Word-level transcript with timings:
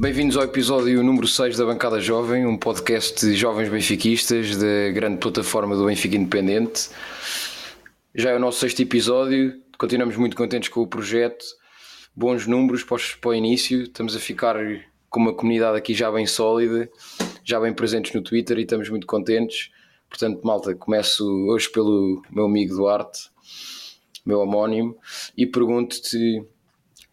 Bem-vindos 0.00 0.34
ao 0.38 0.44
episódio 0.44 1.02
número 1.02 1.28
6 1.28 1.58
da 1.58 1.66
Bancada 1.66 2.00
Jovem, 2.00 2.46
um 2.46 2.56
podcast 2.56 3.20
de 3.20 3.36
jovens 3.36 3.68
benfiquistas 3.68 4.56
da 4.56 4.90
grande 4.94 5.18
plataforma 5.18 5.76
do 5.76 5.84
Benfica 5.84 6.16
Independente. 6.16 6.88
Já 8.14 8.30
é 8.30 8.36
o 8.36 8.38
nosso 8.38 8.60
sexto 8.60 8.80
episódio, 8.80 9.60
continuamos 9.78 10.16
muito 10.16 10.34
contentes 10.34 10.70
com 10.70 10.80
o 10.80 10.86
projeto, 10.86 11.44
bons 12.16 12.46
números 12.46 12.82
para 12.82 13.28
o 13.28 13.34
início, 13.34 13.82
estamos 13.82 14.16
a 14.16 14.18
ficar 14.18 14.56
com 15.10 15.20
uma 15.20 15.34
comunidade 15.34 15.76
aqui 15.76 15.92
já 15.92 16.10
bem 16.10 16.24
sólida, 16.24 16.88
já 17.44 17.60
bem 17.60 17.74
presentes 17.74 18.14
no 18.14 18.22
Twitter 18.22 18.56
e 18.56 18.62
estamos 18.62 18.88
muito 18.88 19.06
contentes. 19.06 19.70
Portanto, 20.08 20.40
malta, 20.42 20.74
começo 20.74 21.22
hoje 21.46 21.70
pelo 21.70 22.22
meu 22.30 22.46
amigo 22.46 22.74
Duarte, 22.74 23.28
meu 24.24 24.40
homónimo, 24.40 24.96
e 25.36 25.46
pergunto-te 25.46 26.42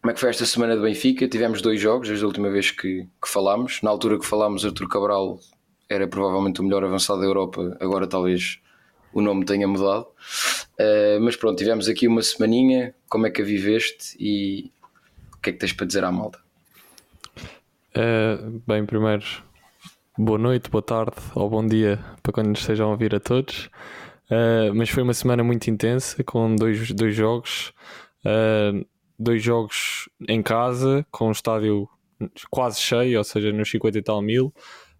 como 0.00 0.10
é 0.10 0.14
que 0.14 0.20
foi 0.20 0.30
esta 0.30 0.46
semana 0.46 0.76
de 0.76 0.82
Benfica? 0.82 1.28
Tivemos 1.28 1.60
dois 1.60 1.80
jogos 1.80 2.08
desde 2.08 2.24
a 2.24 2.28
última 2.28 2.50
vez 2.50 2.70
que, 2.70 3.06
que 3.22 3.28
falámos. 3.28 3.82
Na 3.82 3.90
altura 3.90 4.18
que 4.18 4.24
falámos, 4.24 4.64
Artur 4.64 4.88
Cabral 4.88 5.38
era 5.88 6.06
provavelmente 6.06 6.60
o 6.60 6.64
melhor 6.64 6.84
avançado 6.84 7.20
da 7.20 7.26
Europa, 7.26 7.76
agora 7.80 8.06
talvez 8.06 8.60
o 9.12 9.20
nome 9.20 9.44
tenha 9.44 9.66
mudado. 9.66 10.06
Uh, 10.78 11.20
mas 11.20 11.34
pronto, 11.34 11.58
tivemos 11.58 11.88
aqui 11.88 12.06
uma 12.06 12.22
semaninha. 12.22 12.94
Como 13.08 13.26
é 13.26 13.30
que 13.30 13.42
a 13.42 13.44
viveste 13.44 14.16
e 14.20 14.70
o 15.34 15.38
que 15.38 15.50
é 15.50 15.52
que 15.52 15.58
tens 15.58 15.72
para 15.72 15.86
dizer 15.86 16.04
à 16.04 16.12
malta? 16.12 16.38
Uh, 17.96 18.62
bem, 18.66 18.84
primeiro, 18.86 19.24
boa 20.16 20.38
noite, 20.38 20.70
boa 20.70 20.82
tarde 20.82 21.16
ou 21.34 21.48
bom 21.50 21.66
dia 21.66 21.98
para 22.22 22.32
quando 22.32 22.48
nos 22.48 22.60
estejam 22.60 22.88
a 22.88 22.90
ouvir 22.92 23.14
a 23.14 23.20
todos. 23.20 23.68
Uh, 24.30 24.72
mas 24.74 24.90
foi 24.90 25.02
uma 25.02 25.14
semana 25.14 25.42
muito 25.42 25.68
intensa 25.68 26.22
com 26.22 26.54
dois, 26.54 26.92
dois 26.92 27.14
jogos. 27.14 27.72
Uh, 28.24 28.86
dois 29.18 29.42
jogos 29.42 30.08
em 30.28 30.42
casa, 30.42 31.04
com 31.10 31.28
o 31.28 31.32
estádio 31.32 31.88
quase 32.50 32.80
cheio, 32.80 33.18
ou 33.18 33.24
seja, 33.24 33.52
nos 33.52 33.70
50 33.70 33.98
e 33.98 34.02
tal 34.02 34.22
mil, 34.22 34.52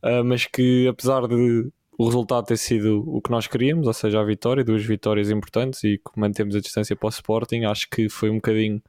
uh, 0.03 0.25
mas 0.25 0.47
que 0.47 0.87
apesar 0.89 1.27
de 1.27 1.71
o 1.99 2.07
resultado 2.07 2.47
ter 2.47 2.57
sido 2.57 3.03
o 3.09 3.21
que 3.21 3.31
nós 3.31 3.49
queríamos, 3.49 3.87
ou 3.87 3.93
seja, 3.93 4.21
a 4.21 4.25
vitória, 4.25 4.63
duas 4.63 4.85
vitórias 4.85 5.31
importantes 5.31 5.83
e 5.83 5.99
que 5.99 6.19
mantemos 6.19 6.55
a 6.55 6.61
distância 6.61 6.95
para 6.95 7.07
o 7.07 7.11
Sporting, 7.11 7.65
acho 7.65 7.89
que 7.91 8.09
foi 8.09 8.31
um 8.31 8.37
bocadinho 8.37 8.81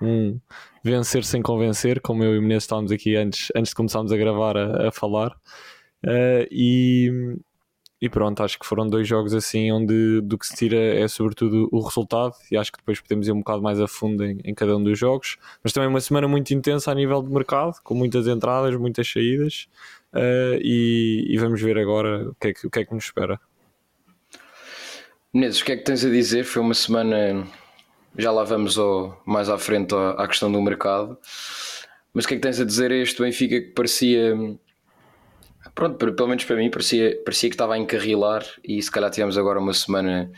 um 0.00 0.40
vencer 0.82 1.24
sem 1.24 1.42
convencer, 1.42 2.00
como 2.00 2.24
eu 2.24 2.34
e 2.34 2.38
o 2.38 2.42
Menezes 2.42 2.64
estávamos 2.64 2.90
aqui 2.90 3.16
antes, 3.16 3.52
antes 3.54 3.70
de 3.70 3.76
começarmos 3.76 4.10
a 4.12 4.16
gravar 4.16 4.56
a, 4.56 4.88
a 4.88 4.92
falar. 4.92 5.30
Uh, 6.04 6.46
e, 6.50 7.36
e 8.04 8.08
pronto, 8.10 8.42
acho 8.42 8.58
que 8.58 8.66
foram 8.66 8.86
dois 8.86 9.08
jogos 9.08 9.32
assim 9.32 9.72
onde 9.72 10.20
do 10.20 10.36
que 10.36 10.46
se 10.46 10.54
tira 10.54 10.76
é 10.76 11.08
sobretudo 11.08 11.70
o 11.72 11.80
resultado 11.80 12.34
e 12.52 12.56
acho 12.58 12.70
que 12.70 12.76
depois 12.76 13.00
podemos 13.00 13.26
ir 13.26 13.32
um 13.32 13.38
bocado 13.38 13.62
mais 13.62 13.80
a 13.80 13.88
fundo 13.88 14.22
em, 14.22 14.38
em 14.44 14.54
cada 14.54 14.76
um 14.76 14.84
dos 14.84 14.98
jogos. 14.98 15.38
Mas 15.62 15.72
também 15.72 15.88
uma 15.88 16.02
semana 16.02 16.28
muito 16.28 16.52
intensa 16.52 16.92
a 16.92 16.94
nível 16.94 17.22
de 17.22 17.32
mercado, 17.32 17.80
com 17.82 17.94
muitas 17.94 18.26
entradas, 18.26 18.76
muitas 18.76 19.10
saídas 19.10 19.68
uh, 20.12 20.60
e, 20.60 21.24
e, 21.30 21.38
vamos 21.38 21.62
ver 21.62 21.78
agora 21.78 22.28
o 22.28 22.34
que, 22.34 22.48
é 22.48 22.52
que, 22.52 22.66
o 22.66 22.70
que 22.70 22.80
é 22.80 22.84
que 22.84 22.92
nos 22.92 23.04
espera. 23.04 23.40
Menezes, 25.32 25.62
o 25.62 25.64
que 25.64 25.72
é 25.72 25.76
que 25.78 25.84
tens 25.84 26.04
a 26.04 26.10
dizer? 26.10 26.44
Foi 26.44 26.60
uma 26.60 26.74
semana, 26.74 27.46
já 28.18 28.30
lá 28.30 28.44
vamos 28.44 28.76
ao, 28.76 29.18
mais 29.24 29.48
à 29.48 29.56
frente 29.56 29.94
à, 29.94 30.10
à 30.10 30.28
questão 30.28 30.52
do 30.52 30.60
mercado, 30.60 31.16
mas 32.12 32.26
o 32.26 32.28
que 32.28 32.34
é 32.34 32.36
que 32.36 32.42
tens 32.42 32.60
a 32.60 32.66
dizer 32.66 32.92
a 32.92 32.96
este 32.96 33.22
Benfica 33.22 33.62
que 33.62 33.70
parecia 33.70 34.36
Pronto, 35.74 36.14
pelo 36.14 36.28
menos 36.28 36.44
para 36.44 36.56
mim 36.56 36.70
parecia, 36.70 37.20
parecia 37.24 37.48
que 37.48 37.54
estava 37.54 37.74
a 37.74 37.78
encarrilar 37.78 38.44
e 38.62 38.80
se 38.80 38.90
calhar 38.90 39.10
tivemos 39.10 39.36
agora 39.36 39.58
uma 39.58 39.74
semana 39.74 40.30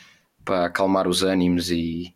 para 0.44 0.66
acalmar 0.66 1.06
os 1.06 1.22
ânimos 1.22 1.70
e, 1.70 2.14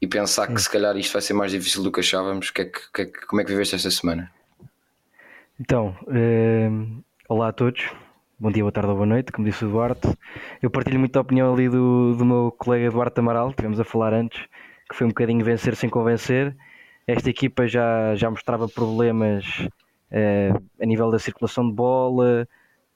e 0.00 0.06
pensar 0.06 0.46
que 0.46 0.60
se 0.60 0.70
calhar 0.70 0.96
isto 0.96 1.12
vai 1.12 1.20
ser 1.20 1.34
mais 1.34 1.52
difícil 1.52 1.82
do 1.82 1.92
que 1.92 2.00
achávamos. 2.00 2.50
Que 2.50 2.62
é 2.62 2.64
que, 2.64 2.80
que 2.92 3.02
é 3.02 3.04
que, 3.06 3.26
como 3.26 3.42
é 3.42 3.44
que 3.44 3.50
viveste 3.50 3.74
esta 3.74 3.90
semana? 3.90 4.30
Então, 5.60 5.94
eh, 6.08 6.70
olá 7.28 7.48
a 7.48 7.52
todos, 7.52 7.90
bom 8.38 8.50
dia, 8.50 8.62
boa 8.62 8.72
tarde 8.72 8.88
ou 8.88 8.96
boa 8.96 9.06
noite, 9.06 9.30
como 9.30 9.46
disse 9.46 9.62
o 9.62 9.68
Duarte. 9.68 10.08
Eu 10.62 10.70
partilho 10.70 10.98
muito 10.98 11.14
a 11.18 11.20
opinião 11.20 11.52
ali 11.52 11.68
do, 11.68 12.14
do 12.16 12.24
meu 12.24 12.54
colega 12.56 12.90
Duarte 12.90 13.20
Amaral, 13.20 13.52
tivemos 13.52 13.78
a 13.78 13.84
falar 13.84 14.14
antes, 14.14 14.40
que 14.88 14.96
foi 14.96 15.06
um 15.06 15.10
bocadinho 15.10 15.44
vencer 15.44 15.76
sem 15.76 15.90
convencer. 15.90 16.56
Esta 17.06 17.28
equipa 17.28 17.68
já, 17.68 18.14
já 18.14 18.30
mostrava 18.30 18.66
problemas 18.66 19.44
uh, 19.58 19.79
a 20.80 20.86
nível 20.86 21.10
da 21.10 21.18
circulação 21.18 21.68
de 21.68 21.74
bola, 21.74 22.46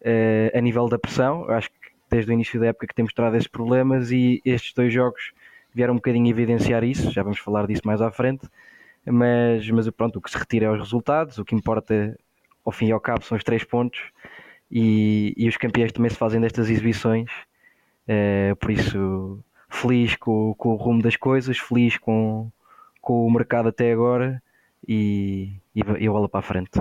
uh, 0.01 0.59
a 0.59 0.61
nível 0.61 0.89
da 0.89 0.99
pressão. 0.99 1.49
Acho 1.51 1.71
que 1.71 1.77
desde 2.11 2.31
o 2.31 2.35
início 2.35 2.61
da 2.61 2.67
época 2.67 2.87
que 2.87 2.95
temos 2.95 3.11
mostrado 3.11 3.37
esses 3.37 3.49
problemas 3.49 4.11
e 4.11 4.41
estes 4.45 4.73
dois 4.73 4.93
jogos 4.93 5.33
vieram 5.75 5.95
um 5.95 5.97
bocadinho 5.97 6.29
evidenciar 6.29 6.85
isso. 6.85 7.11
Já 7.11 7.23
vamos 7.23 7.39
falar 7.39 7.67
disso 7.67 7.83
mais 7.85 8.01
à 8.01 8.11
frente. 8.11 8.49
Mas, 9.07 9.69
mas 9.71 9.91
pronto, 9.91 10.19
o 10.19 10.23
que 10.23 10.31
se 10.31 10.39
retira 10.39 10.67
é 10.67 10.71
os 10.71 10.79
resultados, 10.79 11.37
o 11.39 11.45
que 11.45 11.55
importa 11.55 12.19
ao 12.65 12.73
fim 12.73 12.87
e 12.87 12.93
ao 12.93 13.01
cabo 13.01 13.23
são 13.23 13.37
os 13.37 13.45
três 13.45 13.63
pontos 13.63 14.01
e, 14.71 15.35
e 15.37 15.47
os 15.47 15.59
campeões 15.59 15.93
também 15.93 16.11
se 16.11 16.17
fazem 16.17 16.41
destas 16.41 16.71
exibições. 16.71 17.31
Uh, 18.09 18.57
por 18.57 18.71
isso, 18.71 19.45
feliz 19.69 20.17
com, 20.17 20.55
com, 20.57 20.71
o 20.71 20.77
rumo 20.77 21.03
das 21.03 21.17
coisas, 21.17 21.59
feliz 21.59 21.99
com, 21.99 22.51
com 23.01 23.27
o 23.27 23.31
mercado 23.31 23.69
até 23.69 23.93
agora 23.93 24.43
e, 24.87 25.53
e, 25.75 25.81
e 25.81 26.09
bola 26.09 26.29
para 26.29 26.41
a 26.41 26.43
frente. 26.43 26.81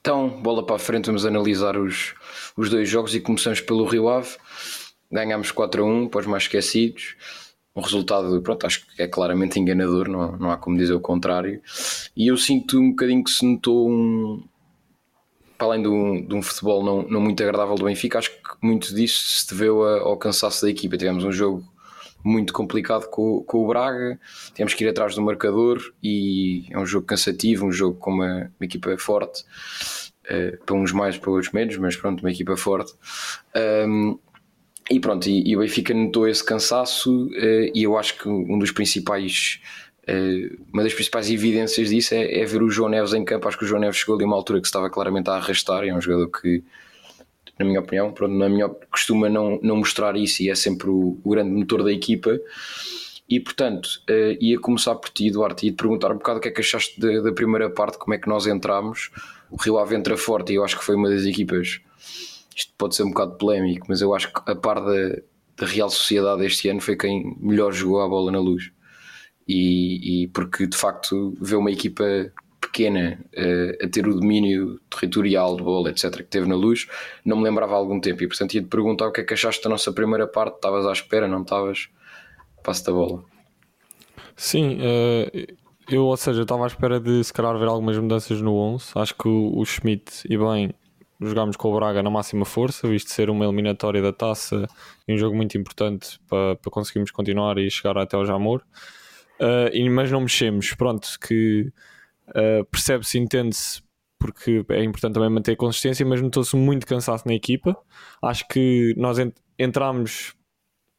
Então, 0.00 0.28
bola 0.28 0.64
para 0.64 0.76
a 0.76 0.78
frente, 0.78 1.06
vamos 1.06 1.26
analisar 1.26 1.76
os, 1.76 2.14
os 2.56 2.70
dois 2.70 2.88
jogos 2.88 3.14
e 3.14 3.20
começamos 3.20 3.60
pelo 3.60 3.84
Rio 3.84 4.08
Ave. 4.08 4.36
Ganhámos 5.10 5.50
4 5.50 5.82
a 5.82 5.86
1 5.86 6.08
para 6.08 6.20
os 6.20 6.26
mais 6.26 6.44
esquecidos. 6.44 7.16
Um 7.74 7.80
resultado, 7.80 8.40
pronto, 8.42 8.66
acho 8.66 8.86
que 8.86 9.02
é 9.02 9.06
claramente 9.06 9.58
enganador, 9.58 10.08
não, 10.08 10.36
não 10.36 10.50
há 10.50 10.56
como 10.56 10.76
dizer 10.76 10.94
o 10.94 11.00
contrário. 11.00 11.60
E 12.16 12.26
eu 12.26 12.36
sinto 12.36 12.78
um 12.78 12.90
bocadinho 12.90 13.22
que 13.22 13.30
se 13.30 13.44
notou 13.44 13.88
um. 13.88 14.42
Para 15.56 15.68
além 15.68 15.82
de 15.82 15.88
um, 15.88 16.26
de 16.26 16.34
um 16.34 16.42
futebol 16.42 16.84
não, 16.84 17.02
não 17.02 17.20
muito 17.20 17.42
agradável 17.42 17.74
do 17.74 17.84
Benfica, 17.84 18.18
acho 18.18 18.30
que 18.30 18.38
muito 18.62 18.94
disso 18.94 19.40
se 19.40 19.48
deveu 19.48 19.82
ao 19.82 20.16
cansaço 20.16 20.62
da 20.62 20.70
equipa. 20.70 20.96
Tivemos 20.96 21.24
um 21.24 21.32
jogo 21.32 21.64
muito 22.24 22.52
complicado 22.52 23.08
com, 23.08 23.42
com 23.42 23.64
o 23.64 23.68
Braga, 23.68 24.18
temos 24.54 24.74
que 24.74 24.84
ir 24.84 24.88
atrás 24.88 25.14
do 25.14 25.22
marcador 25.22 25.80
e 26.02 26.66
é 26.70 26.78
um 26.78 26.86
jogo 26.86 27.06
cansativo, 27.06 27.66
um 27.66 27.72
jogo 27.72 27.98
com 27.98 28.12
uma, 28.12 28.50
uma 28.58 28.64
equipa 28.64 28.96
forte, 28.98 29.44
uh, 30.24 30.64
para 30.64 30.74
uns 30.74 30.92
mais, 30.92 31.16
para 31.16 31.30
outros 31.30 31.52
menos, 31.52 31.76
mas 31.76 31.96
pronto, 31.96 32.20
uma 32.20 32.30
equipa 32.30 32.56
forte. 32.56 32.92
Um, 33.86 34.18
e 34.90 34.98
pronto, 34.98 35.28
e, 35.28 35.50
e, 35.50 35.56
o 35.56 35.60
Benfica 35.60 35.92
notou 35.92 36.26
esse 36.26 36.44
cansaço 36.44 37.26
uh, 37.26 37.70
e 37.74 37.82
eu 37.82 37.96
acho 37.96 38.18
que 38.18 38.28
um 38.28 38.58
dos 38.58 38.72
principais 38.72 39.60
uh, 40.08 40.64
uma 40.72 40.82
das 40.82 40.94
principais 40.94 41.30
evidências 41.30 41.90
disso 41.90 42.14
é, 42.14 42.40
é, 42.40 42.44
ver 42.44 42.62
o 42.62 42.70
João 42.70 42.88
Neves 42.88 43.12
em 43.12 43.24
campo. 43.24 43.46
Acho 43.46 43.58
que 43.58 43.64
o 43.64 43.66
João 43.66 43.80
Neves 43.80 43.98
chegou 43.98 44.14
ali 44.14 44.24
a 44.24 44.26
uma 44.26 44.36
altura 44.36 44.60
que 44.60 44.66
estava 44.66 44.88
claramente 44.88 45.28
a 45.28 45.34
arrastar. 45.34 45.84
É 45.84 45.94
um 45.94 46.00
jogador 46.00 46.28
que 46.28 46.64
na 47.58 47.64
minha 47.64 47.80
opinião, 47.80 48.12
pronto, 48.12 48.34
na 48.34 48.48
minha 48.48 48.68
costuma 48.90 49.28
não, 49.28 49.58
não 49.62 49.76
mostrar 49.76 50.16
isso 50.16 50.42
e 50.42 50.50
é 50.50 50.54
sempre 50.54 50.88
o, 50.88 51.18
o 51.22 51.30
grande 51.30 51.50
motor 51.50 51.82
da 51.82 51.92
equipa. 51.92 52.38
E 53.28 53.38
portanto, 53.38 53.86
uh, 54.08 54.42
ia 54.42 54.58
começar 54.58 54.94
por 54.94 55.10
ti, 55.10 55.30
Duarte, 55.30 55.66
e 55.66 55.70
te 55.70 55.76
perguntar 55.76 56.10
um 56.10 56.16
bocado 56.16 56.38
o 56.38 56.40
que 56.40 56.48
é 56.48 56.50
que 56.50 56.60
achaste 56.60 56.98
da, 56.98 57.20
da 57.20 57.32
primeira 57.32 57.68
parte, 57.68 57.98
como 57.98 58.14
é 58.14 58.18
que 58.18 58.28
nós 58.28 58.46
entramos. 58.46 59.10
O 59.50 59.56
Rio 59.56 59.78
Ave 59.78 59.94
entra 59.96 60.16
forte 60.16 60.52
e 60.52 60.56
eu 60.56 60.64
acho 60.64 60.78
que 60.78 60.84
foi 60.84 60.94
uma 60.94 61.10
das 61.10 61.24
equipas. 61.24 61.80
Isto 62.56 62.72
pode 62.78 62.96
ser 62.96 63.02
um 63.02 63.10
bocado 63.10 63.36
polémico, 63.36 63.86
mas 63.88 64.00
eu 64.00 64.14
acho 64.14 64.32
que 64.32 64.50
a 64.50 64.56
par 64.56 64.80
da, 64.80 65.20
da 65.56 65.66
Real 65.66 65.90
Sociedade 65.90 66.44
este 66.44 66.68
ano 66.68 66.80
foi 66.80 66.96
quem 66.96 67.36
melhor 67.38 67.72
jogou 67.72 68.00
a 68.00 68.08
bola 68.08 68.32
na 68.32 68.40
luz. 68.40 68.70
E, 69.46 70.24
e 70.24 70.28
porque 70.28 70.66
de 70.66 70.76
facto 70.76 71.34
vê 71.40 71.56
uma 71.56 71.70
equipa 71.70 72.04
pequena 72.70 73.18
uh, 73.36 73.84
a 73.84 73.88
ter 73.88 74.06
o 74.06 74.14
domínio 74.14 74.80
territorial 74.90 75.56
de 75.56 75.62
bola, 75.62 75.90
etc., 75.90 76.16
que 76.16 76.24
teve 76.24 76.48
na 76.48 76.54
luz, 76.54 76.86
não 77.24 77.36
me 77.36 77.44
lembrava 77.44 77.74
há 77.74 77.76
algum 77.76 78.00
tempo. 78.00 78.22
E 78.22 78.28
portanto 78.28 78.54
ia-te 78.54 78.68
perguntar 78.68 79.08
o 79.08 79.12
que 79.12 79.20
é 79.20 79.24
que 79.24 79.34
achaste 79.34 79.62
da 79.62 79.70
nossa 79.70 79.92
primeira 79.92 80.26
parte. 80.26 80.56
Estavas 80.56 80.86
à 80.86 80.92
espera, 80.92 81.26
não 81.26 81.42
estavas? 81.42 81.88
Passo 82.62 82.84
da 82.84 82.92
bola. 82.92 83.24
Sim, 84.36 84.78
uh, 84.78 85.56
eu, 85.88 86.04
ou 86.04 86.16
seja, 86.16 86.42
estava 86.42 86.64
à 86.64 86.66
espera 86.66 87.00
de 87.00 87.24
se 87.24 87.32
calhar 87.32 87.58
ver 87.58 87.66
algumas 87.66 87.96
mudanças 87.98 88.40
no 88.40 88.54
11. 88.54 88.92
Acho 88.94 89.14
que 89.14 89.26
o, 89.26 89.58
o 89.58 89.64
Schmidt, 89.64 90.22
e 90.28 90.36
bem, 90.36 90.72
jogámos 91.20 91.56
com 91.56 91.72
o 91.72 91.74
Braga 91.74 92.02
na 92.02 92.10
máxima 92.10 92.44
força, 92.44 92.86
visto 92.86 93.10
ser 93.10 93.30
uma 93.30 93.44
eliminatória 93.44 94.00
da 94.00 94.12
taça 94.12 94.66
e 95.06 95.14
um 95.14 95.18
jogo 95.18 95.34
muito 95.34 95.56
importante 95.58 96.20
para, 96.28 96.56
para 96.56 96.70
conseguirmos 96.70 97.10
continuar 97.10 97.58
e 97.58 97.70
chegar 97.70 97.98
até 97.98 98.16
ao 98.16 98.24
Jamor. 98.24 98.62
Uh, 99.40 99.70
e, 99.72 99.88
mas 99.88 100.10
não 100.10 100.20
mexemos, 100.20 100.74
pronto, 100.74 101.08
que 101.20 101.72
uh, 102.30 102.64
percebe-se, 102.66 103.18
entende-se, 103.18 103.82
porque 104.18 104.64
é 104.70 104.82
importante 104.82 105.14
também 105.14 105.30
manter 105.30 105.52
a 105.52 105.56
consistência, 105.56 106.04
mas 106.04 106.20
notou-se 106.20 106.56
muito 106.56 106.86
cansado 106.86 107.22
na 107.26 107.34
equipa. 107.34 107.76
Acho 108.22 108.46
que 108.48 108.94
nós 108.96 109.18
ent 109.18 109.34
entramos, 109.58 110.34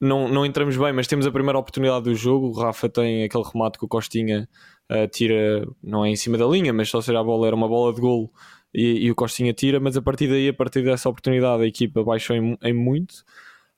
não, 0.02 0.28
não 0.28 0.46
entramos 0.46 0.76
bem, 0.76 0.92
mas 0.92 1.08
temos 1.08 1.26
a 1.26 1.32
primeira 1.32 1.58
oportunidade 1.58 2.06
do 2.06 2.16
jogo. 2.16 2.48
O 2.48 2.52
Rafa 2.52 2.90
tem 2.90 3.24
aquele 3.24 3.44
remate 3.44 3.78
que 3.78 3.86
o 3.86 3.88
Costinha 3.88 4.50
uh, 4.92 5.08
tira, 5.08 5.66
não 5.82 6.04
é 6.04 6.10
em 6.10 6.16
cima 6.16 6.38
da 6.38 6.46
linha, 6.46 6.74
mas 6.74 6.90
só 6.90 7.02
seja 7.02 7.20
a 7.20 7.24
bola 7.24 7.48
era 7.48 7.56
uma 7.56 7.68
bola 7.68 7.94
de 7.94 8.02
golo 8.02 8.30
e, 8.74 9.06
e, 9.06 9.12
o 9.12 9.16
Costinha 9.16 9.54
tira. 9.54 9.80
Mas 9.80 9.96
a 9.96 10.02
partir 10.02 10.28
daí, 10.28 10.50
a 10.50 10.54
partir 10.54 10.84
dessa 10.84 11.10
oportunidade, 11.10 11.64
a 11.64 11.68
equipa 11.68 12.04
baixou 12.04 12.36
em, 12.36 12.58
em 12.62 12.74
muito. 12.74 13.24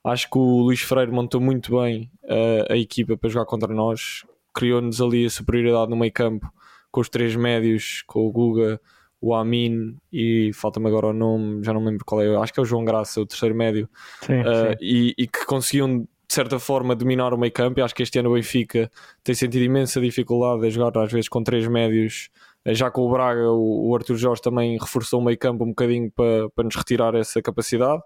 Acho 0.04 0.28
que 0.28 0.36
o 0.38 0.62
Luís 0.62 0.80
Freire 0.80 1.12
montou 1.12 1.40
muito 1.40 1.80
bem 1.80 2.10
uh, 2.24 2.72
a 2.72 2.76
equipa 2.76 3.16
para 3.16 3.30
jogar 3.30 3.46
contra 3.46 3.72
nós, 3.72 4.26
criou-nos 4.52 5.00
ali 5.00 5.24
a 5.26 5.30
superioridade 5.30 5.90
no 5.90 5.96
meio 5.96 6.12
campo 6.12 6.52
com 6.92 7.00
os 7.00 7.08
três 7.08 7.34
médios, 7.34 8.04
com 8.06 8.24
o 8.24 8.30
Guga, 8.30 8.80
o 9.20 9.34
Amin 9.34 9.96
e 10.12 10.50
falta-me 10.52 10.88
agora 10.88 11.06
o 11.06 11.12
nome, 11.12 11.64
já 11.64 11.72
não 11.72 11.80
me 11.80 11.90
lembro 11.90 12.04
qual 12.04 12.20
é, 12.20 12.36
acho 12.36 12.52
que 12.52 12.60
é 12.60 12.62
o 12.62 12.66
João 12.66 12.84
Graça, 12.84 13.20
o 13.20 13.26
terceiro 13.26 13.54
médio, 13.54 13.88
Sim, 14.20 14.40
uh, 14.40 14.70
sim. 14.70 14.76
e, 14.80 15.14
e 15.16 15.26
que 15.26 15.46
conseguiam 15.46 16.00
de 16.00 16.34
certa 16.34 16.58
forma 16.58 16.96
dominar 16.96 17.32
o 17.32 17.38
meio 17.38 17.52
campo. 17.52 17.82
Acho 17.82 17.94
que 17.94 18.02
este 18.02 18.18
ano 18.18 18.30
o 18.30 18.34
Benfica 18.34 18.90
tem 19.22 19.34
sentido 19.34 19.62
imensa 19.62 20.00
dificuldade 20.00 20.66
a 20.66 20.70
jogar 20.70 21.02
às 21.02 21.12
vezes 21.12 21.28
com 21.28 21.42
três 21.42 21.66
médios. 21.68 22.30
Uh, 22.66 22.74
Já 22.74 22.90
com 22.90 23.02
o 23.02 23.10
Braga, 23.10 23.50
o, 23.50 23.90
o 23.90 23.94
Arthur 23.94 24.16
Jorge 24.16 24.42
também 24.42 24.76
reforçou 24.78 25.20
o 25.20 25.24
meio 25.24 25.38
campo 25.38 25.64
um 25.64 25.68
bocadinho 25.68 26.10
para, 26.10 26.50
para 26.50 26.64
nos 26.64 26.74
retirar 26.74 27.14
essa 27.14 27.40
capacidade. 27.40 28.02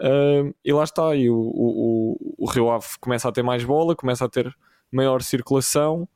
Uh, 0.00 0.54
e 0.64 0.72
lá 0.72 0.82
está, 0.82 1.14
e 1.14 1.28
o, 1.28 1.36
o, 1.36 2.16
o, 2.16 2.44
o 2.44 2.50
Rio 2.50 2.70
Ave 2.70 2.86
começa 3.00 3.28
a 3.28 3.32
ter 3.32 3.42
mais 3.42 3.64
bola, 3.64 3.94
começa 3.94 4.24
a 4.24 4.28
ter 4.28 4.52
maior 4.90 5.22
circulação 5.22 6.08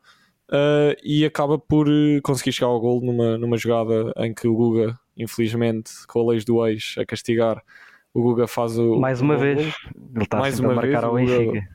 uh, 0.53 0.95
e 1.03 1.25
acaba 1.25 1.59
por 1.59 1.89
uh, 1.89 2.21
conseguir 2.23 2.53
chegar 2.53 2.69
ao 2.69 2.81
gol 2.81 3.01
numa, 3.01 3.39
numa 3.39 3.57
jogada 3.57 4.13
em 4.19 4.33
que 4.35 4.47
o 4.47 4.55
Guga, 4.55 4.99
infelizmente, 5.17 5.91
com 6.07 6.21
a 6.21 6.31
leis 6.33 6.45
do 6.45 6.65
ex 6.67 6.95
a 6.99 7.05
castigar, 7.07 7.63
o 8.15 8.23
Guga 8.23 8.47
faz 8.47 8.79
o. 8.79 8.97
Mais 8.97 9.21
uma 9.21 9.37
o 9.37 9.39
vez, 9.39 9.57
gol. 9.57 9.93
ele 10.15 10.25
está 10.25 10.39
Mais 10.39 10.61
uma 10.61 10.73
a 10.73 10.75
marcar 10.77 10.91
vez, 10.91 11.05
ao 11.05 11.15
Benfica. 11.15 11.69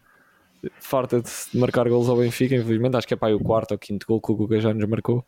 Farta-se 0.79 1.51
de 1.51 1.57
marcar 1.59 1.87
gols 1.87 2.09
ao 2.09 2.17
Benfica, 2.17 2.55
infelizmente. 2.55 2.97
Acho 2.97 3.07
que 3.07 3.13
é 3.13 3.17
pá, 3.17 3.29
o 3.29 3.39
quarto 3.39 3.71
ou 3.73 3.77
quinto 3.77 4.07
gol 4.07 4.19
que 4.19 4.31
o 4.31 4.35
Guga 4.35 4.59
já 4.59 4.73
nos 4.73 4.89
marcou. 4.89 5.23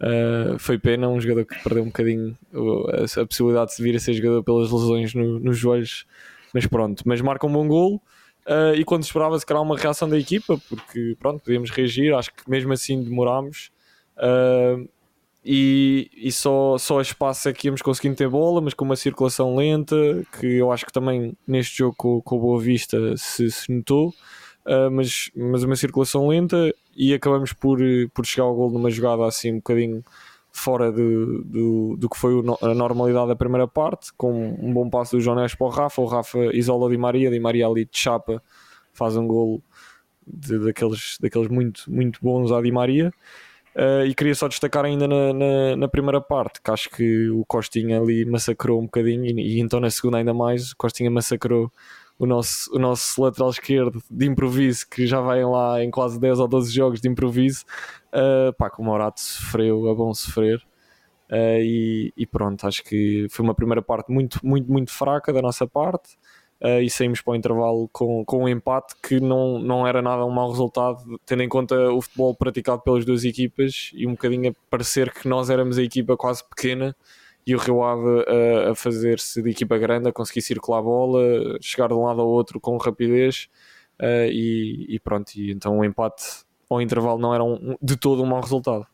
Uh, 0.00 0.58
foi 0.58 0.78
pena, 0.78 1.08
um 1.08 1.18
jogador 1.20 1.46
que 1.46 1.60
perdeu 1.62 1.82
um 1.82 1.86
bocadinho 1.86 2.36
a, 2.52 3.20
a 3.22 3.26
possibilidade 3.26 3.74
de 3.74 3.82
vir 3.82 3.96
a 3.96 3.98
ser 3.98 4.12
jogador 4.12 4.42
pelas 4.44 4.70
lesões 4.70 5.14
no- 5.14 5.40
nos 5.40 5.56
joelhos, 5.56 6.06
mas 6.52 6.66
pronto. 6.66 7.02
Mas 7.06 7.20
marca 7.22 7.46
um 7.46 7.52
bom 7.52 7.66
gol. 7.66 8.02
Uh, 8.46 8.74
e 8.74 8.84
quando 8.84 9.02
esperava, 9.02 9.38
se 9.38 9.44
calhar, 9.44 9.62
uma 9.62 9.76
reação 9.76 10.08
da 10.08 10.18
equipa, 10.18 10.58
porque 10.68 11.16
pronto, 11.18 11.42
podíamos 11.42 11.70
reagir. 11.70 12.14
Acho 12.14 12.32
que 12.32 12.48
mesmo 12.48 12.72
assim 12.72 13.02
demorámos. 13.02 13.70
Uh, 14.16 14.88
e, 15.44 16.10
e 16.16 16.32
só, 16.32 16.76
só 16.76 16.98
a 16.98 17.02
espaço 17.02 17.48
é 17.48 17.52
que 17.52 17.68
íamos 17.68 17.80
conseguindo 17.80 18.16
ter 18.16 18.28
bola, 18.28 18.60
mas 18.60 18.74
com 18.74 18.84
uma 18.84 18.96
circulação 18.96 19.54
lenta, 19.54 19.96
que 20.40 20.46
eu 20.46 20.72
acho 20.72 20.84
que 20.84 20.92
também 20.92 21.36
neste 21.46 21.78
jogo 21.78 21.94
com, 21.96 22.20
com 22.20 22.38
Boa 22.38 22.60
Vista 22.60 23.16
se, 23.16 23.50
se 23.50 23.72
notou. 23.72 24.08
Uh, 24.66 24.90
mas, 24.90 25.30
mas 25.36 25.62
uma 25.62 25.76
circulação 25.76 26.26
lenta 26.26 26.74
e 26.96 27.14
acabamos 27.14 27.52
por, 27.52 27.78
por 28.12 28.26
chegar 28.26 28.44
ao 28.44 28.54
gol 28.54 28.70
numa 28.70 28.90
jogada 28.90 29.24
assim 29.24 29.52
um 29.52 29.56
bocadinho 29.56 30.04
fora 30.56 30.90
de, 30.90 31.42
do, 31.44 31.96
do 31.98 32.08
que 32.08 32.16
foi 32.16 32.32
a 32.62 32.74
normalidade 32.74 33.28
da 33.28 33.36
primeira 33.36 33.68
parte, 33.68 34.10
com 34.16 34.56
um 34.58 34.72
bom 34.72 34.88
passo 34.88 35.18
do 35.18 35.34
Neves 35.34 35.54
para 35.54 35.66
o 35.66 35.70
Rafa, 35.70 36.00
o 36.00 36.06
Rafa 36.06 36.38
isola 36.56 36.88
Di 36.88 36.96
Maria, 36.96 37.30
Di 37.30 37.38
Maria 37.38 37.66
ali 37.66 37.84
de 37.84 37.98
chapa 37.98 38.42
faz 38.92 39.16
um 39.18 39.26
gol 39.26 39.62
de- 40.26 40.58
daqueles, 40.58 41.18
daqueles 41.20 41.48
muito, 41.48 41.84
muito 41.88 42.18
bons 42.22 42.50
à 42.50 42.62
Di 42.62 42.72
Maria. 42.72 43.12
Uh, 43.74 44.06
e 44.06 44.14
queria 44.14 44.34
só 44.34 44.48
destacar 44.48 44.86
ainda 44.86 45.06
na, 45.06 45.34
na, 45.34 45.76
na 45.76 45.88
primeira 45.88 46.18
parte, 46.18 46.62
que 46.62 46.70
acho 46.70 46.88
que 46.88 47.28
o 47.28 47.44
Costinha 47.44 48.00
ali 48.00 48.24
massacrou 48.24 48.80
um 48.80 48.84
bocadinho, 48.84 49.26
e, 49.26 49.58
e 49.58 49.60
então 49.60 49.78
na 49.78 49.90
segunda 49.90 50.16
ainda 50.16 50.32
mais, 50.32 50.72
o 50.72 50.76
Costinha 50.78 51.10
massacrou 51.10 51.70
o 52.18 52.26
nosso, 52.26 52.74
o 52.74 52.78
nosso 52.78 53.20
lateral 53.22 53.50
esquerdo 53.50 54.02
de 54.10 54.26
improviso, 54.26 54.88
que 54.88 55.06
já 55.06 55.20
vai 55.20 55.44
lá 55.44 55.82
em 55.82 55.90
quase 55.90 56.18
10 56.18 56.40
ou 56.40 56.48
12 56.48 56.72
jogos 56.72 57.00
de 57.00 57.08
improviso, 57.08 57.64
uh, 58.08 58.52
pá, 58.54 58.70
que 58.70 58.80
o 58.80 58.84
Morato 58.84 59.20
sofreu, 59.20 59.88
é 59.90 59.94
bom 59.94 60.12
sofrer. 60.14 60.58
Uh, 61.30 61.60
e, 61.60 62.12
e 62.16 62.26
pronto, 62.26 62.66
acho 62.66 62.82
que 62.84 63.26
foi 63.30 63.44
uma 63.44 63.54
primeira 63.54 63.82
parte 63.82 64.10
muito, 64.10 64.40
muito, 64.44 64.70
muito 64.70 64.92
fraca 64.92 65.32
da 65.32 65.42
nossa 65.42 65.66
parte. 65.66 66.16
Uh, 66.58 66.80
e 66.80 66.88
saímos 66.88 67.20
para 67.20 67.32
o 67.32 67.36
intervalo 67.36 67.86
com, 67.92 68.24
com 68.24 68.44
um 68.44 68.48
empate 68.48 68.94
que 69.02 69.20
não, 69.20 69.58
não 69.58 69.86
era 69.86 70.00
nada 70.00 70.24
um 70.24 70.30
mau 70.30 70.50
resultado, 70.50 71.20
tendo 71.26 71.42
em 71.42 71.48
conta 71.50 71.92
o 71.92 72.00
futebol 72.00 72.34
praticado 72.34 72.80
pelas 72.80 73.04
duas 73.04 73.24
equipas 73.24 73.90
e 73.92 74.06
um 74.06 74.12
bocadinho 74.12 74.50
a 74.50 74.54
parecer 74.70 75.12
que 75.12 75.28
nós 75.28 75.50
éramos 75.50 75.76
a 75.76 75.82
equipa 75.82 76.16
quase 76.16 76.42
pequena 76.48 76.96
e 77.46 77.54
o 77.54 77.58
Rio 77.58 77.82
Ave 77.82 78.24
a, 78.26 78.70
a 78.70 78.74
fazer-se 78.74 79.42
de 79.42 79.50
equipa 79.50 79.78
grande, 79.78 80.08
a 80.08 80.12
conseguir 80.12 80.42
circular 80.42 80.78
a 80.78 80.82
bola, 80.82 81.20
chegar 81.60 81.88
de 81.88 81.94
um 81.94 82.04
lado 82.04 82.20
ao 82.20 82.28
outro 82.28 82.60
com 82.60 82.76
rapidez 82.76 83.48
uh, 84.00 84.28
e, 84.28 84.86
e 84.88 84.98
pronto, 84.98 85.32
e 85.36 85.52
então 85.52 85.78
o 85.78 85.84
empate 85.84 86.24
ao 86.68 86.82
intervalo 86.82 87.18
não 87.18 87.32
era 87.32 87.44
um- 87.44 87.76
de 87.80 87.96
todo 87.96 88.22
um 88.22 88.26
mau 88.26 88.40
resultado. 88.40 88.86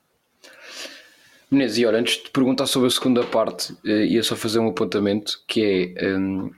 Menezes, 1.50 1.78
e 1.78 1.86
olha, 1.86 1.98
antes 1.98 2.22
de 2.22 2.30
perguntar 2.30 2.66
sobre 2.66 2.88
a 2.88 2.90
segunda 2.90 3.24
parte, 3.24 3.76
eh, 3.84 4.06
ia 4.06 4.22
só 4.22 4.34
fazer 4.34 4.58
um 4.58 4.68
apontamento 4.68 5.42
que 5.46 5.94
é. 5.98 6.16
hum, 6.16 6.50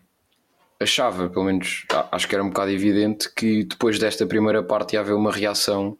achava, 0.78 1.28
pelo 1.28 1.44
menos 1.44 1.84
acho 2.12 2.28
que 2.28 2.34
era 2.34 2.44
um 2.44 2.48
bocado 2.48 2.70
evidente, 2.70 3.32
que 3.34 3.64
depois 3.64 3.98
desta 3.98 4.26
primeira 4.26 4.62
parte 4.62 4.94
ia 4.94 5.00
haver 5.00 5.14
uma 5.14 5.32
reação 5.32 5.98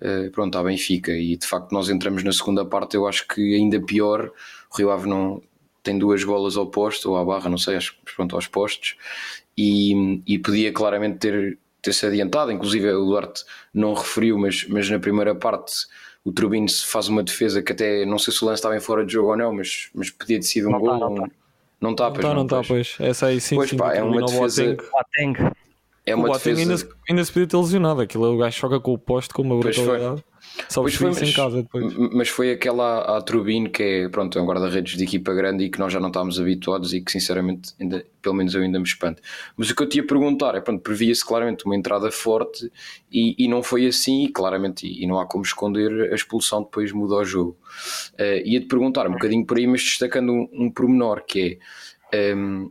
eh, 0.00 0.30
pronto, 0.30 0.56
à 0.58 0.62
Benfica 0.62 1.12
e 1.12 1.36
de 1.36 1.46
facto 1.46 1.72
nós 1.72 1.88
entramos 1.88 2.22
na 2.22 2.32
segunda 2.32 2.64
parte, 2.64 2.94
eu 2.96 3.06
acho 3.06 3.26
que 3.28 3.54
ainda 3.54 3.80
pior, 3.80 4.30
o 4.72 4.76
Rio 4.76 4.90
Ave 4.90 5.08
não 5.08 5.42
tem 5.82 5.98
duas 5.98 6.22
bolas 6.24 6.56
ao 6.56 6.66
posto 6.66 7.10
ou 7.10 7.16
à 7.16 7.24
barra, 7.24 7.48
não 7.48 7.58
sei, 7.58 7.76
acho 7.76 7.92
que 8.04 8.14
pronto, 8.14 8.34
aos 8.36 8.46
postos 8.46 8.96
e, 9.56 10.20
e 10.26 10.38
podia 10.38 10.72
claramente 10.72 11.18
ter, 11.18 11.58
ter 11.82 11.92
se 11.92 12.04
adiantado, 12.06 12.52
inclusive 12.52 12.90
o 12.92 13.04
Duarte 13.06 13.44
não 13.72 13.94
referiu, 13.94 14.38
mas, 14.38 14.66
mas 14.68 14.88
na 14.90 14.98
primeira 14.98 15.34
parte 15.34 15.72
o 16.24 16.32
Turbino 16.32 16.68
se 16.68 16.84
faz 16.86 17.08
uma 17.08 17.22
defesa 17.22 17.62
que 17.62 17.72
até 17.72 18.04
não 18.04 18.18
sei 18.18 18.32
se 18.34 18.42
o 18.42 18.46
lance 18.46 18.58
estava 18.58 18.76
em 18.76 18.80
fora 18.80 19.04
de 19.06 19.12
jogo 19.12 19.30
ou 19.30 19.36
não, 19.36 19.52
mas, 19.54 19.88
mas 19.94 20.10
podia 20.10 20.38
ter 20.38 20.46
sido 20.46 20.68
um 20.68 20.72
Não 20.72 20.80
tá, 20.80 20.86
gol. 20.86 20.98
não 21.00 21.12
um- 21.12 21.14
tá. 21.14 21.28
Não 21.80 21.90
está, 21.92 22.08
Não 22.10 22.16
está, 22.16 22.34
não 22.34 22.42
está, 22.42 22.62
pois. 22.64 22.96
Essa 22.98 23.26
aí 23.26 23.40
sim, 23.40 23.54
Pois 23.54 23.70
sim, 23.70 23.76
pá, 23.76 23.94
é 23.94 24.02
uma 24.02 24.20
defesa- 24.26 24.76
Boateng. 24.90 25.34
É 26.08 26.16
o 26.16 26.22
Boateng 26.22 26.58
ainda, 26.58 26.76
se- 26.76 26.88
ainda 27.08 27.24
se 27.24 27.32
podia 27.32 27.46
ter 27.46 27.56
lesionado. 27.56 28.00
Aquilo, 28.00 28.34
o 28.34 28.38
gajo 28.38 28.56
choca 28.56 28.80
com 28.80 28.92
o 28.92 28.98
poste 28.98 29.32
com 29.34 29.42
uma 29.42 29.58
brutalidade. 29.58 30.24
Só 30.68 30.80
Pois 30.80 30.94
foi, 30.94 31.10
isso 31.10 31.24
em 31.24 31.32
casa 31.32 31.62
depois. 31.62 31.94
Mas 32.12 32.28
foi 32.28 32.50
aquela 32.50 33.16
à 33.16 33.20
Turbine 33.20 33.68
que 33.68 33.82
é, 33.82 34.08
pronto, 34.08 34.38
é 34.38 34.42
um 34.42 34.46
guarda-redes 34.46 34.96
de 34.96 35.04
equipa 35.04 35.32
grande 35.34 35.64
e 35.64 35.70
que 35.70 35.78
nós 35.78 35.92
já 35.92 36.00
não 36.00 36.08
estávamos 36.08 36.40
habituados 36.40 36.94
e 36.94 37.00
que 37.00 37.12
sinceramente, 37.12 37.74
ainda, 37.78 38.04
pelo 38.22 38.34
menos 38.34 38.54
eu 38.54 38.62
ainda 38.62 38.78
me 38.78 38.84
espanto. 38.84 39.22
Mas 39.56 39.70
o 39.70 39.76
que 39.76 39.82
eu 39.82 39.88
te 39.88 39.98
ia 39.98 40.06
perguntar 40.06 40.54
é, 40.54 40.60
pronto, 40.60 40.80
previa-se 40.82 41.24
claramente 41.24 41.64
uma 41.64 41.76
entrada 41.76 42.10
forte 42.10 42.72
e, 43.12 43.36
e 43.38 43.46
não 43.46 43.62
foi 43.62 43.86
assim 43.86 44.24
e 44.24 44.28
claramente, 44.28 44.86
e, 44.86 45.04
e 45.04 45.06
não 45.06 45.20
há 45.20 45.26
como 45.26 45.44
esconder, 45.44 46.10
a 46.10 46.14
expulsão 46.14 46.62
depois 46.62 46.92
muda 46.92 47.16
o 47.16 47.24
jogo. 47.24 47.56
Uh, 48.14 48.42
ia-te 48.44 48.66
perguntar 48.66 49.06
um 49.06 49.12
bocadinho 49.12 49.44
por 49.44 49.58
aí, 49.58 49.66
mas 49.66 49.82
destacando 49.82 50.32
um, 50.32 50.48
um 50.52 50.70
pormenor 50.70 51.22
que 51.26 51.58
é... 52.10 52.34
um, 52.34 52.70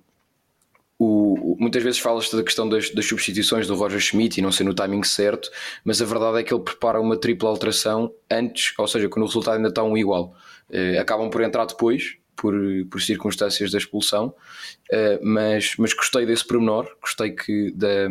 o, 1.00 1.56
muitas 1.60 1.84
vezes 1.84 2.00
fala-se 2.00 2.36
da 2.36 2.44
questão 2.44 2.68
das, 2.68 2.90
das 2.90 3.06
substituições 3.06 3.68
do 3.68 3.76
Roger 3.76 4.00
Schmidt 4.00 4.40
e 4.40 4.44
não 4.44 4.52
ser 4.52 4.64
no 4.64 4.74
timing 4.74 5.04
certo, 5.04 5.50
mas 5.84 6.02
a 6.02 6.06
verdade 6.06 6.40
é 6.40 6.44
que 6.44 6.54
ele 6.54 6.64
prepara 6.64 7.00
uma 7.00 7.16
tripla 7.16 7.50
alteração 7.50 8.12
antes, 8.30 8.74
ou 8.78 8.88
seja, 8.88 9.08
quando 9.08 9.24
o 9.24 9.28
resultado 9.28 9.58
ainda 9.58 9.70
está 9.70 9.84
um 9.84 9.98
igual. 9.98 10.36
Eh, 10.72 10.98
acabam 10.98 11.30
por 11.30 11.42
entrar 11.42 11.66
depois, 11.66 12.18
por, 12.36 12.54
por 12.90 13.02
circunstâncias 13.02 13.72
da 13.72 13.78
expulsão, 13.78 14.34
eh, 14.92 15.20
mas, 15.22 15.76
mas 15.78 15.94
gostei 15.94 16.26
desse 16.26 16.46
pormenor, 16.46 16.88
gostei 17.02 17.32
que 17.32 17.72
da, 17.76 18.08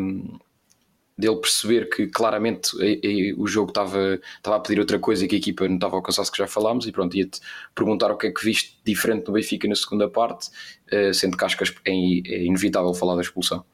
dele 1.16 1.36
perceber 1.36 1.88
que 1.88 2.06
claramente 2.08 2.70
eh, 2.80 3.00
eh, 3.02 3.34
o 3.36 3.46
jogo 3.46 3.70
estava, 3.70 4.20
estava 4.36 4.56
a 4.56 4.60
pedir 4.60 4.78
outra 4.78 4.98
coisa 4.98 5.24
e 5.24 5.28
que 5.28 5.36
a 5.36 5.38
equipa 5.38 5.66
não 5.66 5.76
estava 5.76 5.96
a 5.96 5.98
alcançar-se 5.98 6.30
que 6.30 6.38
já 6.38 6.46
falámos 6.46 6.86
e 6.86 6.92
pronto, 6.92 7.16
ia-te 7.16 7.40
perguntar 7.74 8.10
o 8.10 8.16
que 8.16 8.26
é 8.26 8.30
que 8.30 8.44
viste 8.44 8.78
diferente 8.84 9.26
no 9.26 9.32
Benfica 9.32 9.66
na 9.66 9.74
segunda 9.74 10.08
parte, 10.08 10.50
eh, 10.90 11.12
sendo 11.12 11.36
que 11.36 11.44
acho 11.44 11.56
que 11.56 11.64
é 11.64 11.92
é 11.92 12.44
inevitável 12.44 12.92
falar 12.94 13.14
da 13.14 13.22
expulsão. 13.22 13.64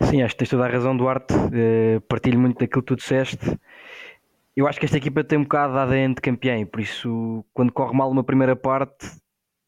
Sim, 0.00 0.22
acho 0.22 0.34
que 0.34 0.38
tens 0.38 0.50
toda 0.50 0.64
a 0.64 0.68
razão, 0.68 0.96
Duarte. 0.96 1.34
Partilho 2.08 2.38
muito 2.38 2.60
daquilo 2.60 2.82
que 2.82 2.86
tu 2.86 2.96
disseste. 2.96 3.58
Eu 4.56 4.68
acho 4.68 4.78
que 4.78 4.84
esta 4.84 4.96
equipa 4.96 5.24
tem 5.24 5.38
um 5.38 5.42
bocado 5.42 5.72
de 5.72 5.78
ADN 5.80 6.14
de 6.14 6.20
campeão, 6.20 6.64
por 6.66 6.80
isso, 6.80 7.44
quando 7.52 7.72
corre 7.72 7.96
mal 7.96 8.10
uma 8.10 8.22
primeira 8.22 8.54
parte, 8.54 9.08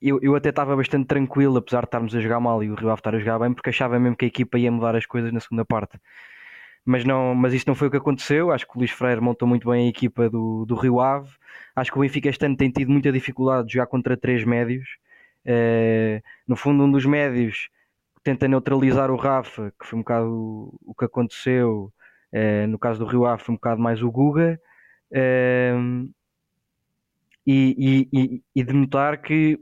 eu, 0.02 0.18
eu 0.22 0.34
até 0.34 0.50
estava 0.50 0.76
bastante 0.76 1.06
tranquilo, 1.06 1.58
apesar 1.58 1.80
de 1.80 1.86
estarmos 1.86 2.14
a 2.14 2.20
jogar 2.20 2.40
mal 2.40 2.62
e 2.62 2.70
o 2.70 2.74
Rio 2.74 2.90
Ave 2.90 3.00
estar 3.00 3.14
a 3.14 3.18
jogar 3.18 3.38
bem, 3.38 3.52
porque 3.52 3.70
achava 3.70 3.98
mesmo 3.98 4.16
que 4.16 4.24
a 4.24 4.28
equipa 4.28 4.58
ia 4.58 4.70
mudar 4.72 4.96
as 4.96 5.06
coisas 5.06 5.32
na 5.32 5.40
segunda 5.40 5.64
parte. 5.64 5.98
Mas, 6.84 7.04
não, 7.04 7.34
mas 7.34 7.52
isto 7.54 7.68
não 7.68 7.74
foi 7.74 7.88
o 7.88 7.90
que 7.90 7.96
aconteceu. 7.98 8.50
Acho 8.50 8.66
que 8.66 8.76
o 8.76 8.78
Luís 8.78 8.90
Freire 8.90 9.20
montou 9.20 9.46
muito 9.46 9.68
bem 9.70 9.86
a 9.86 9.90
equipa 9.90 10.28
do, 10.30 10.64
do 10.66 10.74
Rio 10.74 11.00
Ave. 11.00 11.30
Acho 11.76 11.92
que 11.92 11.98
o 11.98 12.00
Benfica 12.00 12.28
este 12.28 12.44
ano 12.46 12.56
tem 12.56 12.70
tido 12.70 12.90
muita 12.90 13.12
dificuldade 13.12 13.68
de 13.68 13.74
jogar 13.74 13.86
contra 13.86 14.16
três 14.16 14.44
médios. 14.44 14.88
Eh, 15.44 16.22
no 16.46 16.56
fundo, 16.56 16.84
um 16.84 16.90
dos 16.90 17.04
médios 17.06 17.68
tenta 18.22 18.48
neutralizar 18.48 19.10
o 19.10 19.16
Rafa, 19.16 19.72
que 19.78 19.86
foi 19.86 19.98
um 19.98 20.02
bocado 20.02 20.26
o, 20.30 20.78
o 20.92 20.94
que 20.94 21.04
aconteceu. 21.04 21.92
eh, 22.32 22.66
no 22.66 22.78
caso 22.78 22.98
do 23.00 23.06
Rio 23.06 23.26
Ave, 23.26 23.42
foi 23.42 23.52
um 23.54 23.56
bocado 23.56 23.80
mais 23.80 24.02
o 24.02 24.10
Guga. 24.10 24.60
Ehm, 25.12 26.08
e, 27.46 28.08
e, 28.12 28.20
e, 28.20 28.42
e 28.54 28.62
de 28.64 28.72
notar 28.72 29.20
que 29.20 29.58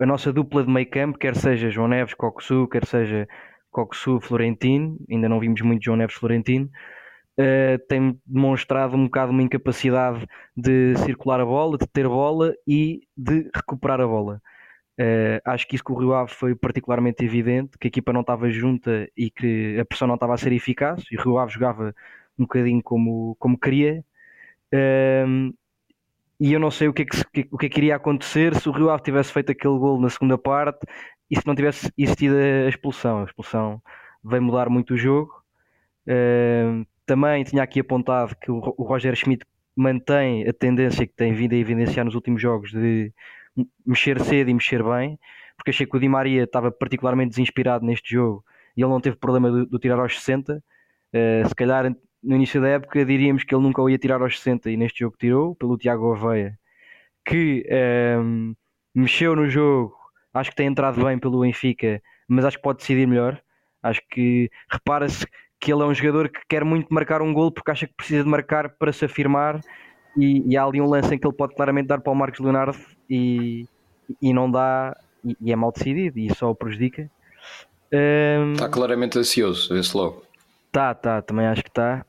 a 0.00 0.06
nossa 0.06 0.32
dupla 0.32 0.64
de 0.64 0.70
meio 0.70 0.88
campo, 0.88 1.18
quer 1.18 1.36
seja 1.36 1.70
João 1.70 1.88
Neves, 1.88 2.14
Coxu, 2.14 2.68
quer 2.68 2.84
seja 2.86 3.28
Coxu, 3.70 4.20
Florentino, 4.20 4.98
ainda 5.10 5.28
não 5.28 5.40
vimos 5.40 5.60
muito 5.62 5.84
João 5.84 5.96
Neves, 5.96 6.16
Florentino, 6.16 6.70
eh, 7.36 7.78
tem 7.88 8.20
demonstrado 8.26 8.96
um 8.96 9.04
bocado 9.04 9.32
uma 9.32 9.42
incapacidade 9.42 10.26
de 10.56 10.94
circular 10.98 11.40
a 11.40 11.44
bola, 11.44 11.78
de 11.78 11.86
ter 11.88 12.08
bola 12.08 12.54
e 12.66 13.02
de 13.16 13.50
recuperar 13.54 14.00
a 14.00 14.06
bola. 14.06 14.40
Eh, 14.98 15.40
acho 15.44 15.66
que 15.66 15.74
isso 15.76 15.84
com 15.84 15.94
o 15.94 15.98
Rio 15.98 16.14
Ave 16.14 16.32
foi 16.32 16.54
particularmente 16.54 17.24
evidente, 17.24 17.76
que 17.78 17.88
a 17.88 17.90
equipa 17.90 18.12
não 18.12 18.20
estava 18.22 18.50
junta 18.50 19.08
e 19.16 19.30
que 19.30 19.78
a 19.80 19.84
pressão 19.84 20.06
não 20.08 20.14
estava 20.14 20.34
a 20.34 20.38
ser 20.38 20.52
eficaz, 20.52 21.02
e 21.10 21.16
o 21.16 21.22
Rio 21.22 21.38
Ave 21.38 21.52
jogava 21.52 21.94
um 22.38 22.44
bocadinho 22.44 22.82
como, 22.82 23.36
como 23.38 23.58
queria. 23.58 24.04
Ehm, 24.72 25.52
e 26.40 26.52
eu 26.52 26.60
não 26.60 26.70
sei 26.70 26.88
o 26.88 26.92
que, 26.92 27.02
é 27.02 27.04
que, 27.04 27.48
o 27.50 27.58
que, 27.58 27.66
é 27.66 27.68
que 27.68 27.78
iria 27.78 27.96
acontecer 27.96 28.54
se 28.56 28.68
o 28.68 28.72
Rio 28.72 28.90
Ave 28.90 29.02
tivesse 29.02 29.32
feito 29.32 29.52
aquele 29.52 29.78
gol 29.78 30.00
na 30.00 30.10
segunda 30.10 30.36
parte 30.36 30.84
e 31.30 31.36
se 31.36 31.46
não 31.46 31.54
tivesse 31.54 31.92
existido 31.96 32.36
a 32.36 32.68
expulsão. 32.68 33.22
A 33.22 33.24
expulsão 33.24 33.80
veio 34.22 34.42
mudar 34.42 34.68
muito 34.68 34.94
o 34.94 34.96
jogo. 34.96 35.32
Uh, 36.06 36.84
também 37.06 37.44
tinha 37.44 37.62
aqui 37.62 37.80
apontado 37.80 38.34
que 38.36 38.50
o, 38.50 38.58
Roger 38.58 39.14
Schmidt 39.14 39.44
mantém 39.76 40.48
a 40.48 40.52
tendência 40.52 41.06
que 41.06 41.14
tem 41.14 41.32
vindo 41.34 41.52
a 41.54 41.56
evidenciar 41.56 42.04
nos 42.04 42.14
últimos 42.14 42.40
jogos 42.40 42.70
de 42.70 43.12
mexer 43.86 44.20
cedo 44.20 44.50
e 44.50 44.54
mexer 44.54 44.82
bem, 44.82 45.18
porque 45.56 45.70
achei 45.70 45.86
que 45.86 45.96
o 45.96 46.00
Di 46.00 46.08
Maria 46.08 46.44
estava 46.44 46.70
particularmente 46.72 47.30
desinspirado 47.30 47.84
neste 47.84 48.14
jogo 48.14 48.44
e 48.76 48.82
ele 48.82 48.90
não 48.90 49.00
teve 49.00 49.16
problema 49.16 49.50
de, 49.50 49.66
de 49.70 49.78
tirar 49.78 49.98
aos 50.00 50.18
60. 50.18 50.56
Uh, 50.56 51.48
se 51.48 51.54
calhar 51.54 51.94
no 52.24 52.36
início 52.36 52.60
da 52.60 52.68
época 52.68 53.04
diríamos 53.04 53.44
que 53.44 53.54
ele 53.54 53.62
nunca 53.62 53.82
o 53.82 53.88
ia 53.88 53.98
tirar 53.98 54.22
aos 54.22 54.38
60 54.38 54.70
e 54.70 54.76
neste 54.76 55.00
jogo 55.00 55.16
tirou, 55.18 55.54
pelo 55.54 55.76
Tiago 55.76 56.12
Aveia, 56.14 56.58
que 57.24 57.64
um, 57.68 57.74
ehm, 57.74 58.54
mexeu 58.94 59.36
no 59.36 59.48
jogo, 59.48 59.94
acho 60.32 60.50
que 60.50 60.56
tem 60.56 60.66
entrado 60.66 61.04
bem 61.04 61.18
pelo 61.18 61.40
Benfica, 61.40 62.02
mas 62.26 62.44
acho 62.44 62.56
que 62.56 62.62
pode 62.62 62.78
decidir 62.78 63.06
melhor. 63.06 63.40
Acho 63.82 64.00
que 64.10 64.50
repara-se 64.70 65.26
que 65.60 65.72
ele 65.72 65.82
é 65.82 65.84
um 65.84 65.94
jogador 65.94 66.28
que 66.28 66.40
quer 66.48 66.64
muito 66.64 66.92
marcar 66.92 67.20
um 67.20 67.32
gol 67.32 67.52
porque 67.52 67.70
acha 67.70 67.86
que 67.86 67.94
precisa 67.94 68.24
de 68.24 68.28
marcar 68.28 68.70
para 68.70 68.92
se 68.92 69.04
afirmar 69.04 69.60
e, 70.16 70.42
e 70.50 70.56
há 70.56 70.64
ali 70.64 70.80
um 70.80 70.88
lance 70.88 71.14
em 71.14 71.18
que 71.18 71.26
ele 71.26 71.36
pode 71.36 71.54
claramente 71.54 71.86
dar 71.86 72.00
para 72.00 72.12
o 72.12 72.16
Marcos 72.16 72.40
Leonardo 72.40 72.78
e, 73.08 73.66
e 74.20 74.32
não 74.32 74.50
dá 74.50 74.96
e, 75.24 75.36
e 75.40 75.52
é 75.52 75.56
mal 75.56 75.72
decidido 75.72 76.18
e 76.18 76.34
só 76.34 76.50
o 76.50 76.54
prejudica. 76.54 77.10
Um, 77.92 78.52
está 78.52 78.68
claramente 78.68 79.18
ansioso, 79.18 79.76
esse 79.76 79.96
logo. 79.96 80.22
Tá, 80.72 80.94
tá, 80.94 81.22
também 81.22 81.46
acho 81.46 81.62
que 81.62 81.68
está. 81.68 82.04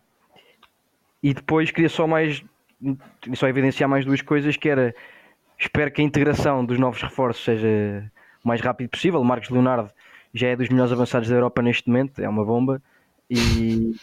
E 1.26 1.34
depois 1.34 1.72
queria 1.72 1.90
só 1.90 2.06
mais 2.06 2.46
só 3.34 3.48
evidenciar 3.48 3.90
mais 3.90 4.06
duas 4.06 4.22
coisas 4.22 4.56
que 4.58 4.70
era 4.70 4.94
espero 5.58 5.90
que 5.90 6.00
a 6.00 6.06
integração 6.06 6.64
dos 6.64 6.78
novos 6.78 7.02
reforços 7.02 7.44
seja 7.44 8.12
o 8.44 8.48
mais 8.48 8.62
rápido 8.62 8.90
possível. 8.92 9.20
O 9.22 9.26
Marcos 9.26 9.50
Leonardo 9.50 9.92
já 10.32 10.50
é 10.50 10.56
dos 10.56 10.70
melhores 10.70 10.92
avançados 10.92 11.28
da 11.28 11.34
Europa 11.34 11.64
neste 11.64 11.88
momento, 11.88 12.22
é 12.22 12.30
uma 12.30 12.46
bomba. 12.46 12.80
E, 13.28 13.96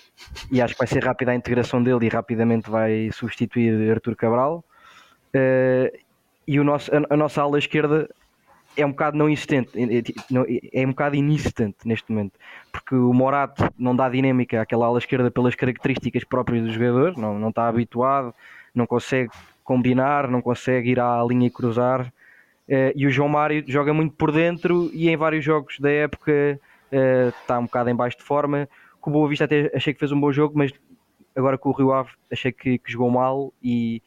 e 0.50 0.60
acho 0.60 0.74
que 0.74 0.80
vai 0.80 0.88
ser 0.88 1.04
rápida 1.04 1.30
a 1.30 1.36
integração 1.36 1.80
dele 1.80 2.06
e 2.06 2.08
rapidamente 2.08 2.68
vai 2.68 3.08
substituir 3.12 3.92
Artur 3.92 4.16
Cabral. 4.16 4.64
Uh, 5.32 5.96
e 6.44 6.58
o 6.58 6.64
nosso, 6.64 6.90
a, 6.92 7.14
a, 7.14 7.16
nossa 7.16 7.40
ala 7.40 7.56
esquerda 7.56 8.12
é 8.76 8.86
um 8.86 8.90
bocado 8.90 9.16
não 9.16 9.28
insistente, 9.28 9.70
é, 9.76 9.98
é, 9.98 10.82
é 10.82 10.86
um 10.86 10.90
bocado 10.90 11.16
inexistente 11.16 11.76
neste 11.84 12.10
momento, 12.10 12.38
porque 12.70 12.94
o 12.94 13.12
Morato 13.12 13.68
não 13.78 13.94
dá 13.94 14.08
dinâmica 14.08 14.62
àquela 14.62 14.86
ala 14.86 14.98
esquerda 14.98 15.30
pelas 15.30 15.54
características 15.54 16.24
próprias 16.24 16.64
do 16.64 16.72
jogador, 16.72 17.16
não, 17.16 17.38
não 17.38 17.50
está 17.50 17.68
habituado, 17.68 18.34
não 18.74 18.86
consegue 18.86 19.30
combinar, 19.62 20.28
não 20.28 20.42
consegue 20.42 20.90
ir 20.90 21.00
à 21.00 21.22
linha 21.24 21.46
e 21.46 21.50
cruzar. 21.50 22.12
Uh, 22.68 22.92
e 22.94 23.06
o 23.06 23.10
João 23.10 23.28
Mário 23.28 23.64
joga 23.66 23.92
muito 23.92 24.14
por 24.14 24.32
dentro 24.32 24.90
e 24.92 25.08
em 25.08 25.16
vários 25.16 25.44
jogos 25.44 25.78
da 25.78 25.90
época 25.90 26.60
uh, 26.92 27.28
está 27.28 27.58
um 27.58 27.64
bocado 27.64 27.90
em 27.90 27.94
baixo 27.94 28.18
de 28.18 28.24
forma. 28.24 28.68
Com 29.00 29.10
o 29.10 29.12
Boa 29.12 29.28
Vista 29.28 29.44
até 29.44 29.70
achei 29.74 29.92
que 29.92 29.98
fez 29.98 30.12
um 30.12 30.20
bom 30.20 30.32
jogo, 30.32 30.56
mas 30.56 30.72
agora 31.34 31.58
com 31.58 31.70
o 31.70 31.72
Rio 31.72 31.92
Ave 31.92 32.10
achei 32.30 32.52
que, 32.52 32.78
que 32.78 32.92
jogou 32.92 33.10
mal 33.10 33.52
e 33.62 34.02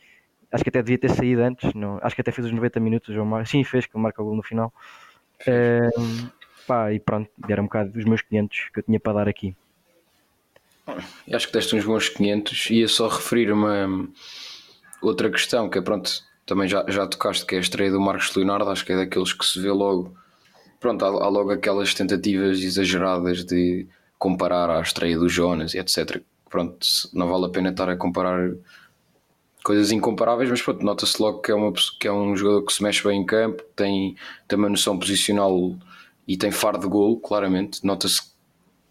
acho 0.56 0.64
que 0.64 0.70
até 0.70 0.82
devia 0.82 0.98
ter 0.98 1.12
saído 1.12 1.42
antes. 1.42 1.74
Não, 1.74 2.00
acho 2.02 2.16
que 2.16 2.22
até 2.22 2.32
fez 2.32 2.48
os 2.48 2.54
90 2.54 2.80
minutos 2.80 3.10
o 3.10 3.14
João 3.14 3.26
Mário. 3.26 3.46
Sim, 3.46 3.64
fez, 3.64 3.86
que 3.86 3.98
marca 3.98 4.22
o 4.22 4.26
gol 4.26 4.36
no 4.36 4.42
final. 4.42 4.74
Uh, 5.42 6.30
pá, 6.66 6.94
e 6.94 7.00
pronto, 7.00 7.30
era 7.48 7.62
um 7.62 7.66
bocado 7.66 7.92
dos 7.92 8.06
meus 8.06 8.22
500 8.22 8.70
que 8.74 8.80
eu 8.80 8.84
tinha 8.84 9.00
para 9.00 9.14
dar 9.14 9.28
aqui. 9.28 9.56
Acho 11.32 11.48
que 11.48 11.54
deste 11.54 11.76
uns 11.76 11.84
bons 11.84 12.08
500. 12.08 12.70
Ia 12.70 12.88
só 12.88 13.10
referir 13.10 13.52
uma 13.52 14.08
outra 15.02 15.30
questão 15.30 15.70
que 15.70 15.78
é 15.78 15.82
pronto, 15.82 16.24
também 16.46 16.70
já, 16.70 16.86
já 16.88 17.06
tocaste, 17.06 17.46
que 17.46 17.56
é 17.56 17.58
a 17.58 17.62
estreia 17.62 17.92
do 17.92 18.00
Marcos 18.00 18.34
Leonardo. 18.34 18.70
Acho 18.70 18.86
que 18.86 18.94
é 18.94 18.96
daqueles 18.96 19.34
que 19.34 19.44
se 19.44 19.60
vê 19.60 19.72
logo. 19.72 20.16
Pronto, 20.80 21.04
há, 21.04 21.08
há 21.08 21.28
logo 21.28 21.52
aquelas 21.52 21.94
tentativas 21.94 22.60
exageradas 22.62 23.44
de 23.44 23.88
comparar 24.18 24.70
à 24.70 24.80
estreia 24.80 25.18
do 25.18 25.28
Jonas 25.28 25.74
e 25.74 25.80
etc. 25.80 26.22
Pronto, 26.50 26.88
não 27.14 27.28
vale 27.28 27.46
a 27.48 27.50
pena 27.50 27.72
estar 27.72 27.90
a 27.90 27.98
comparar 27.98 28.52
coisas 29.66 29.92
incomparáveis, 29.92 30.48
mas 30.48 30.62
pronto, 30.62 30.86
nota-se 30.86 31.20
logo 31.20 31.42
que 31.42 31.52
é, 31.52 31.56
uma, 31.56 31.74
que 32.00 32.08
é 32.08 32.14
um 32.14 32.38
jogador 32.38 32.64
que 32.64 32.72
se 32.72 32.84
mexe 32.84 33.04
bem 33.04 33.22
em 33.22 33.26
campo, 33.26 33.64
tem, 33.76 34.16
tem 34.48 34.60
uma 34.60 34.70
noção 34.70 34.98
posicional 34.98 35.76
e 36.28 36.38
tem 36.38 36.52
faro 36.52 36.78
de 36.78 36.88
golo, 36.88 37.20
claramente. 37.20 37.84
Nota-se 37.84 38.22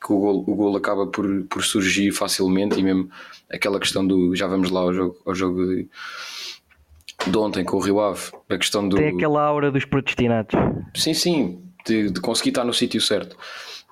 que 0.05 0.13
o 0.13 0.19
golo, 0.19 0.45
o 0.49 0.55
golo 0.57 0.77
acaba 0.77 1.07
por, 1.07 1.45
por 1.45 1.63
surgir 1.63 2.11
facilmente 2.11 2.79
e 2.79 2.83
mesmo 2.83 3.09
aquela 3.49 3.79
questão 3.79 4.05
do. 4.05 4.35
Já 4.35 4.49
vamos 4.49 4.73
lá 4.73 4.81
ao 4.81 4.93
jogo, 4.93 5.17
ao 5.25 5.33
jogo 5.33 5.65
de, 5.65 5.89
de 7.25 7.39
ontem 7.39 7.65
com 7.65 7.77
o 7.77 7.81
Rio 7.81 8.01
Ave, 8.01 8.33
a 8.49 8.59
questão 8.59 8.89
do. 8.89 8.97
Tem 8.97 9.15
aquela 9.15 9.43
aura 9.43 9.71
dos 9.71 9.85
predestinados. 9.85 10.55
Sim, 10.97 11.15
sim, 11.15 11.63
de, 11.87 12.11
de 12.11 12.21
conseguir 12.21 12.51
estar 12.51 12.65
no 12.65 12.75
sítio 12.75 13.01
certo. 13.01 13.37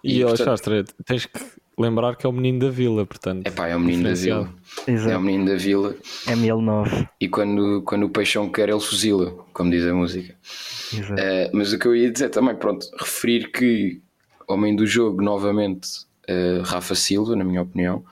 E, 0.03 0.19
e 0.19 0.25
portanto... 0.25 0.47
Xastra, 0.47 0.85
tens 1.07 1.27
que 1.27 1.41
lembrar 1.79 2.17
que 2.17 2.27
é 2.27 2.29
o 2.29 2.33
menino 2.33 2.61
da 2.61 2.71
vila, 2.71 3.07
portanto. 3.07 3.47
É 3.47 3.51
pá, 3.51 3.69
é 3.69 3.77
o 3.77 3.81
menino 3.81 4.05
da 4.05 4.15
vila. 4.15 4.53
Exato. 4.87 5.11
É 5.11 5.17
o 5.17 5.21
menino 5.21 5.47
da 5.47 5.57
vila. 5.57 5.95
É 6.27 6.33
ML9. 6.33 7.09
E 7.21 7.29
quando, 7.29 7.83
quando 7.83 8.05
o 8.05 8.11
peixão 8.11 8.51
quer, 8.51 8.69
ele 8.69 8.81
fuzila, 8.81 9.33
como 9.53 9.71
diz 9.71 9.85
a 9.85 9.95
música. 9.95 10.35
Uh, 10.95 11.51
mas 11.53 11.73
o 11.73 11.79
que 11.79 11.87
eu 11.87 11.97
ia 11.97 12.11
dizer 12.11 12.29
também, 12.29 12.55
pronto, 12.55 12.87
referir 12.99 13.51
que 13.51 14.01
homem 14.47 14.77
do 14.77 14.87
jogo, 14.87 15.23
novamente, 15.23 15.89
uh, 16.29 16.63
Rafa 16.63 16.95
Silva, 16.95 17.35
na 17.35 17.45
minha 17.45 17.63
opinião, 17.63 18.05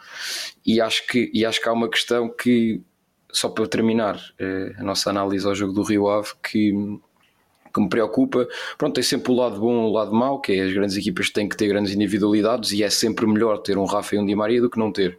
e 0.64 0.80
acho 0.80 1.06
que, 1.06 1.30
e 1.32 1.44
acho 1.44 1.60
que 1.60 1.68
há 1.68 1.72
uma 1.72 1.88
questão 1.88 2.28
que, 2.28 2.80
só 3.30 3.48
para 3.48 3.66
terminar 3.66 4.16
uh, 4.16 4.80
a 4.80 4.82
nossa 4.82 5.10
análise 5.10 5.46
ao 5.46 5.54
jogo 5.54 5.72
do 5.72 5.82
Rio 5.82 6.08
Ave, 6.08 6.30
que 6.42 6.72
que 7.72 7.80
me 7.80 7.88
preocupa. 7.88 8.46
Pronto, 8.76 8.94
tem 8.94 9.02
sempre 9.02 9.32
o 9.32 9.34
lado 9.34 9.58
bom 9.58 9.86
e 9.86 9.88
o 9.88 9.92
lado 9.92 10.12
mau, 10.12 10.40
que 10.40 10.52
é 10.52 10.62
as 10.62 10.72
grandes 10.72 10.96
equipas 10.96 11.30
têm 11.30 11.48
que 11.48 11.56
ter 11.56 11.68
grandes 11.68 11.94
individualidades 11.94 12.72
e 12.72 12.82
é 12.82 12.90
sempre 12.90 13.26
melhor 13.26 13.58
ter 13.58 13.78
um 13.78 13.84
Rafa 13.84 14.14
e 14.14 14.18
um 14.18 14.26
Di 14.26 14.34
Maria 14.34 14.60
do 14.60 14.70
que 14.70 14.78
não 14.78 14.92
ter. 14.92 15.18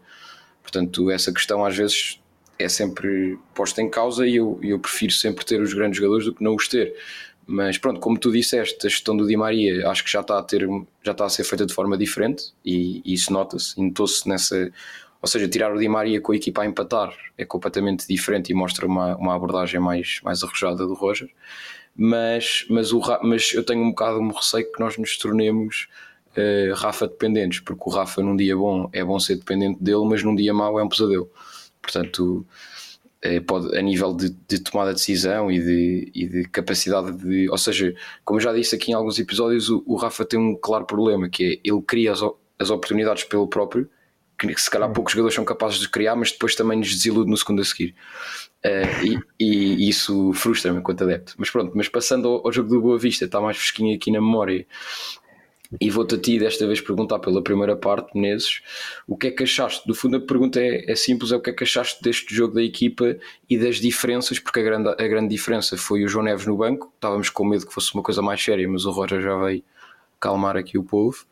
Portanto, 0.61 1.09
essa 1.09 1.33
questão 1.33 1.65
às 1.65 1.75
vezes 1.75 2.19
é 2.57 2.69
sempre 2.69 3.37
posta 3.53 3.81
em 3.81 3.89
causa 3.89 4.25
e 4.27 4.35
eu, 4.35 4.59
eu 4.61 4.79
prefiro 4.79 5.11
sempre 5.11 5.43
ter 5.45 5.59
os 5.61 5.73
grandes 5.73 5.97
jogadores 5.97 6.25
do 6.25 6.33
que 6.33 6.43
não 6.43 6.55
os 6.55 6.67
ter. 6.67 6.95
Mas 7.45 7.77
pronto, 7.77 7.99
como 7.99 8.17
tu 8.17 8.31
disseste, 8.31 8.85
a 8.85 8.89
gestão 8.89 9.17
do 9.17 9.27
Di 9.27 9.35
Maria 9.35 9.89
acho 9.89 10.03
que 10.03 10.11
já 10.11 10.21
está 10.21 10.39
a, 10.39 10.43
ter, 10.43 10.67
já 11.03 11.11
está 11.11 11.25
a 11.25 11.29
ser 11.29 11.43
feita 11.43 11.65
de 11.65 11.73
forma 11.73 11.97
diferente 11.97 12.53
e, 12.63 13.01
e 13.03 13.13
isso 13.13 13.33
nota-se, 13.33 13.79
notou-se 13.81 14.27
nessa. 14.29 14.71
Ou 15.21 15.27
seja, 15.27 15.47
tirar 15.47 15.73
o 15.73 15.79
Di 15.79 15.87
Maria 15.87 16.21
com 16.21 16.31
a 16.31 16.35
equipa 16.35 16.61
a 16.61 16.65
empatar 16.65 17.13
é 17.37 17.45
completamente 17.45 18.07
diferente 18.07 18.51
e 18.51 18.55
mostra 18.55 18.85
uma, 18.85 19.15
uma 19.17 19.35
abordagem 19.35 19.79
mais, 19.79 20.19
mais 20.23 20.43
arrojada 20.43 20.85
do 20.87 20.93
Roger 20.93 21.29
mas, 21.95 22.65
mas, 22.69 22.91
o, 22.91 23.01
mas 23.23 23.53
eu 23.53 23.63
tenho 23.63 23.81
um 23.81 23.89
bocado 23.89 24.19
um 24.19 24.31
receio 24.31 24.71
que 24.71 24.79
nós 24.79 24.97
nos 24.97 25.17
tornemos 25.17 25.87
uh, 26.37 26.73
Rafa 26.75 27.07
dependentes, 27.07 27.59
porque 27.59 27.83
o 27.85 27.89
Rafa 27.89 28.21
num 28.21 28.35
dia 28.35 28.55
bom 28.55 28.89
é 28.93 29.03
bom 29.03 29.19
ser 29.19 29.35
dependente 29.35 29.83
dele, 29.83 30.05
mas 30.05 30.23
num 30.23 30.35
dia 30.35 30.53
mau 30.53 30.79
é 30.79 30.83
um 30.83 30.89
pesadelo. 30.89 31.29
Portanto, 31.81 32.45
é, 33.21 33.39
pode, 33.39 33.77
a 33.77 33.81
nível 33.81 34.13
de, 34.15 34.35
de, 34.47 34.59
tomada 34.59 34.91
de 34.91 34.95
decisão 34.95 35.51
e 35.51 35.59
de, 35.59 36.11
e 36.13 36.27
de, 36.27 36.43
capacidade 36.45 37.11
de. 37.17 37.49
Ou 37.49 37.57
seja, 37.57 37.93
como 38.25 38.39
eu 38.39 38.43
já 38.43 38.53
disse 38.53 38.75
aqui 38.75 38.91
em 38.91 38.93
alguns 38.93 39.19
episódios, 39.19 39.69
o, 39.69 39.83
o 39.85 39.95
Rafa 39.95 40.25
tem 40.25 40.39
um 40.39 40.55
claro 40.55 40.85
problema 40.85 41.29
que 41.29 41.43
é 41.43 41.69
ele 41.69 41.81
cria 41.81 42.11
as, 42.13 42.21
as 42.57 42.69
oportunidades 42.69 43.23
pelo 43.25 43.47
próprio, 43.47 43.89
que 44.47 44.61
se 44.61 44.69
calhar 44.69 44.91
poucos 44.91 45.13
jogadores 45.13 45.35
são 45.35 45.45
capazes 45.45 45.79
de 45.79 45.89
criar, 45.89 46.15
mas 46.15 46.31
depois 46.31 46.55
também 46.55 46.77
nos 46.77 46.93
desilude 46.93 47.29
no 47.29 47.37
segundo 47.37 47.61
a 47.61 47.65
seguir. 47.65 47.95
Uh, 48.63 49.05
e, 49.05 49.19
e, 49.39 49.89
isso 49.89 50.31
frustra-me 50.33 50.79
enquanto 50.79 51.03
adepto. 51.03 51.33
Mas 51.37 51.49
pronto, 51.49 51.71
mas 51.75 51.87
passando 51.87 52.27
ao, 52.27 52.45
ao, 52.45 52.51
jogo 52.51 52.69
do 52.69 52.81
Boa 52.81 52.97
Vista, 52.97 53.25
está 53.25 53.41
mais 53.41 53.57
fresquinho 53.57 53.95
aqui 53.95 54.11
na 54.11 54.21
memória. 54.21 54.65
E 55.79 55.89
vou-te 55.89 56.15
a 56.15 56.17
ti 56.17 56.37
desta 56.37 56.67
vez 56.67 56.81
perguntar 56.81 57.19
pela 57.19 57.41
primeira 57.41 57.77
parte, 57.77 58.13
Menezes, 58.13 58.61
o 59.07 59.15
que 59.15 59.27
é 59.27 59.31
que 59.31 59.43
achaste? 59.43 59.87
No 59.87 59.95
fundo, 59.95 60.17
a 60.17 60.19
pergunta 60.19 60.59
é, 60.59 60.91
é, 60.91 60.95
simples: 60.95 61.31
é 61.31 61.37
o 61.37 61.41
que 61.41 61.49
é 61.49 61.53
que 61.53 61.63
achaste 61.63 62.03
deste 62.03 62.35
jogo 62.35 62.55
da 62.55 62.61
equipa 62.61 63.17
e 63.49 63.57
das 63.57 63.77
diferenças? 63.77 64.37
Porque 64.37 64.59
a 64.59 64.63
grande, 64.63 64.89
a 64.89 65.07
grande 65.07 65.29
diferença 65.29 65.77
foi 65.77 66.03
o 66.03 66.07
João 66.09 66.25
Neves 66.25 66.45
no 66.45 66.57
banco. 66.57 66.91
Estávamos 66.95 67.29
com 67.29 67.45
medo 67.45 67.65
que 67.65 67.73
fosse 67.73 67.93
uma 67.93 68.03
coisa 68.03 68.21
mais 68.21 68.43
séria, 68.43 68.67
mas 68.67 68.85
o 68.85 68.91
Roger 68.91 69.21
já 69.21 69.37
veio 69.37 69.63
calmar 70.19 70.57
aqui 70.57 70.77
o 70.77 70.83
povo. 70.83 71.25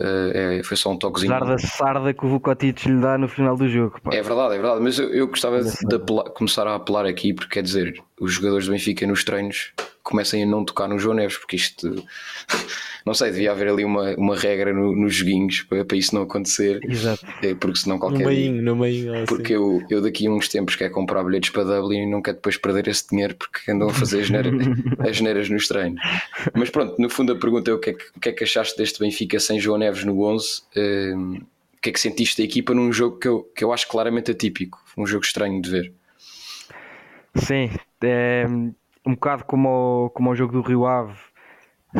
Uh, 0.00 0.58
é, 0.58 0.62
foi 0.62 0.76
só 0.76 0.90
um 0.90 0.96
toquezinho. 0.96 1.32
Apesar 1.32 1.52
da 1.52 1.58
sarda 1.58 2.14
que 2.14 2.24
o 2.24 2.28
Vukotic 2.28 2.86
lhe 2.86 3.00
dá 3.00 3.16
no 3.16 3.28
final 3.28 3.56
do 3.56 3.68
jogo. 3.68 4.00
Pá. 4.02 4.14
É 4.14 4.22
verdade, 4.22 4.54
é 4.54 4.58
verdade. 4.58 4.80
Mas 4.82 4.98
eu, 4.98 5.08
eu 5.10 5.26
gostava 5.28 5.62
de, 5.62 5.70
de 5.70 5.94
apelar, 5.94 6.24
começar 6.30 6.66
a 6.66 6.74
apelar 6.74 7.06
aqui, 7.06 7.32
porque 7.32 7.54
quer 7.54 7.62
dizer, 7.62 8.02
os 8.20 8.32
jogadores 8.32 8.66
do 8.66 8.72
Benfica 8.72 9.06
nos 9.06 9.24
treinos 9.24 9.72
comecem 10.04 10.42
a 10.42 10.46
não 10.46 10.64
tocar 10.64 10.86
no 10.86 10.98
João 10.98 11.16
Neves, 11.16 11.38
porque 11.38 11.56
isto 11.56 12.04
não 13.04 13.14
sei, 13.14 13.30
devia 13.32 13.50
haver 13.50 13.68
ali 13.68 13.84
uma, 13.84 14.14
uma 14.16 14.36
regra 14.36 14.72
no, 14.72 14.94
nos 14.94 15.14
joguinhos 15.14 15.62
para, 15.62 15.84
para 15.84 15.96
isso 15.96 16.14
não 16.14 16.22
acontecer. 16.22 16.78
Exato. 16.88 17.26
É, 17.42 17.54
porque 17.54 17.78
senão 17.78 17.98
qualquer. 17.98 18.22
No 18.22 18.28
meio, 18.28 18.62
no 18.62 18.76
meio. 18.76 19.14
Assim. 19.14 19.26
Porque 19.26 19.54
eu, 19.54 19.82
eu 19.90 20.00
daqui 20.00 20.26
a 20.26 20.30
uns 20.30 20.48
tempos 20.48 20.76
quero 20.76 20.92
comprar 20.92 21.24
bilhetes 21.24 21.50
para 21.50 21.64
Dublin 21.64 22.02
e 22.02 22.06
não 22.06 22.22
quero 22.22 22.36
depois 22.36 22.56
perder 22.56 22.86
esse 22.88 23.08
dinheiro 23.08 23.34
porque 23.34 23.70
andam 23.70 23.88
a 23.88 23.94
fazer 23.94 24.20
as 24.20 24.26
geneiras, 24.26 24.54
as 25.00 25.16
geneiras 25.16 25.48
nos 25.48 25.66
treinos. 25.66 26.00
Mas 26.54 26.70
pronto, 26.70 27.00
no 27.00 27.08
fundo 27.08 27.32
a 27.32 27.36
pergunta 27.36 27.70
é 27.70 27.74
o 27.74 27.78
que 27.78 27.90
é 27.90 27.92
que, 27.94 28.04
o 28.16 28.20
que, 28.20 28.28
é 28.28 28.32
que 28.32 28.44
achaste 28.44 28.76
deste 28.76 29.00
Benfica 29.00 29.40
sem 29.40 29.58
João 29.58 29.78
Neves 29.78 30.04
no 30.04 30.22
11? 30.22 30.62
Um, 30.76 31.34
o 31.36 31.80
que 31.82 31.90
é 31.90 31.92
que 31.92 32.00
sentiste 32.00 32.38
da 32.38 32.44
equipa 32.44 32.72
num 32.72 32.92
jogo 32.92 33.18
que 33.18 33.28
eu, 33.28 33.42
que 33.54 33.64
eu 33.64 33.72
acho 33.72 33.88
claramente 33.88 34.30
atípico, 34.30 34.82
um 34.96 35.06
jogo 35.06 35.24
estranho 35.24 35.60
de 35.60 35.70
ver? 35.70 35.92
Sim, 37.36 37.70
é, 38.02 38.46
um 39.06 39.14
bocado 39.14 39.44
como 39.44 40.06
o, 40.06 40.10
como 40.10 40.30
o 40.30 40.34
jogo 40.34 40.52
do 40.52 40.62
Rio 40.62 40.86
Ave, 40.86 41.18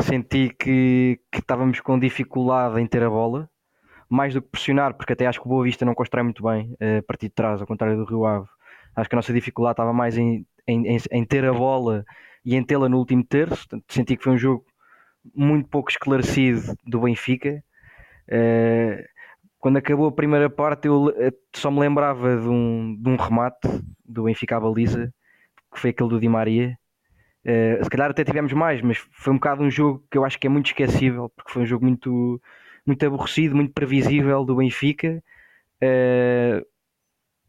senti 0.01 0.49
que, 0.49 1.19
que 1.31 1.39
estávamos 1.39 1.79
com 1.79 1.99
dificuldade 1.99 2.79
em 2.81 2.87
ter 2.87 3.03
a 3.03 3.09
bola, 3.09 3.49
mais 4.09 4.33
do 4.33 4.41
que 4.41 4.49
pressionar, 4.49 4.93
porque 4.95 5.13
até 5.13 5.25
acho 5.25 5.39
que 5.39 5.47
o 5.47 5.49
Boa 5.49 5.63
Vista 5.63 5.85
não 5.85 5.95
constrói 5.95 6.23
muito 6.23 6.43
bem 6.43 6.75
a 6.79 7.01
partir 7.03 7.27
de 7.27 7.33
trás, 7.33 7.61
ao 7.61 7.67
contrário 7.67 7.97
do 7.97 8.05
Rio 8.05 8.25
Ave. 8.25 8.47
Acho 8.95 9.09
que 9.09 9.15
a 9.15 9.17
nossa 9.17 9.33
dificuldade 9.33 9.73
estava 9.73 9.93
mais 9.93 10.17
em, 10.17 10.45
em, 10.67 10.97
em 11.11 11.25
ter 11.25 11.45
a 11.45 11.53
bola 11.53 12.05
e 12.43 12.55
em 12.55 12.63
tê-la 12.63 12.87
no 12.87 12.97
último 12.97 13.23
terço. 13.23 13.67
Senti 13.89 14.15
que 14.15 14.23
foi 14.23 14.33
um 14.33 14.37
jogo 14.37 14.65
muito 15.33 15.67
pouco 15.69 15.89
esclarecido 15.89 16.75
do 16.85 17.01
Benfica. 17.01 17.63
Uh, 18.29 19.03
quando 19.59 19.77
acabou 19.77 20.07
a 20.07 20.11
primeira 20.11 20.49
parte, 20.49 20.87
eu 20.87 21.11
só 21.55 21.71
me 21.71 21.79
lembrava 21.79 22.37
de 22.37 22.47
um, 22.47 22.95
de 23.01 23.09
um 23.09 23.15
remate 23.15 23.67
do 24.05 24.23
Benfica 24.23 24.57
à 24.57 24.59
baliza, 24.59 25.11
que 25.73 25.79
foi 25.79 25.89
aquele 25.89 26.09
do 26.09 26.19
Di 26.19 26.29
Maria. 26.29 26.77
Uh, 27.45 27.83
se 27.83 27.89
calhar 27.89 28.09
até 28.09 28.23
tivemos 28.23 28.51
mais, 28.53 28.81
mas 28.81 28.97
foi 29.11 29.31
um 29.31 29.37
bocado 29.37 29.63
um 29.63 29.69
jogo 29.69 30.03
que 30.09 30.17
eu 30.17 30.25
acho 30.25 30.39
que 30.39 30.47
é 30.47 30.49
muito 30.49 30.67
esquecível, 30.67 31.29
porque 31.35 31.51
foi 31.51 31.61
um 31.61 31.65
jogo 31.65 31.85
muito, 31.85 32.41
muito 32.85 33.05
aborrecido, 33.05 33.55
muito 33.55 33.71
previsível 33.71 34.43
do 34.43 34.55
Benfica. 34.55 35.23
Uh, 35.81 36.65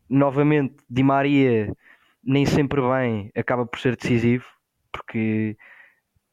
novamente, 0.08 0.74
Di 0.88 1.02
Maria 1.02 1.74
nem 2.22 2.44
sempre 2.44 2.80
bem 2.82 3.30
acaba 3.34 3.64
por 3.64 3.78
ser 3.78 3.96
decisivo, 3.96 4.44
porque 4.92 5.56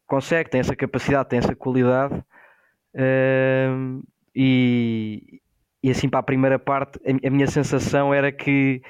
consegue, 0.07 0.49
tem 0.49 0.59
essa 0.59 0.75
capacidade, 0.75 1.29
tem 1.29 1.39
essa 1.39 1.55
qualidade. 1.55 2.15
Uh, 2.95 4.03
e, 4.35 5.41
e 5.81 5.89
assim 5.91 6.09
para 6.09 6.19
a 6.19 6.23
primeira 6.23 6.59
parte, 6.59 6.99
a, 7.05 7.27
a, 7.27 7.29
minha 7.29 7.47
sensação 7.47 8.13
era 8.13 8.31
que 8.31 8.81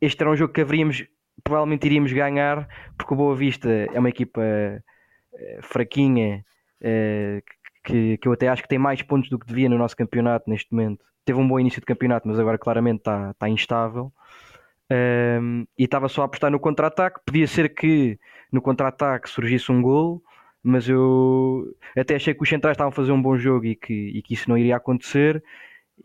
este 0.00 0.22
era 0.22 0.30
um 0.30 0.36
jogo 0.36 0.52
que 0.52 0.60
haveríamos, 0.60 1.04
provavelmente 1.42 1.86
iríamos 1.86 2.12
ganhar, 2.12 2.68
porque 2.96 3.14
o 3.14 3.16
Boa 3.16 3.34
Vista 3.34 3.68
é 3.68 3.98
uma 3.98 4.08
equipa 4.08 4.40
uh, 4.40 5.62
fraquinha, 5.62 6.44
uh, 6.80 7.42
que, 7.84 8.16
que 8.18 8.28
eu 8.28 8.32
até 8.32 8.48
acho 8.48 8.62
que 8.62 8.68
tem 8.68 8.78
mais 8.78 9.02
pontos 9.02 9.28
do 9.28 9.38
que 9.38 9.46
devia 9.46 9.68
no 9.68 9.78
nosso 9.78 9.96
campeonato 9.96 10.48
neste 10.48 10.72
momento. 10.72 11.04
Teve 11.24 11.38
um 11.38 11.46
bom 11.46 11.58
início 11.58 11.80
de 11.80 11.86
campeonato, 11.86 12.28
mas 12.28 12.38
agora 12.38 12.58
claramente 12.58 12.98
está, 12.98 13.30
está 13.30 13.48
instável. 13.48 14.12
Um, 14.90 15.64
e 15.78 15.84
estava 15.84 16.08
só 16.08 16.22
a 16.22 16.24
apostar 16.26 16.50
no 16.50 16.60
contra-ataque. 16.60 17.20
Podia 17.24 17.46
ser 17.46 17.74
que 17.74 18.18
no 18.50 18.60
contra-ataque 18.60 19.30
surgisse 19.30 19.72
um 19.72 19.80
gol, 19.80 20.22
mas 20.62 20.88
eu 20.88 21.74
até 21.96 22.16
achei 22.16 22.34
que 22.34 22.42
os 22.42 22.48
centrais 22.48 22.74
estavam 22.74 22.90
a 22.90 22.94
fazer 22.94 23.12
um 23.12 23.22
bom 23.22 23.36
jogo 23.36 23.64
e 23.64 23.74
que, 23.74 23.92
e 23.92 24.22
que 24.22 24.34
isso 24.34 24.48
não 24.48 24.58
iria 24.58 24.76
acontecer. 24.76 25.42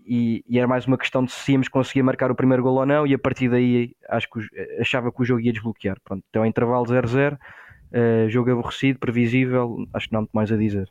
E, 0.06 0.44
e, 0.48 0.58
era 0.58 0.68
mais 0.68 0.86
uma 0.86 0.98
questão 0.98 1.24
de 1.24 1.32
se 1.32 1.52
íamos 1.52 1.68
conseguir 1.68 2.04
marcar 2.04 2.32
o 2.32 2.36
primeiro 2.36 2.64
gol 2.64 2.76
ou 2.76 2.86
não, 2.86 3.06
e 3.06 3.14
a 3.14 3.20
partir 3.20 3.50
daí 3.50 3.96
acho 4.10 4.30
que 4.30 4.40
achava 4.80 5.12
que 5.12 5.22
o 5.22 5.26
jogo 5.26 5.42
ia 5.42 5.52
desbloquear. 5.52 5.98
Pronto, 6.04 6.24
então 6.30 6.46
intervalo 6.46 6.86
0-0, 6.86 7.34
uh, 7.36 8.30
jogo 8.30 8.52
aborrecido, 8.52 9.00
previsível, 9.00 9.86
acho 9.94 10.08
que 10.08 10.14
não 10.14 10.20
há 10.20 10.22
muito 10.22 10.32
mais 10.34 10.52
a 10.52 10.58
dizer. 10.58 10.90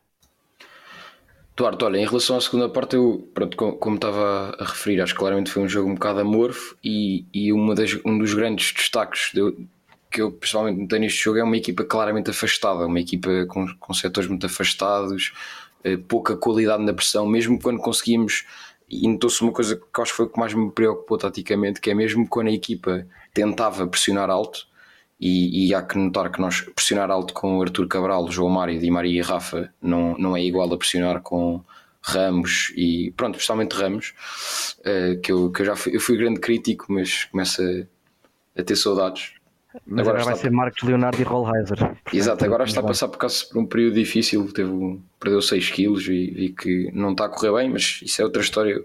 Duarte, 1.57 1.85
olha, 1.85 1.97
em 1.97 2.07
relação 2.07 2.37
à 2.37 2.41
segunda 2.41 2.69
parte, 2.69 2.97
eu, 2.97 3.26
pronto, 3.33 3.57
como 3.57 3.97
estava 3.97 4.55
a 4.59 4.65
referir, 4.65 5.00
acho 5.00 5.15
que 5.15 5.19
claramente 5.19 5.50
foi 5.50 5.62
um 5.62 5.69
jogo 5.69 5.88
um 5.88 5.95
bocado 5.95 6.21
amorfo 6.21 6.76
e, 6.85 7.25
e 7.33 7.50
uma 7.50 7.75
das, 7.75 7.99
um 8.05 8.19
dos 8.19 8.35
grandes 8.35 8.75
destaques 8.75 9.31
de, 9.33 9.67
que 10.11 10.21
eu 10.21 10.31
pessoalmente 10.31 10.81
notei 10.81 10.99
neste 10.99 11.23
jogo 11.23 11.38
é 11.38 11.43
uma 11.43 11.57
equipa 11.57 11.83
claramente 11.83 12.29
afastada, 12.29 12.87
uma 12.87 13.00
equipa 13.00 13.47
com, 13.49 13.67
com 13.79 13.95
setores 13.95 14.29
muito 14.29 14.45
afastados, 14.45 15.33
eh, 15.83 15.97
pouca 15.97 16.37
qualidade 16.37 16.83
na 16.83 16.93
pressão, 16.93 17.26
mesmo 17.26 17.61
quando 17.61 17.79
conseguimos, 17.79 18.45
e 18.88 19.09
notou-se 19.09 19.43
uma 19.43 19.52
coisa 19.52 19.76
que 19.76 20.00
acho 20.00 20.12
que 20.12 20.16
foi 20.16 20.26
o 20.26 20.28
que 20.28 20.38
mais 20.38 20.55
me 20.55 20.71
preocupou 20.71 21.19
taticamente, 21.19 21.81
que 21.81 21.90
é 21.90 21.95
mesmo 21.95 22.28
quando 22.28 22.49
a 22.49 22.52
equipa 22.52 23.06
tentava 23.34 23.87
pressionar 23.87 24.30
alto, 24.30 24.67
e, 25.19 25.69
e, 25.69 25.75
há 25.75 25.82
que 25.82 25.97
notar 25.97 26.30
que 26.30 26.41
nós 26.41 26.61
pressionar 26.61 27.11
alto 27.11 27.32
com 27.32 27.61
Arthur 27.63 27.89
Cabral, 27.89 28.30
João 28.30 28.50
Mário, 28.50 28.78
Di 28.78 28.91
Maria 28.91 29.19
e 29.19 29.23
Rafa 29.23 29.73
não, 29.80 30.15
não 30.19 30.37
é 30.37 30.43
igual 30.43 30.71
a 30.71 30.76
pressionar 30.76 31.23
com 31.23 31.65
Ramos 32.02 32.73
e 32.76 33.13
pronto, 33.17 33.37
especialmente 33.37 33.73
Ramos, 33.73 34.15
uh, 34.80 35.19
que, 35.21 35.32
eu, 35.32 35.50
que 35.50 35.63
eu 35.63 35.67
já 35.67 35.75
fui, 35.75 35.97
eu 35.97 36.00
fui 36.00 36.19
grande 36.19 36.39
crítico, 36.39 36.87
mas 36.91 37.25
começo 37.25 37.63
a, 37.63 38.61
a 38.61 38.63
ter 38.63 38.76
saudades. 38.76 39.32
Mas 39.86 40.06
agora, 40.06 40.21
agora 40.21 40.34
vai 40.34 40.43
ser 40.43 40.50
Marcos 40.50 40.82
Leonardo 40.82 41.21
e 41.21 41.25
Rollheiser. 41.25 41.97
Exato, 42.12 42.45
agora 42.45 42.65
está 42.65 42.80
a 42.80 42.84
passar 42.84 43.08
por, 43.08 43.19
causa, 43.19 43.45
por 43.47 43.58
um 43.58 43.67
período 43.67 43.95
difícil, 43.95 44.52
teve, 44.52 45.00
perdeu 45.21 45.43
6 45.43 45.71
quilos 45.71 46.06
e 46.08 46.30
vi 46.30 46.49
que 46.50 46.91
não 46.93 47.12
está 47.12 47.26
a 47.26 47.28
correr 47.28 47.52
bem, 47.52 47.71
mas 47.71 48.00
isso 48.02 48.23
é 48.23 48.25
outra 48.25 48.43
história. 48.43 48.82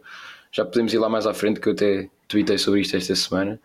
Já 0.51 0.65
podemos 0.65 0.93
ir 0.93 0.97
lá 0.97 1.07
mais 1.07 1.25
à 1.25 1.33
frente 1.33 1.59
que 1.59 1.69
eu 1.69 1.73
até 1.73 2.09
tweetei 2.27 2.57
sobre 2.57 2.81
isto 2.81 2.95
esta 2.95 3.15
semana, 3.15 3.59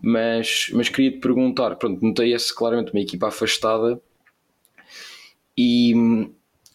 mas, 0.00 0.70
mas 0.72 0.88
queria 0.88 1.10
te 1.12 1.18
perguntar, 1.18 1.76
pronto, 1.76 2.04
notei 2.04 2.34
esse 2.34 2.54
claramente 2.54 2.92
uma 2.92 3.00
equipa 3.00 3.28
afastada 3.28 4.00
e, 5.56 5.94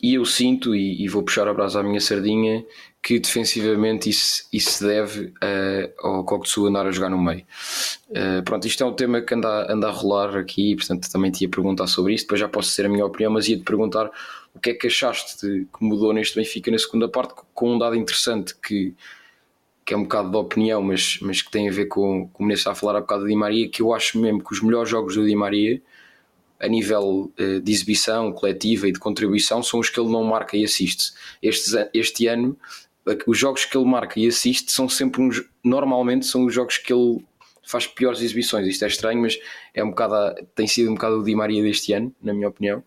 e 0.01 0.15
eu 0.15 0.25
sinto, 0.25 0.75
e, 0.75 1.03
e 1.03 1.07
vou 1.07 1.23
puxar 1.23 1.47
a 1.47 1.53
brasa 1.53 1.79
à 1.79 1.83
minha 1.83 1.99
sardinha, 1.99 2.65
que 3.07 3.19
defensivamente 3.19 4.09
isso, 4.09 4.45
isso 4.51 4.85
deve 4.85 5.27
uh, 5.27 6.25
ao 6.25 6.41
de 6.41 6.49
Sul 6.49 6.67
andar 6.67 6.85
a 6.85 6.91
jogar 6.91 7.09
no 7.09 7.17
meio. 7.17 7.45
Uh, 8.09 8.43
pronto, 8.43 8.67
isto 8.67 8.83
é 8.83 8.85
um 8.85 8.91
tema 8.91 9.21
que 9.21 9.33
anda, 9.33 9.71
anda 9.71 9.87
a 9.87 9.91
rolar 9.91 10.35
aqui, 10.35 10.75
portanto 10.75 11.09
também 11.09 11.31
te 11.31 11.45
ia 11.45 11.49
perguntar 11.49 11.87
sobre 11.87 12.13
isso, 12.13 12.25
depois 12.25 12.41
já 12.41 12.49
posso 12.49 12.69
ser 12.71 12.85
a 12.85 12.89
minha 12.89 13.05
opinião, 13.05 13.31
mas 13.31 13.47
ia-te 13.47 13.63
perguntar 13.63 14.11
o 14.53 14.59
que 14.59 14.71
é 14.71 14.73
que 14.73 14.87
achaste 14.87 15.39
de, 15.39 15.65
que 15.73 15.85
mudou 15.85 16.11
neste 16.11 16.35
Benfica 16.35 16.69
na 16.69 16.77
segunda 16.77 17.07
parte, 17.07 17.33
com 17.53 17.75
um 17.75 17.79
dado 17.79 17.95
interessante 17.95 18.53
que 18.61 18.93
que 19.85 19.93
é 19.93 19.97
um 19.97 20.03
bocado 20.03 20.29
de 20.29 20.35
opinião, 20.35 20.81
mas, 20.81 21.17
mas 21.21 21.41
que 21.41 21.49
tem 21.49 21.69
a 21.69 21.71
ver 21.71 21.85
com, 21.85 22.27
como 22.33 22.51
está 22.51 22.71
a 22.71 22.75
falar 22.75 22.97
há 22.97 22.99
bocado 22.99 23.21
do 23.21 23.29
Di 23.29 23.35
Maria, 23.37 23.69
que 23.69 23.81
eu 23.81 23.93
acho 23.93 24.19
mesmo 24.19 24.43
que 24.43 24.51
os 24.51 24.61
melhores 24.61 24.89
jogos 24.89 25.15
do 25.15 25.25
Di 25.25 25.33
Maria, 25.33 25.81
a 26.59 26.67
nível 26.67 27.31
uh, 27.39 27.61
de 27.61 27.71
exibição 27.71 28.33
coletiva 28.33 28.89
e 28.89 28.91
de 28.91 28.99
contribuição, 28.99 29.63
são 29.63 29.79
os 29.79 29.89
que 29.89 29.97
ele 29.97 30.09
não 30.11 30.25
marca 30.25 30.57
e 30.57 30.65
assiste. 30.65 31.13
Este, 31.41 31.89
este 31.93 32.27
ano, 32.27 32.57
os 33.25 33.37
jogos 33.37 33.65
que 33.65 33.77
ele 33.77 33.85
marca 33.85 34.19
e 34.19 34.27
assiste 34.27 34.71
são 34.71 34.87
sempre 34.89 35.21
uns, 35.21 35.43
normalmente 35.63 36.25
são 36.25 36.45
os 36.45 36.53
jogos 36.53 36.77
que 36.77 36.91
ele 36.91 37.23
faz 37.65 37.85
piores 37.85 38.21
exibições. 38.21 38.67
Isto 38.67 38.85
é 38.85 38.87
estranho, 38.87 39.21
mas 39.21 39.37
é 39.73 39.83
um 39.83 39.89
bocado, 39.89 40.35
tem 40.55 40.67
sido 40.67 40.89
um 40.89 40.95
bocado 40.95 41.19
o 41.19 41.23
Di 41.23 41.35
Maria 41.35 41.61
deste 41.61 41.93
ano, 41.93 42.13
na 42.21 42.33
minha 42.33 42.47
opinião. 42.47 42.83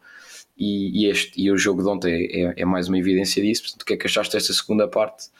E, 0.56 1.04
e, 1.04 1.10
este, 1.10 1.32
e 1.40 1.50
o 1.50 1.56
jogo 1.56 1.82
de 1.82 1.88
ontem 1.88 2.12
é, 2.12 2.42
é, 2.42 2.54
é 2.58 2.64
mais 2.64 2.88
uma 2.88 2.98
evidência 2.98 3.42
disso. 3.42 3.62
Portanto, 3.62 3.82
o 3.82 3.84
que 3.84 3.94
é 3.94 3.96
que 3.96 4.06
achaste 4.06 4.32
desta 4.34 4.52
segunda 4.52 4.86
parte? 4.86 5.30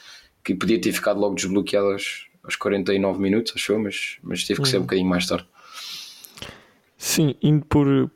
que 0.44 0.54
podia 0.54 0.80
ter 0.80 0.92
ficado 0.92 1.20
logo 1.20 1.34
desbloqueado 1.34 1.88
aos, 1.88 2.28
aos 2.42 2.56
49 2.56 3.20
minutos, 3.20 3.52
achou, 3.54 3.78
mas, 3.78 4.18
mas 4.22 4.44
teve 4.44 4.62
que 4.62 4.68
ser 4.68 4.76
um 4.76 4.80
uhum. 4.80 4.86
bocadinho 4.86 5.08
mais 5.08 5.26
tarde. 5.26 5.46
Sim, 6.96 7.34
indo 7.42 7.64
por, 7.64 8.10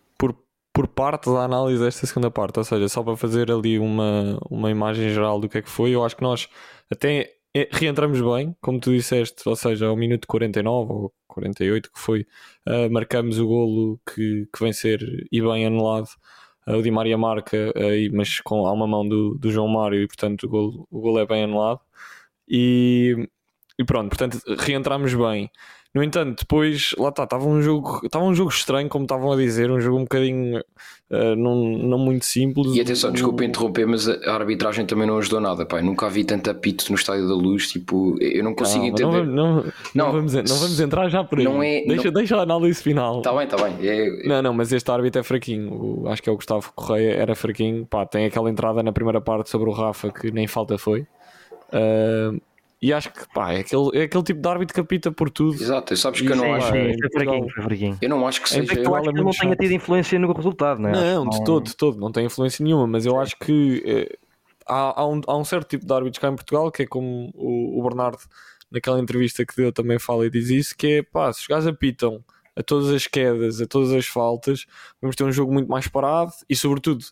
por, 0.74 0.88
parte 0.88 1.30
da 1.30 1.44
análise 1.44 1.82
desta 1.82 2.06
segunda 2.06 2.30
parte, 2.30 2.58
ou 2.58 2.64
seja, 2.64 2.88
só 2.88 3.02
para 3.02 3.16
fazer 3.16 3.50
ali 3.50 3.78
uma, 3.78 4.38
uma 4.50 4.70
imagem 4.70 5.08
geral 5.10 5.40
do 5.40 5.48
que 5.48 5.58
é 5.58 5.62
que 5.62 5.70
foi, 5.70 5.92
eu 5.92 6.04
acho 6.04 6.16
que 6.16 6.22
nós 6.22 6.48
até 6.90 7.34
é, 7.56 7.68
reentramos 7.72 8.20
bem, 8.20 8.56
como 8.60 8.80
tu 8.80 8.90
disseste, 8.90 9.48
ou 9.48 9.54
seja, 9.54 9.87
ao 9.87 9.96
minuto 9.96 10.26
49 10.26 10.92
ou 10.92 11.14
48 11.28 11.92
que 11.92 11.98
foi, 12.00 12.26
uh, 12.68 12.90
marcamos 12.90 13.38
o 13.38 13.46
golo 13.46 14.00
que, 14.12 14.48
que 14.52 14.60
vem 14.60 14.72
ser 14.72 15.00
e 15.30 15.40
bem 15.40 15.66
anulado. 15.66 16.08
Uh, 16.66 16.76
o 16.78 16.82
Di 16.82 16.90
Maria 16.90 17.16
marca, 17.16 17.72
uh, 17.76 18.16
mas 18.16 18.40
com, 18.40 18.66
há 18.66 18.72
uma 18.72 18.87
mão 18.87 19.08
do, 19.08 19.37
do 19.38 19.50
João 19.52 19.68
Mário 19.68 20.02
e 20.02 20.06
portanto 20.08 20.44
o 20.44 20.48
golo, 20.48 20.88
o 20.90 21.00
golo 21.00 21.18
é 21.20 21.26
bem 21.26 21.44
anulado. 21.44 21.80
E, 22.48 23.28
e 23.78 23.84
pronto, 23.84 24.08
portanto, 24.10 24.38
reentramos 24.58 25.14
bem. 25.14 25.50
No 25.94 26.02
entanto, 26.02 26.40
depois, 26.40 26.92
lá 26.98 27.11
está, 27.11 27.22
estava 27.22 27.46
um 27.46 27.62
jogo, 27.62 28.00
estava 28.04 28.24
um 28.24 28.35
jogo 28.35 28.50
estranho, 28.50 28.88
como 28.88 29.04
estavam 29.04 29.30
a 29.30 29.37
dizer, 29.37 29.70
um 29.70 29.80
jogo 29.80 29.98
um 29.98 30.02
bocadinho 30.02 30.59
uh, 30.59 31.37
não, 31.37 31.54
não 31.54 31.98
muito 31.98 32.24
simples. 32.24 32.74
E 32.74 32.80
atenção, 32.80 33.12
desculpa 33.12 33.44
interromper, 33.44 33.87
mas 33.87 34.09
a 34.09 34.35
arbitragem 34.35 34.85
também 34.87 35.07
não 35.07 35.18
ajudou 35.18 35.40
nada, 35.40 35.64
pai. 35.64 35.83
Nunca 35.83 36.11
vi 36.11 36.24
tanto 36.24 36.50
apito 36.50 36.87
no 36.90 36.96
Estádio 36.96 37.28
da 37.28 37.35
Luz, 37.35 37.68
tipo, 37.68 38.20
eu 38.20 38.42
não 38.42 38.57
consigo 38.57 38.85
entender. 38.85 39.24
Não, 39.24 39.24
não, 39.24 39.54
não, 39.62 39.72
não, 39.94 40.12
vamos, 40.12 40.35
não 40.35 40.57
vamos 40.57 40.80
entrar 40.80 41.09
já 41.09 41.22
por 41.22 41.38
aí. 41.38 41.44
Não 41.44 41.62
é, 41.62 41.85
deixa, 41.87 42.11
deixa 42.11 42.37
a 42.38 42.42
análise 42.42 42.83
final. 42.83 43.18
Está 43.18 43.33
bem, 43.33 43.44
está 43.44 43.57
bem. 43.57 43.76
É, 43.80 44.26
não, 44.26 44.42
não, 44.42 44.52
mas 44.52 44.72
este 44.72 44.90
árbitro 44.90 45.20
é 45.20 45.22
fraquinho. 45.22 46.09
Acho 46.09 46.20
que 46.20 46.28
é 46.28 46.33
o 46.33 46.35
Gustavo 46.37 46.72
Correia, 46.74 47.12
era 47.12 47.37
fraquinho. 47.37 47.87
Pá, 47.87 48.04
tem 48.04 48.26
aquela 48.26 48.50
entrada 48.50 48.83
na 48.83 48.90
primeira 48.90 49.20
parte 49.20 49.48
sobre 49.48 49.70
o 49.70 49.72
Rafa 49.72 50.11
que 50.11 50.33
nem 50.33 50.48
falta 50.48 50.76
foi. 50.76 51.07
Uh, 51.72 52.40
e 52.84 52.92
acho 52.92 53.10
que 53.10 53.26
pá, 53.32 53.54
é, 53.54 53.60
aquele, 53.60 53.88
é 53.94 54.02
aquele 54.02 54.22
tipo 54.22 54.42
de 54.42 54.46
árbitro 54.46 54.74
que 54.74 54.80
apita 54.80 55.10
por 55.10 55.30
tudo. 55.30 55.54
Exato, 55.54 55.96
sabes 55.96 56.20
que 56.20 56.30
eu 56.30 56.36
não 56.36 56.52
acho. 56.52 56.74
É, 56.74 56.92
eu 57.98 58.08
não 58.10 58.26
acho 58.26 58.42
que 58.42 58.48
seja. 58.50 58.78
É 58.78 58.86
eu 58.86 58.94
acho 58.94 59.10
que 59.10 59.22
não 59.22 59.30
tenha 59.30 59.56
tido 59.56 59.72
influência 59.72 60.18
no 60.18 60.30
resultado, 60.30 60.82
não 60.82 60.90
é? 60.90 60.92
Não, 60.92 61.26
de 61.26 61.42
todo, 61.44 61.64
de 61.64 61.74
todo, 61.74 61.98
não 61.98 62.12
tem 62.12 62.26
influência 62.26 62.62
nenhuma, 62.62 62.86
mas 62.86 63.06
eu 63.06 63.18
acho 63.18 63.38
que 63.38 63.82
eh, 63.86 64.18
há, 64.66 65.00
há, 65.00 65.08
um, 65.08 65.18
há 65.26 65.34
um 65.34 65.44
certo 65.46 65.70
tipo 65.70 65.86
de 65.86 65.92
árbitros 65.94 66.20
cá 66.20 66.28
em 66.28 66.36
Portugal 66.36 66.70
que 66.70 66.82
é 66.82 66.86
como 66.86 67.30
o, 67.34 67.80
o 67.80 67.82
Bernardo, 67.84 68.18
naquela 68.70 69.00
entrevista 69.00 69.46
que 69.46 69.56
deu, 69.56 69.72
também 69.72 69.98
fala 69.98 70.26
e 70.26 70.30
diz 70.30 70.50
isso: 70.50 70.76
que 70.76 70.98
é 70.98 71.02
pá, 71.02 71.32
se 71.32 71.40
os 71.40 71.46
gajos 71.46 71.66
apitam 71.66 72.22
a 72.54 72.62
todas 72.62 72.90
as 72.90 73.06
quedas, 73.06 73.62
a 73.62 73.66
todas 73.66 73.92
as 73.92 74.04
faltas, 74.04 74.66
vamos 75.00 75.16
ter 75.16 75.24
um 75.24 75.32
jogo 75.32 75.50
muito 75.50 75.70
mais 75.70 75.88
parado 75.88 76.32
e, 76.50 76.54
sobretudo, 76.54 77.02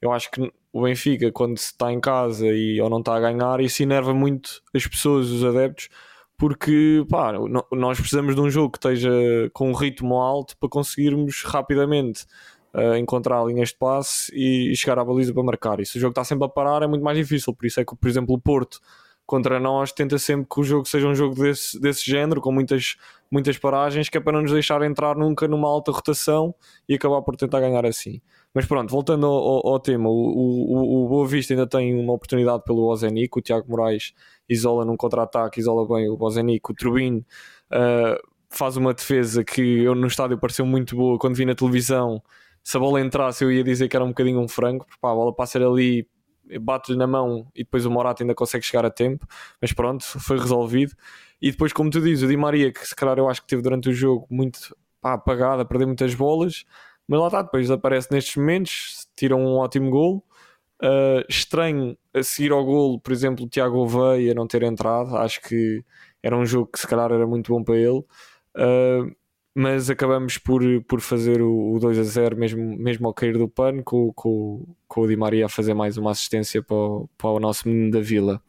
eu 0.00 0.10
acho 0.10 0.30
que 0.30 0.50
o 0.72 0.82
Benfica, 0.82 1.32
quando 1.32 1.56
está 1.56 1.92
em 1.92 2.00
casa 2.00 2.46
e 2.46 2.80
ou 2.80 2.90
não 2.90 2.98
está 2.98 3.16
a 3.16 3.20
ganhar, 3.20 3.60
isso 3.60 3.82
enerva 3.82 4.12
muito 4.12 4.62
as 4.74 4.86
pessoas, 4.86 5.28
os 5.30 5.44
adeptos, 5.44 5.88
porque 6.36 7.04
pá, 7.10 7.32
nós 7.72 7.98
precisamos 7.98 8.34
de 8.34 8.40
um 8.40 8.50
jogo 8.50 8.72
que 8.72 8.78
esteja 8.78 9.10
com 9.52 9.70
um 9.70 9.74
ritmo 9.74 10.20
alto 10.20 10.56
para 10.58 10.68
conseguirmos 10.68 11.42
rapidamente 11.44 12.26
uh, 12.74 12.96
encontrar 12.96 13.44
linhas 13.44 13.70
de 13.70 13.76
passe 13.76 14.32
e, 14.34 14.72
e, 14.72 14.76
chegar 14.76 14.98
à 14.98 15.04
baliza 15.04 15.32
para 15.32 15.42
marcar. 15.42 15.80
E 15.80 15.86
se 15.86 15.98
o 15.98 16.00
jogo 16.00 16.12
está 16.12 16.24
sempre 16.24 16.44
a 16.44 16.48
parar, 16.48 16.82
é 16.82 16.86
muito 16.86 17.02
mais 17.02 17.18
difícil. 17.18 17.54
Por 17.54 17.66
isso 17.66 17.80
é 17.80 17.84
que, 17.84 17.96
por 17.96 18.08
exemplo, 18.08 18.34
o 18.34 18.40
Porto 18.40 18.80
contra 19.26 19.60
nós 19.60 19.92
tenta 19.92 20.18
sempre 20.18 20.46
que 20.50 20.60
o 20.60 20.64
jogo 20.64 20.86
seja 20.86 21.06
um 21.06 21.14
jogo 21.14 21.34
desse, 21.34 21.78
desse 21.80 22.08
género, 22.08 22.40
com 22.40 22.50
muitas, 22.50 22.96
muitas 23.30 23.58
paragens, 23.58 24.08
que 24.08 24.16
é 24.16 24.20
para 24.20 24.32
não 24.32 24.42
nos 24.42 24.52
deixar 24.52 24.80
entrar 24.82 25.16
nunca 25.16 25.46
numa 25.46 25.68
alta 25.68 25.92
rotação 25.92 26.54
e 26.88 26.94
acabar 26.94 27.20
por 27.22 27.36
tentar 27.36 27.60
ganhar 27.60 27.84
assim. 27.84 28.22
Mas 28.58 28.66
pronto, 28.66 28.90
voltando 28.90 29.24
ao, 29.24 29.32
ao, 29.32 29.68
ao 29.74 29.78
tema, 29.78 30.08
o, 30.08 30.12
o, 30.12 31.04
o 31.04 31.08
Boa 31.08 31.28
Vista 31.28 31.54
ainda 31.54 31.64
tem 31.64 31.94
uma 31.94 32.12
oportunidade 32.12 32.64
pelo 32.64 32.88
Ozenic, 32.88 33.38
o 33.38 33.40
Tiago 33.40 33.70
Moraes 33.70 34.12
isola 34.48 34.84
num 34.84 34.96
contra-ataque, 34.96 35.60
isola 35.60 35.86
bem 35.86 36.10
o 36.10 36.16
Bozenic, 36.16 36.68
o 36.68 36.74
Turbin 36.74 37.18
uh, 37.18 38.28
faz 38.50 38.76
uma 38.76 38.92
defesa 38.92 39.44
que 39.44 39.60
eu 39.60 39.94
no 39.94 40.08
estádio 40.08 40.36
pareceu 40.38 40.66
muito 40.66 40.96
boa 40.96 41.16
quando 41.20 41.36
vi 41.36 41.44
na 41.44 41.54
televisão. 41.54 42.20
Se 42.64 42.76
a 42.76 42.80
bola 42.80 43.00
entrasse, 43.00 43.44
eu 43.44 43.52
ia 43.52 43.62
dizer 43.62 43.86
que 43.86 43.94
era 43.94 44.04
um 44.04 44.08
bocadinho 44.08 44.40
um 44.40 44.48
frango, 44.48 44.84
porque 44.84 44.98
pá, 45.00 45.12
a 45.12 45.14
bola 45.14 45.32
passa 45.32 45.56
ali, 45.64 46.04
bate-lhe 46.60 46.98
na 46.98 47.06
mão 47.06 47.46
e 47.54 47.62
depois 47.62 47.86
o 47.86 47.90
Morata 47.92 48.24
ainda 48.24 48.34
consegue 48.34 48.66
chegar 48.66 48.84
a 48.84 48.90
tempo. 48.90 49.24
Mas 49.62 49.72
pronto, 49.72 50.02
foi 50.18 50.36
resolvido. 50.36 50.96
E 51.40 51.52
depois, 51.52 51.72
como 51.72 51.90
tu 51.90 52.00
dizes, 52.00 52.24
o 52.24 52.26
Di 52.26 52.36
Maria, 52.36 52.72
que 52.72 52.84
se 52.84 52.96
calhar 52.96 53.18
eu 53.18 53.28
acho 53.28 53.40
que 53.40 53.46
teve 53.46 53.62
durante 53.62 53.88
o 53.88 53.92
jogo 53.92 54.26
muito 54.28 54.76
pá, 55.00 55.12
apagado, 55.12 55.62
a 55.62 55.64
perder 55.64 55.86
muitas 55.86 56.12
bolas, 56.12 56.64
mas 57.08 57.20
lá 57.20 57.26
está, 57.28 57.42
depois 57.42 57.70
aparece 57.70 58.12
nestes 58.12 58.36
momentos, 58.36 59.08
tira 59.16 59.34
um 59.34 59.56
ótimo 59.56 59.90
gol. 59.90 60.24
Uh, 60.80 61.24
estranho 61.28 61.96
a 62.14 62.22
seguir 62.22 62.52
ao 62.52 62.64
golo, 62.64 63.00
por 63.00 63.12
exemplo, 63.12 63.46
o 63.46 63.48
Tiago 63.48 63.78
Oveia 63.78 64.34
não 64.34 64.46
ter 64.46 64.62
entrado. 64.62 65.16
Acho 65.16 65.40
que 65.40 65.82
era 66.22 66.36
um 66.36 66.44
jogo 66.44 66.70
que 66.70 66.78
se 66.78 66.86
calhar 66.86 67.10
era 67.10 67.26
muito 67.26 67.52
bom 67.52 67.64
para 67.64 67.76
ele. 67.76 68.04
Uh, 68.54 69.16
mas 69.54 69.90
acabamos 69.90 70.38
por, 70.38 70.62
por 70.86 71.00
fazer 71.00 71.42
o, 71.42 71.74
o 71.74 71.80
2 71.80 71.98
a 71.98 72.02
0 72.04 72.36
mesmo, 72.36 72.78
mesmo 72.78 73.08
ao 73.08 73.14
cair 73.14 73.36
do 73.36 73.48
pano, 73.48 73.82
com, 73.82 74.12
com, 74.12 74.64
com 74.86 75.00
o 75.00 75.08
Di 75.08 75.16
Maria 75.16 75.46
a 75.46 75.48
fazer 75.48 75.74
mais 75.74 75.96
uma 75.96 76.12
assistência 76.12 76.62
para 76.62 76.76
o, 76.76 77.08
para 77.18 77.30
o 77.30 77.40
nosso 77.40 77.68
menino 77.68 77.90
da 77.90 78.00
vila. 78.00 78.40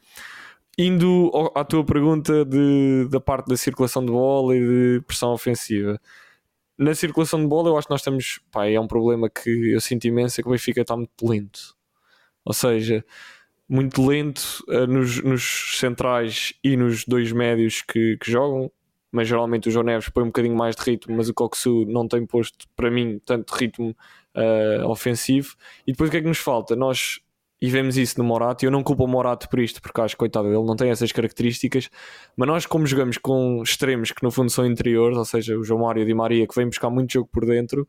Indo 0.78 1.32
à 1.56 1.64
tua 1.64 1.84
pergunta 1.84 2.46
de, 2.46 3.08
da 3.10 3.20
parte 3.20 3.48
da 3.48 3.58
circulação 3.58 4.06
de 4.06 4.12
bola 4.12 4.56
e 4.56 4.60
de 4.60 5.02
pressão 5.08 5.34
ofensiva. 5.34 6.00
Na 6.80 6.96
circulação 6.96 7.42
de 7.42 7.48
bola, 7.48 7.70
eu 7.70 7.78
acho 7.78 7.88
que 7.88 7.92
nós 7.92 8.00
estamos. 8.02 8.40
Pá, 8.52 8.66
é 8.66 8.80
um 8.80 8.88
problema 8.88 9.30
que 9.30 9.50
eu 9.72 9.82
sinto 9.82 10.06
imenso: 10.06 10.40
é 10.40 10.42
que 10.42 10.48
o 10.50 10.52
Benfica 10.52 10.82
está 10.82 10.96
muito 10.96 11.28
lento 11.28 11.78
ou 12.50 12.54
seja, 12.54 13.06
muito 13.68 14.06
lento 14.08 14.64
uh, 14.68 14.88
nos, 14.88 15.22
nos, 15.24 15.78
centrais 15.78 16.54
e 16.64 16.76
nos 16.76 17.06
dois 17.06 17.32
médios 17.32 17.84
que, 17.84 18.18
que, 18.18 18.32
jogam. 18.32 18.72
Mas 19.12 19.28
geralmente 19.28 19.70
o 19.70 19.72
João 19.72 19.86
Neves 19.86 20.10
põe 20.10 20.24
um 20.24 20.28
bocadinho 20.28 20.56
mais 20.56 20.76
de 20.76 20.82
ritmo, 20.84 21.16
mas 21.16 21.30
o 21.30 21.34
Coxu 21.34 21.86
não 21.88 22.08
tem 22.08 22.26
posto 22.26 22.68
para 22.76 22.90
mim 22.92 23.20
tanto 23.24 23.54
ritmo 23.54 23.96
uh, 24.36 24.88
ofensivo. 24.88 25.56
E 25.86 25.92
depois 25.92 26.10
o 26.10 26.12
que 26.12 26.18
é 26.18 26.22
que 26.22 26.28
nos 26.28 26.40
falta? 26.40 26.76
Nós 26.76 27.20
e 27.62 27.70
vemos 27.70 27.98
isso 27.98 28.18
no 28.18 28.24
Morato, 28.24 28.64
e 28.64 28.68
eu 28.68 28.72
não 28.72 28.82
culpo 28.82 29.04
o 29.04 29.08
Morato 29.08 29.50
por 29.50 29.60
isto, 29.60 29.82
porque 29.82 30.00
acho 30.00 30.16
que 30.16 30.20
coitado 30.20 30.48
ele 30.48 30.64
não 30.64 30.76
tem 30.76 30.90
essas 30.90 31.12
características, 31.12 31.90
mas 32.38 32.48
nós 32.48 32.66
como 32.66 32.86
jogamos 32.86 33.18
com 33.18 33.62
extremos 33.62 34.12
que 34.12 34.24
no 34.24 34.32
fundo 34.32 34.50
são 34.50 34.66
interiores, 34.66 35.18
ou 35.18 35.26
seja, 35.26 35.58
o 35.58 35.64
João 35.64 35.82
Mário 35.82 36.02
e 36.02 36.04
o 36.04 36.06
Di 36.06 36.14
Maria 36.14 36.48
que 36.48 36.56
vêm 36.56 36.68
buscar 36.68 36.90
muito 36.90 37.12
jogo 37.12 37.30
por 37.32 37.46
dentro, 37.46 37.88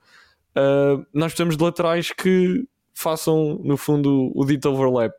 uh, 0.57 1.07
nós 1.15 1.33
precisamos 1.33 1.57
de 1.57 1.63
laterais 1.63 2.11
que 2.11 2.67
façam, 2.93 3.61
no 3.63 3.77
fundo, 3.77 4.33
o 4.35 4.45
dito 4.45 4.69
overlap. 4.69 5.15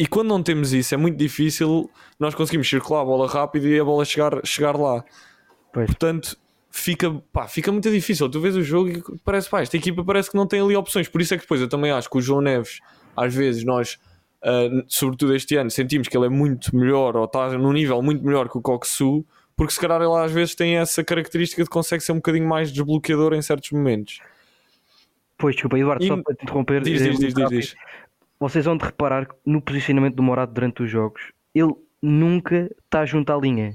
E 0.00 0.06
quando 0.06 0.28
não 0.28 0.42
temos 0.42 0.72
isso, 0.72 0.94
é 0.94 0.96
muito 0.96 1.16
difícil 1.16 1.90
nós 2.18 2.34
conseguimos 2.34 2.68
circular 2.68 3.02
a 3.02 3.04
bola 3.04 3.28
rápido 3.28 3.66
e 3.66 3.78
a 3.78 3.84
bola 3.84 4.04
chegar, 4.04 4.40
chegar 4.44 4.76
lá. 4.76 5.04
Pois. 5.72 5.86
Portanto, 5.86 6.36
fica, 6.70 7.10
pá, 7.32 7.48
fica 7.48 7.72
muito 7.72 7.90
difícil. 7.90 8.28
Tu 8.28 8.40
vês 8.40 8.56
o 8.56 8.62
jogo 8.62 8.88
e 8.90 9.02
parece, 9.24 9.48
pá, 9.50 9.60
esta 9.60 9.76
equipa 9.76 10.04
parece 10.04 10.30
que 10.30 10.36
não 10.36 10.46
tem 10.46 10.60
ali 10.60 10.76
opções. 10.76 11.08
Por 11.08 11.20
isso 11.20 11.34
é 11.34 11.36
que 11.36 11.42
depois 11.42 11.60
eu 11.60 11.68
também 11.68 11.90
acho 11.90 12.08
que 12.08 12.16
o 12.16 12.20
João 12.20 12.40
Neves, 12.40 12.78
às 13.18 13.34
vezes, 13.34 13.64
nós, 13.64 13.98
uh, 14.42 14.84
sobretudo 14.86 15.34
este 15.34 15.56
ano, 15.56 15.70
sentimos 15.70 16.08
que 16.08 16.16
ele 16.16 16.26
é 16.26 16.28
muito 16.28 16.74
melhor 16.74 17.16
ou 17.16 17.24
está 17.24 17.50
num 17.56 17.72
nível 17.72 18.00
muito 18.02 18.24
melhor 18.24 18.48
que 18.48 18.58
o 18.58 18.62
Coxu, 18.62 19.24
porque 19.56 19.72
se 19.72 19.80
calhar 19.80 20.00
ele 20.00 20.14
às 20.14 20.30
vezes 20.30 20.54
tem 20.54 20.76
essa 20.76 21.02
característica 21.02 21.62
de 21.62 21.68
consegue 21.68 22.02
ser 22.02 22.12
um 22.12 22.16
bocadinho 22.16 22.48
mais 22.48 22.72
desbloqueador 22.72 23.34
em 23.34 23.42
certos 23.42 23.72
momentos. 23.72 24.20
Pois, 25.36 25.54
desculpa, 25.54 25.78
Eduardo, 25.78 26.04
e... 26.04 26.08
só 26.08 26.16
para 26.22 26.34
te 26.34 26.42
interromper. 26.44 26.82
Diz, 26.82 27.02
diz, 27.02 27.18
diz, 27.18 27.34
diz, 27.34 27.48
diz. 27.48 27.74
Vocês 28.40 28.64
vão 28.64 28.76
de 28.76 28.84
reparar 28.84 29.26
no 29.44 29.60
posicionamento 29.60 30.14
do 30.14 30.22
Morado 30.22 30.52
durante 30.52 30.82
os 30.84 30.90
jogos, 30.90 31.32
ele 31.54 31.74
nunca 32.00 32.70
está 32.84 33.04
junto 33.04 33.32
à 33.32 33.36
linha. 33.36 33.74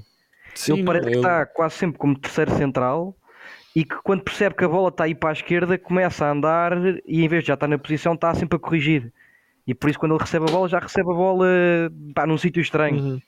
Sim, 0.54 0.74
ele 0.74 0.84
parece 0.84 1.04
não, 1.04 1.10
que 1.10 1.18
ele... 1.18 1.26
está 1.26 1.46
quase 1.46 1.74
sempre 1.74 1.98
como 1.98 2.18
terceiro 2.18 2.50
central 2.52 3.14
e 3.74 3.84
que 3.84 3.96
quando 4.02 4.22
percebe 4.22 4.54
que 4.54 4.64
a 4.64 4.68
bola 4.68 4.88
está 4.88 5.04
aí 5.04 5.14
para 5.14 5.30
a 5.30 5.32
esquerda 5.32 5.76
começa 5.76 6.24
a 6.24 6.30
andar 6.30 6.72
e 7.04 7.24
em 7.24 7.28
vez 7.28 7.42
de 7.42 7.48
já 7.48 7.54
estar 7.54 7.66
na 7.66 7.76
posição 7.76 8.14
está 8.14 8.32
sempre 8.34 8.56
a 8.56 8.58
corrigir. 8.58 9.12
E 9.66 9.74
por 9.74 9.88
isso 9.90 9.98
quando 9.98 10.12
ele 10.12 10.20
recebe 10.20 10.48
a 10.48 10.52
bola 10.52 10.68
já 10.68 10.78
recebe 10.78 11.10
a 11.10 11.14
bola 11.14 11.46
pá, 12.14 12.26
num 12.26 12.38
sítio 12.38 12.60
estranho. 12.60 13.02
Uhum. 13.02 13.20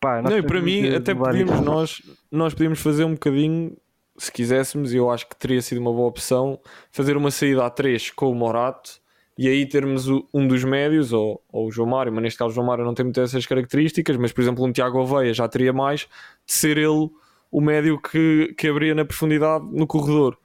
Pá, 0.00 0.22
não, 0.22 0.42
para 0.42 0.60
mim 0.62 0.88
até 0.94 1.14
podíamos 1.14 1.60
nós, 1.60 2.02
nós 2.30 2.54
podíamos 2.54 2.80
fazer 2.80 3.04
um 3.04 3.12
bocadinho 3.12 3.76
se 4.20 4.30
quiséssemos, 4.30 4.92
eu 4.92 5.10
acho 5.10 5.26
que 5.26 5.36
teria 5.36 5.62
sido 5.62 5.80
uma 5.80 5.92
boa 5.92 6.08
opção 6.08 6.60
fazer 6.92 7.16
uma 7.16 7.30
saída 7.30 7.64
a 7.64 7.70
3 7.70 8.10
com 8.10 8.30
o 8.30 8.34
Morato 8.34 9.00
e 9.38 9.48
aí 9.48 9.64
termos 9.64 10.06
um 10.34 10.46
dos 10.46 10.62
médios, 10.62 11.14
ou, 11.14 11.42
ou 11.50 11.68
o 11.68 11.70
João 11.70 11.88
Mário, 11.88 12.12
mas 12.12 12.22
neste 12.22 12.38
caso 12.38 12.50
o 12.50 12.54
João 12.54 12.66
Mário 12.66 12.84
não 12.84 12.92
tem 12.92 13.04
muitas 13.04 13.30
essas 13.30 13.46
características, 13.46 14.18
mas 14.18 14.32
por 14.32 14.42
exemplo 14.42 14.62
um 14.62 14.70
Tiago 14.70 14.98
Oveia 14.98 15.32
já 15.32 15.48
teria 15.48 15.72
mais 15.72 16.00
de 16.46 16.52
ser 16.52 16.76
ele 16.76 17.08
o 17.50 17.60
médio 17.60 17.98
que, 17.98 18.54
que 18.58 18.68
abria 18.68 18.94
na 18.94 19.06
profundidade 19.06 19.64
no 19.72 19.86
corredor. 19.86 20.36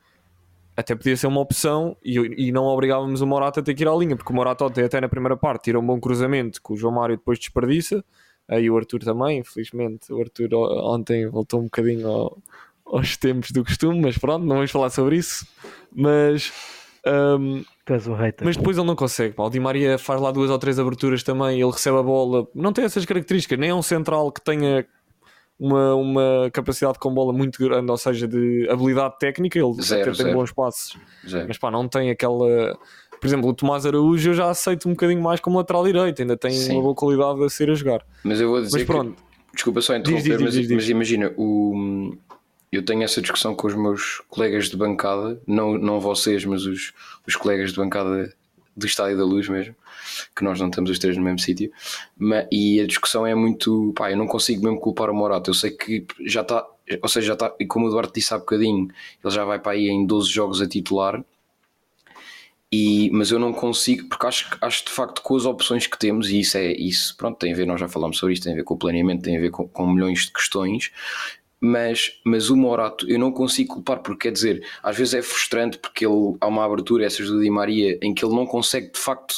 Até 0.78 0.94
podia 0.94 1.16
ser 1.16 1.28
uma 1.28 1.40
opção 1.40 1.96
e, 2.04 2.48
e 2.48 2.52
não 2.52 2.66
obrigávamos 2.66 3.22
o 3.22 3.28
Morato 3.28 3.60
a 3.60 3.64
ter 3.64 3.74
que 3.74 3.84
ir 3.84 3.88
à 3.88 3.96
linha, 3.96 4.16
porque 4.16 4.32
o 4.32 4.36
Morato 4.36 4.66
ontem, 4.66 4.84
até 4.84 5.00
na 5.00 5.08
primeira 5.08 5.38
parte, 5.38 5.66
tira 5.66 5.80
um 5.80 5.86
bom 5.86 6.00
cruzamento 6.00 6.62
que 6.62 6.74
o 6.74 6.76
João 6.76 6.94
Mário 6.94 7.16
depois 7.16 7.40
desperdiça. 7.40 8.04
Aí 8.48 8.70
o 8.70 8.78
Arthur 8.78 9.00
também, 9.00 9.40
infelizmente, 9.40 10.12
o 10.12 10.20
Arthur 10.20 10.54
ontem 10.54 11.28
voltou 11.28 11.62
um 11.62 11.64
bocadinho 11.64 12.08
ao, 12.08 12.38
aos 12.86 13.18
tempos 13.18 13.52
do 13.52 13.64
costume, 13.64 14.02
mas 14.02 14.18
pronto, 14.18 14.46
não 14.46 14.56
vamos 14.56 14.72
falar 14.72 14.90
sobre 14.90 15.18
isso. 15.18 15.48
Mas. 15.94 16.52
Um, 17.08 17.64
mas 18.44 18.58
depois 18.58 18.78
ele 18.78 18.88
não 18.88 18.96
consegue. 18.96 19.34
Pá. 19.34 19.44
O 19.44 19.50
Di 19.50 19.60
Maria 19.60 19.98
faz 19.98 20.20
lá 20.20 20.32
duas 20.32 20.50
ou 20.50 20.58
três 20.58 20.80
aberturas 20.80 21.24
também. 21.24 21.62
Ele 21.62 21.72
recebe 21.72 21.98
a 21.98 22.04
bola, 22.04 22.48
não 22.54 22.74
tem 22.74 22.84
essas 22.84 23.06
características. 23.06 23.58
Nem 23.60 23.70
é 23.70 23.76
um 23.76 23.82
central 23.82 24.32
que 24.32 24.42
tenha 24.42 24.86
uma, 25.60 25.96
uma 25.96 26.50
capacidade 26.52 27.00
com 27.00 27.14
bola 27.14 27.34
muito 27.34 27.58
grande, 27.60 27.90
ou 27.90 27.98
seja, 27.98 28.28
de 28.28 28.68
habilidade 28.70 29.18
técnica. 29.20 29.58
Ele 29.58 29.74
zero, 29.82 30.12
até 30.12 30.24
tem 30.24 30.34
bons 30.34 30.52
passos, 30.52 30.98
zero. 31.28 31.46
mas 31.48 31.58
pá, 31.58 31.72
não 31.72 31.88
tem 31.88 32.10
aquela. 32.10 32.78
Por 33.20 33.28
exemplo, 33.28 33.50
o 33.50 33.54
Tomás 33.54 33.86
Araújo 33.86 34.32
eu 34.32 34.34
já 34.34 34.50
aceito 34.50 34.88
um 34.88 34.92
bocadinho 34.92 35.22
mais 35.22 35.40
como 35.40 35.58
lateral 35.58 35.86
direito, 35.86 36.22
ainda 36.22 36.38
tem 36.38 36.52
Sim. 36.52 36.74
uma 36.74 36.82
boa 36.82 36.96
qualidade 36.96 37.44
a 37.44 37.50
ser 37.50 37.70
a 37.70 37.74
jogar. 37.74 38.06
Mas 38.24 38.42
eu 38.42 38.50
vou 38.50 38.62
dizer. 38.62 38.78
Mas 38.78 38.86
pronto. 38.86 39.14
Que... 39.14 39.26
Desculpa 39.54 39.82
só 39.82 39.96
interromper, 39.96 40.38
diz, 40.38 40.54
diz, 40.54 40.54
diz, 40.54 40.68
mas, 40.68 40.76
mas, 40.76 40.90
imagina, 40.90 41.34
o, 41.38 42.14
eu 42.76 42.84
tenho 42.84 43.04
essa 43.04 43.22
discussão 43.22 43.56
com 43.56 43.68
os 43.68 43.74
meus 43.74 44.22
colegas 44.28 44.70
de 44.70 44.76
bancada, 44.76 45.40
não, 45.48 45.78
não 45.78 46.02
vocês, 46.02 46.44
mas 46.44 46.66
os, 46.66 46.94
os 47.26 47.36
colegas 47.38 47.72
de 47.72 47.78
bancada 47.78 48.34
do 48.76 48.86
Estádio 48.86 49.18
da 49.18 49.24
Luz 49.24 49.48
mesmo, 49.48 49.74
que 50.36 50.44
nós 50.44 50.60
não 50.60 50.68
estamos 50.68 50.90
os 50.90 51.00
três 51.00 51.18
no 51.18 51.24
mesmo 51.24 51.40
sítio, 51.40 51.72
e 52.52 52.82
a 52.82 52.88
discussão 52.88 53.26
é 53.26 53.36
muito, 53.36 53.94
pá, 53.96 54.12
eu 54.12 54.18
não 54.18 54.28
consigo 54.28 54.64
mesmo 54.64 54.80
culpar 54.80 55.10
o 55.10 55.16
Morato, 55.16 55.50
eu 55.50 55.54
sei 55.54 55.72
que 55.72 56.06
já 56.26 56.42
está, 56.42 56.66
ou 57.02 57.10
seja, 57.10 57.28
já 57.28 57.34
está, 57.34 57.54
e 57.60 57.66
como 57.66 57.86
o 57.86 57.90
Eduardo 57.90 58.12
disse 58.14 58.34
há 58.34 58.38
bocadinho, 58.38 58.88
ele 59.24 59.34
já 59.34 59.46
vai 59.46 59.60
para 59.60 59.74
aí 59.74 59.88
em 59.88 60.06
12 60.06 60.30
jogos 60.32 60.62
a 60.62 60.68
titular, 60.68 61.24
e, 62.72 63.10
mas 63.12 63.32
eu 63.32 63.40
não 63.40 63.54
consigo, 63.54 64.10
porque 64.10 64.26
acho, 64.26 64.58
acho 64.60 64.86
de 64.86 64.92
facto 64.92 65.22
com 65.22 65.36
as 65.36 65.46
opções 65.46 65.88
que 65.88 65.98
temos, 65.98 66.30
e 66.30 66.40
isso 66.40 66.58
é 66.58 66.74
isso, 66.74 67.16
pronto, 67.16 67.38
tem 67.38 67.54
a 67.54 67.56
ver, 67.56 67.66
nós 67.66 67.80
já 67.80 67.88
falámos 67.88 68.18
sobre 68.18 68.34
isso, 68.34 68.44
tem 68.44 68.54
a 68.54 68.56
ver 68.56 68.64
com 68.64 68.74
o 68.74 68.78
planeamento, 68.78 69.24
tem 69.24 69.38
a 69.38 69.40
ver 69.40 69.52
com, 69.52 69.68
com 69.68 69.88
milhões 69.88 70.26
de 70.26 70.34
questões, 70.34 70.92
mas, 71.60 72.20
mas 72.24 72.50
o 72.50 72.56
Morato 72.56 73.10
eu 73.10 73.18
não 73.18 73.32
consigo 73.32 73.76
culpar, 73.76 74.00
porque 74.00 74.28
quer 74.28 74.34
dizer, 74.34 74.66
às 74.84 74.98
vezes 74.98 75.14
é 75.14 75.22
frustrante 75.22 75.78
porque 75.78 76.06
ele, 76.06 76.36
há 76.40 76.48
uma 76.48 76.66
abertura, 76.66 77.06
essas 77.06 77.28
do 77.28 77.40
Di 77.42 77.50
Maria, 77.50 77.98
em 78.02 78.14
que 78.14 78.26
ele 78.26 78.36
não 78.36 78.46
consegue 78.46 78.92
de 78.92 79.00
facto 79.00 79.36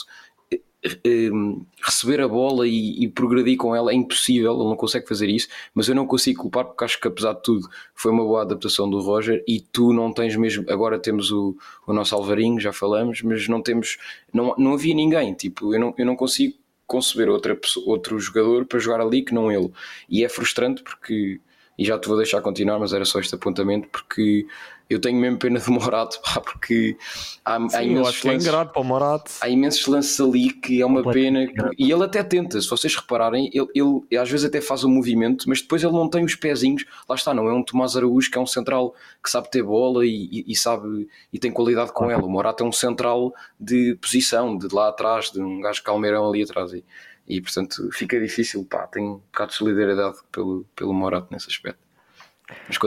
receber 1.81 2.21
a 2.21 2.27
bola 2.27 2.67
e, 2.67 3.03
e, 3.03 3.07
progredir 3.07 3.57
com 3.57 3.75
ela, 3.75 3.91
é 3.91 3.95
impossível, 3.95 4.53
ele 4.53 4.69
não 4.69 4.75
consegue 4.75 5.07
fazer 5.07 5.27
isso, 5.27 5.47
mas 5.73 5.87
eu 5.87 5.95
não 5.95 6.05
consigo 6.05 6.43
culpar 6.43 6.65
porque 6.65 6.83
acho 6.83 6.99
que 6.99 7.07
apesar 7.07 7.33
de 7.33 7.41
tudo 7.41 7.67
foi 7.95 8.11
uma 8.11 8.23
boa 8.23 8.43
adaptação 8.43 8.89
do 8.89 8.99
Roger 9.01 9.43
e 9.47 9.59
tu 9.59 9.91
não 9.91 10.13
tens 10.13 10.35
mesmo, 10.35 10.65
agora 10.69 10.99
temos 10.99 11.31
o, 11.31 11.57
o 11.85 11.93
nosso 11.93 12.13
Alvarinho, 12.15 12.59
já 12.59 12.71
falamos, 12.71 13.21
mas 13.21 13.47
não 13.47 13.61
temos, 13.61 13.97
não, 14.31 14.53
não 14.57 14.73
havia 14.73 14.93
ninguém, 14.93 15.33
tipo, 15.33 15.73
eu 15.73 15.79
não, 15.79 15.93
eu 15.97 16.05
não 16.05 16.15
consigo 16.15 16.53
conceber 16.85 17.27
outra 17.27 17.55
pessoa, 17.55 17.85
outro 17.87 18.17
jogador 18.19 18.65
para 18.65 18.79
jogar 18.79 19.01
ali 19.01 19.23
que 19.23 19.33
não 19.33 19.51
ele, 19.51 19.71
e 20.07 20.23
é 20.23 20.29
frustrante 20.29 20.83
porque 20.83 21.39
e 21.77 21.85
já 21.85 21.99
te 21.99 22.07
vou 22.07 22.17
deixar 22.17 22.41
continuar, 22.41 22.79
mas 22.79 22.91
era 22.91 23.05
só 23.05 23.19
este 23.19 23.35
apontamento 23.35 23.87
porque 23.89 24.47
eu 24.89 24.99
tenho 25.01 25.19
mesmo 25.19 25.37
pena 25.37 25.59
do 25.59 25.71
Morato, 25.71 26.19
pá, 26.25 26.39
porque 26.41 26.97
há, 27.43 27.57
Sim, 27.69 27.75
há 27.75 27.83
imensos 27.83 28.25
é 28.25 28.27
lances, 28.29 28.47
ingrato 28.47 28.71
para 28.73 28.81
o 28.81 28.85
Morato. 28.85 29.31
há 29.41 29.49
imensos 29.49 29.85
lances 29.87 30.19
ali 30.19 30.51
que 30.53 30.81
é 30.81 30.85
uma 30.85 31.01
pena. 31.11 31.45
E 31.77 31.91
ele 31.91 32.03
até 32.03 32.23
tenta, 32.23 32.59
se 32.61 32.69
vocês 32.69 32.95
repararem, 32.95 33.49
ele, 33.53 33.67
ele 33.75 34.17
às 34.19 34.29
vezes 34.29 34.45
até 34.45 34.61
faz 34.61 34.83
o 34.83 34.89
movimento, 34.89 35.45
mas 35.47 35.61
depois 35.61 35.83
ele 35.83 35.93
não 35.93 36.09
tem 36.09 36.23
os 36.23 36.35
pezinhos. 36.35 36.85
Lá 37.07 37.15
está, 37.15 37.33
não 37.33 37.47
é 37.47 37.53
um 37.53 37.63
Tomás 37.63 37.95
Araújo 37.97 38.29
que 38.31 38.37
é 38.37 38.41
um 38.41 38.45
central 38.47 38.93
que 39.23 39.29
sabe 39.29 39.49
ter 39.51 39.63
bola 39.63 40.05
e, 40.05 40.29
e- 40.31 40.45
e 40.47 40.55
sabe 40.55 41.07
e 41.33 41.39
tem 41.39 41.51
qualidade 41.51 41.91
com 41.91 42.09
ela. 42.09 42.23
O 42.23 42.29
Morato 42.29 42.63
é 42.63 42.67
um 42.67 42.71
central 42.71 43.33
de 43.59 43.95
posição, 44.01 44.57
de 44.57 44.73
lá 44.73 44.89
atrás, 44.89 45.31
de 45.31 45.41
um 45.41 45.59
gajo 45.61 45.83
calmeirão 45.83 46.29
ali 46.29 46.43
atrás. 46.43 46.71
E, 46.73 46.83
e 47.27 47.41
portanto 47.41 47.89
fica 47.91 48.19
difícil, 48.19 48.63
pá, 48.63 48.87
tenho 48.87 49.07
um 49.15 49.17
bocado 49.17 49.51
de 49.51 49.57
solidariedade 49.57 50.17
pelo, 50.31 50.65
pelo 50.75 50.93
Morato 50.93 51.27
nesse 51.31 51.49
aspecto. 51.49 51.79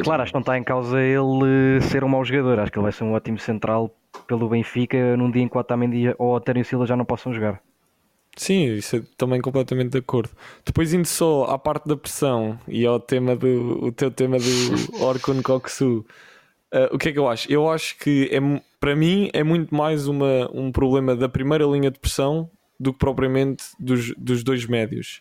Claro, 0.03 0.23
acho 0.23 0.33
que 0.33 0.37
não 0.37 0.41
está 0.41 0.57
em 0.59 0.65
causa 0.65 1.01
ele 1.01 1.79
eh, 1.79 1.81
ser 1.83 2.03
um 2.05 2.09
mau 2.09 2.25
jogador. 2.25 2.61
Acho 2.61 2.73
que 2.73 2.79
ele 2.79 2.85
vai 2.85 2.93
ser 2.93 3.05
um 3.05 3.13
ótimo 3.13 3.39
central 3.39 3.95
pelo 4.27 4.49
Benfica 4.49 5.17
num 5.17 5.31
dia 5.31 5.43
em 5.43 5.49
que 5.49 5.57
o 5.57 5.61
Otamendi 5.61 6.15
ou 6.19 6.29
o 6.29 6.35
Otero 6.35 6.65
Silva 6.65 6.87
já 6.87 6.97
não 6.97 7.05
possam 7.05 7.33
jogar. 7.33 7.61
Sim, 8.37 8.75
isso 8.75 8.97
é 8.97 9.03
também 9.17 9.41
completamente 9.41 9.91
de 9.91 9.99
acordo. 9.99 10.31
Depois 10.65 10.95
indo 10.95 11.07
só 11.07 11.45
à 11.45 11.59
parte 11.59 11.89
da 11.89 11.97
pressão 11.97 12.59
e 12.67 12.87
ao 12.87 12.99
tema 12.99 13.37
do 13.37 13.85
o 13.85 13.93
teu 13.93 14.11
tema 14.11 14.39
do 14.39 15.03
Orkun 15.05 15.43
Koksu, 15.43 16.07
eh, 16.73 16.89
o 16.93 16.99
que 16.99 17.09
é 17.09 17.13
que 17.13 17.19
eu 17.19 17.29
acho? 17.29 17.51
Eu 17.53 17.69
acho 17.69 17.99
que 17.99 18.31
é, 18.33 18.39
para 18.79 18.95
mim 18.95 19.31
é 19.33 19.43
muito 19.43 19.75
mais 19.75 20.07
uma, 20.07 20.49
um 20.55 20.71
problema 20.71 21.15
da 21.17 21.29
primeira 21.29 21.65
linha 21.65 21.91
de 21.91 21.99
pressão 21.99 22.49
do 22.79 22.93
que 22.93 22.99
propriamente 22.99 23.65
dos, 23.79 24.15
dos 24.17 24.43
dois 24.43 24.65
médios. 24.65 25.21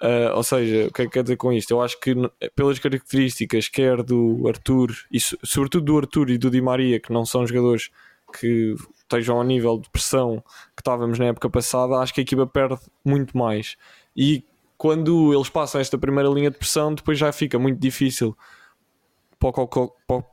Eh, 0.00 0.30
ou 0.32 0.42
seja, 0.44 0.86
o 0.88 0.92
que 0.92 1.02
é 1.02 1.04
que 1.06 1.10
quer 1.12 1.22
dizer 1.24 1.36
com 1.36 1.52
isto? 1.52 1.70
Eu 1.72 1.82
acho 1.82 1.98
que 2.00 2.14
pelas 2.54 2.78
características, 2.78 3.68
quer 3.68 4.02
do 4.02 4.46
Arthur, 4.46 4.92
e 5.10 5.18
so- 5.18 5.36
sobretudo 5.42 5.84
do 5.86 5.98
Arthur 5.98 6.30
e 6.30 6.38
do 6.38 6.50
Di 6.50 6.60
Maria, 6.60 7.00
que 7.00 7.12
não 7.12 7.24
são 7.26 7.44
jogadores 7.46 7.90
que 8.38 8.74
estejam 9.00 9.38
ao 9.38 9.44
nível 9.44 9.78
de 9.78 9.88
pressão 9.90 10.42
que 10.76 10.82
estávamos 10.82 11.18
na 11.18 11.26
época 11.26 11.50
passada, 11.50 11.96
acho 11.96 12.14
que 12.14 12.20
a 12.20 12.22
equipa 12.22 12.46
perde 12.46 12.78
muito 13.04 13.36
mais. 13.36 13.76
E 14.16 14.44
quando 14.76 15.34
eles 15.34 15.48
passam 15.48 15.80
esta 15.80 15.98
primeira 15.98 16.28
linha 16.28 16.50
de 16.50 16.58
pressão, 16.58 16.94
depois 16.94 17.18
já 17.18 17.32
fica 17.32 17.58
muito 17.58 17.80
difícil 17.80 18.36
para 19.38 19.48
o 19.48 19.52
Coco- 19.52 19.96
para 20.06 20.16
o- 20.18 20.24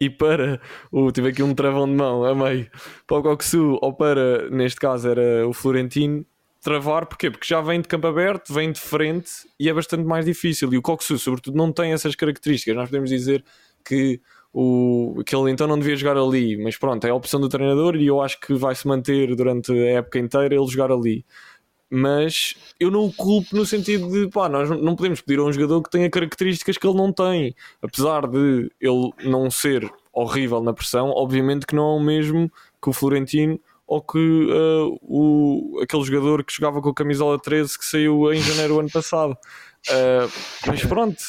e 0.00 0.10
para 0.10 0.60
o. 0.90 1.12
Tive 1.12 1.28
aqui 1.28 1.42
um 1.42 1.54
travão 1.54 1.86
de 1.86 1.94
mão, 1.94 2.24
amei. 2.24 2.70
Para 3.06 3.18
o 3.18 3.22
Coxu 3.22 3.78
ou 3.80 3.92
para, 3.94 4.48
neste 4.50 4.80
caso, 4.80 5.08
era 5.08 5.46
o 5.48 5.52
Florentino. 5.52 6.24
Travar, 6.62 7.06
porquê? 7.06 7.28
Porque 7.28 7.46
já 7.46 7.60
vem 7.60 7.80
de 7.80 7.88
campo 7.88 8.06
aberto, 8.06 8.54
vem 8.54 8.70
de 8.70 8.80
frente 8.80 9.30
e 9.58 9.68
é 9.68 9.74
bastante 9.74 10.04
mais 10.04 10.24
difícil. 10.24 10.72
E 10.72 10.78
o 10.78 10.82
Coxu, 10.82 11.18
sobretudo, 11.18 11.56
não 11.56 11.72
tem 11.72 11.92
essas 11.92 12.14
características. 12.14 12.76
Nós 12.76 12.88
podemos 12.88 13.10
dizer 13.10 13.44
que 13.84 14.20
o, 14.52 15.22
que 15.26 15.34
ele 15.34 15.50
então 15.50 15.66
não 15.66 15.78
devia 15.78 15.96
jogar 15.96 16.16
ali, 16.16 16.56
mas 16.62 16.76
pronto, 16.76 17.04
é 17.04 17.10
a 17.10 17.14
opção 17.14 17.40
do 17.40 17.48
treinador 17.48 17.96
e 17.96 18.06
eu 18.06 18.20
acho 18.20 18.38
que 18.38 18.54
vai 18.54 18.74
se 18.74 18.86
manter 18.86 19.34
durante 19.34 19.72
a 19.72 19.98
época 19.98 20.18
inteira 20.18 20.54
ele 20.54 20.66
jogar 20.66 20.92
ali. 20.92 21.24
Mas 21.90 22.54
eu 22.78 22.90
não 22.90 23.06
o 23.06 23.12
culpo 23.12 23.56
no 23.56 23.66
sentido 23.66 24.08
de 24.10 24.30
pá, 24.30 24.48
nós 24.48 24.70
não 24.70 24.94
podemos 24.94 25.20
pedir 25.20 25.40
a 25.40 25.44
um 25.44 25.52
jogador 25.52 25.82
que 25.82 25.90
tenha 25.90 26.08
características 26.08 26.78
que 26.78 26.86
ele 26.86 26.96
não 26.96 27.12
tem, 27.12 27.54
apesar 27.82 28.26
de 28.26 28.70
ele 28.80 29.12
não 29.24 29.50
ser 29.50 29.90
horrível 30.12 30.62
na 30.62 30.72
pressão, 30.72 31.10
obviamente 31.10 31.66
que 31.66 31.74
não 31.74 31.94
é 31.94 31.96
o 31.96 32.00
mesmo 32.00 32.50
que 32.80 32.88
o 32.88 32.92
Florentino 32.92 33.58
ou 33.92 34.00
que 34.00 34.18
uh, 34.18 34.98
o, 35.02 35.80
aquele 35.82 36.02
jogador 36.04 36.42
que 36.44 36.54
jogava 36.54 36.80
com 36.80 36.88
a 36.88 36.94
camisola 36.94 37.38
13 37.38 37.78
que 37.78 37.84
saiu 37.84 38.32
em 38.32 38.40
janeiro 38.40 38.74
do 38.74 38.80
ano 38.80 38.90
passado. 38.90 39.32
Uh, 39.88 40.30
mas 40.66 40.80
pronto, 40.86 41.22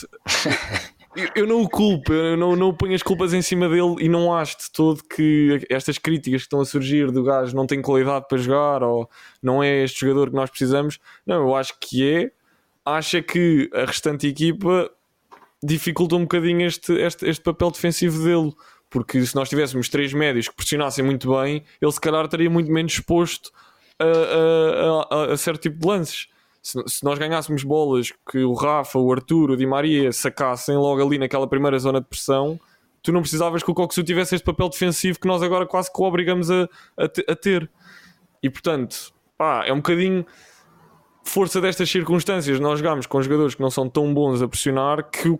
eu- 1.15 1.29
eu 1.35 1.47
não 1.47 1.61
o 1.61 1.69
culpo, 1.69 2.13
eu 2.13 2.37
não, 2.37 2.55
não 2.55 2.73
ponho 2.73 2.95
as 2.95 3.03
culpas 3.03 3.33
em 3.33 3.41
cima 3.41 3.67
dele 3.67 3.95
e 3.99 4.07
não 4.07 4.33
acho 4.33 4.57
de 4.59 4.71
todo 4.71 5.03
que 5.03 5.59
estas 5.69 5.97
críticas 5.97 6.41
que 6.41 6.45
estão 6.45 6.61
a 6.61 6.65
surgir 6.65 7.11
do 7.11 7.23
gajo 7.23 7.53
não 7.55 7.67
tem 7.67 7.81
qualidade 7.81 8.25
para 8.29 8.37
jogar 8.37 8.81
ou 8.81 9.09
não 9.41 9.61
é 9.61 9.83
este 9.83 9.99
jogador 10.01 10.29
que 10.29 10.35
nós 10.35 10.49
precisamos. 10.49 10.99
Não, 11.25 11.41
eu 11.41 11.55
acho 11.55 11.73
que 11.81 12.09
é. 12.09 12.31
Acha 12.85 13.21
que 13.21 13.69
a 13.73 13.85
restante 13.85 14.27
equipa 14.27 14.89
dificulta 15.63 16.15
um 16.15 16.21
bocadinho 16.21 16.65
este, 16.65 16.93
este, 16.93 17.27
este 17.29 17.41
papel 17.43 17.71
defensivo 17.71 18.23
dele. 18.23 18.53
Porque 18.93 19.25
se 19.25 19.35
nós 19.35 19.49
tivéssemos 19.49 19.89
três 19.89 20.13
médios 20.13 20.47
que 20.47 20.55
pressionassem 20.55 21.03
muito 21.03 21.35
bem, 21.35 21.63
ele 21.81 21.91
se 21.91 21.99
calhar 21.99 22.23
estaria 22.23 22.49
muito 22.49 22.71
menos 22.71 22.93
exposto 22.93 23.51
a, 23.99 24.05
a, 24.05 25.15
a- 25.29 25.33
a 25.33 25.37
certo 25.37 25.61
tipo 25.63 25.79
de 25.79 25.87
lances. 25.87 26.27
Se, 26.61 26.81
se 26.87 27.03
nós 27.03 27.17
ganhássemos 27.17 27.63
bolas 27.63 28.13
que 28.31 28.37
o 28.43 28.53
Rafa, 28.53 28.99
o 28.99 29.11
Arthur, 29.11 29.51
o 29.51 29.57
Di 29.57 29.65
Maria 29.65 30.11
sacassem 30.13 30.77
logo 30.77 31.03
ali 31.05 31.17
naquela 31.17 31.47
primeira 31.47 31.77
zona 31.79 31.99
de 31.99 32.07
pressão, 32.07 32.59
tu 33.01 33.11
não 33.11 33.21
precisavas 33.21 33.63
que 33.63 33.71
o 33.71 33.73
Coxu 33.73 34.03
tivesse 34.03 34.35
este 34.35 34.45
papel 34.45 34.69
defensivo 34.69 35.19
que 35.19 35.27
nós 35.27 35.41
agora 35.41 35.65
quase 35.65 35.91
que 35.91 35.99
o 35.99 36.05
obrigamos 36.05 36.49
a, 36.51 36.69
a, 36.95 37.07
te- 37.09 37.25
a 37.27 37.35
ter. 37.35 37.69
E 38.41 38.49
portanto, 38.49 39.11
pá, 39.37 39.65
é 39.65 39.73
um 39.73 39.77
bocadinho 39.77 40.23
força 41.25 41.59
destas 41.59 41.89
circunstâncias. 41.89 42.59
Nós 42.59 42.79
jogamos 42.79 43.05
com 43.07 43.21
jogadores 43.21 43.55
que 43.55 43.61
não 43.61 43.69
são 43.71 43.89
tão 43.89 44.13
bons 44.13 44.41
a 44.41 44.47
pressionar 44.47 45.09
que, 45.09 45.29
o- 45.29 45.39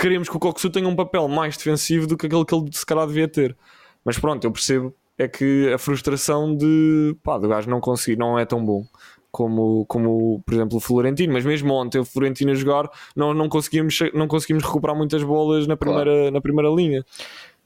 queremos 0.00 0.28
que 0.28 0.36
o 0.36 0.40
Coxu 0.40 0.70
tenha 0.70 0.88
um 0.88 0.96
papel 0.96 1.28
mais 1.28 1.56
defensivo 1.56 2.06
do 2.06 2.16
que 2.16 2.26
aquele 2.26 2.44
que 2.44 2.54
ele 2.54 2.68
se 2.72 2.86
calhar 2.86 3.06
devia 3.06 3.28
ter. 3.28 3.56
Mas 4.04 4.18
pronto, 4.18 4.42
eu 4.44 4.50
percebo 4.50 4.94
é 5.18 5.28
que 5.28 5.70
a 5.72 5.76
frustração 5.76 6.56
de 6.56 7.14
pá, 7.22 7.36
do 7.36 7.46
gajo 7.46 7.68
não 7.68 7.78
conseguir, 7.78 8.16
não 8.18 8.38
é 8.38 8.46
tão 8.46 8.64
bom 8.64 8.86
como, 9.30 9.84
como 9.86 10.42
por 10.44 10.54
exemplo 10.54 10.78
o 10.78 10.80
Florentino, 10.80 11.32
mas 11.32 11.44
mesmo 11.44 11.74
ontem 11.74 11.98
o 11.98 12.04
Florentino 12.04 12.52
a 12.52 12.54
jogar 12.54 12.88
não, 13.14 13.34
não, 13.34 13.48
conseguimos, 13.48 13.98
não 14.14 14.26
conseguimos 14.26 14.64
recuperar 14.64 14.96
muitas 14.96 15.22
bolas 15.22 15.66
na 15.66 15.76
primeira, 15.76 16.30
na 16.30 16.40
primeira 16.40 16.70
linha. 16.70 17.04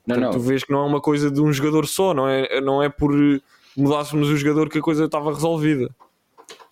Não, 0.06 0.16
Portanto, 0.16 0.24
não. 0.24 0.30
tu 0.32 0.40
vês 0.40 0.64
que 0.64 0.72
não 0.72 0.80
é 0.80 0.86
uma 0.86 1.00
coisa 1.00 1.30
de 1.30 1.40
um 1.40 1.52
jogador 1.52 1.86
só, 1.86 2.12
não 2.12 2.28
é, 2.28 2.60
não 2.60 2.82
é 2.82 2.88
por 2.88 3.12
mudássemos 3.76 4.28
o 4.28 4.36
jogador 4.36 4.68
que 4.68 4.78
a 4.78 4.82
coisa 4.82 5.04
estava 5.04 5.32
resolvida. 5.32 5.88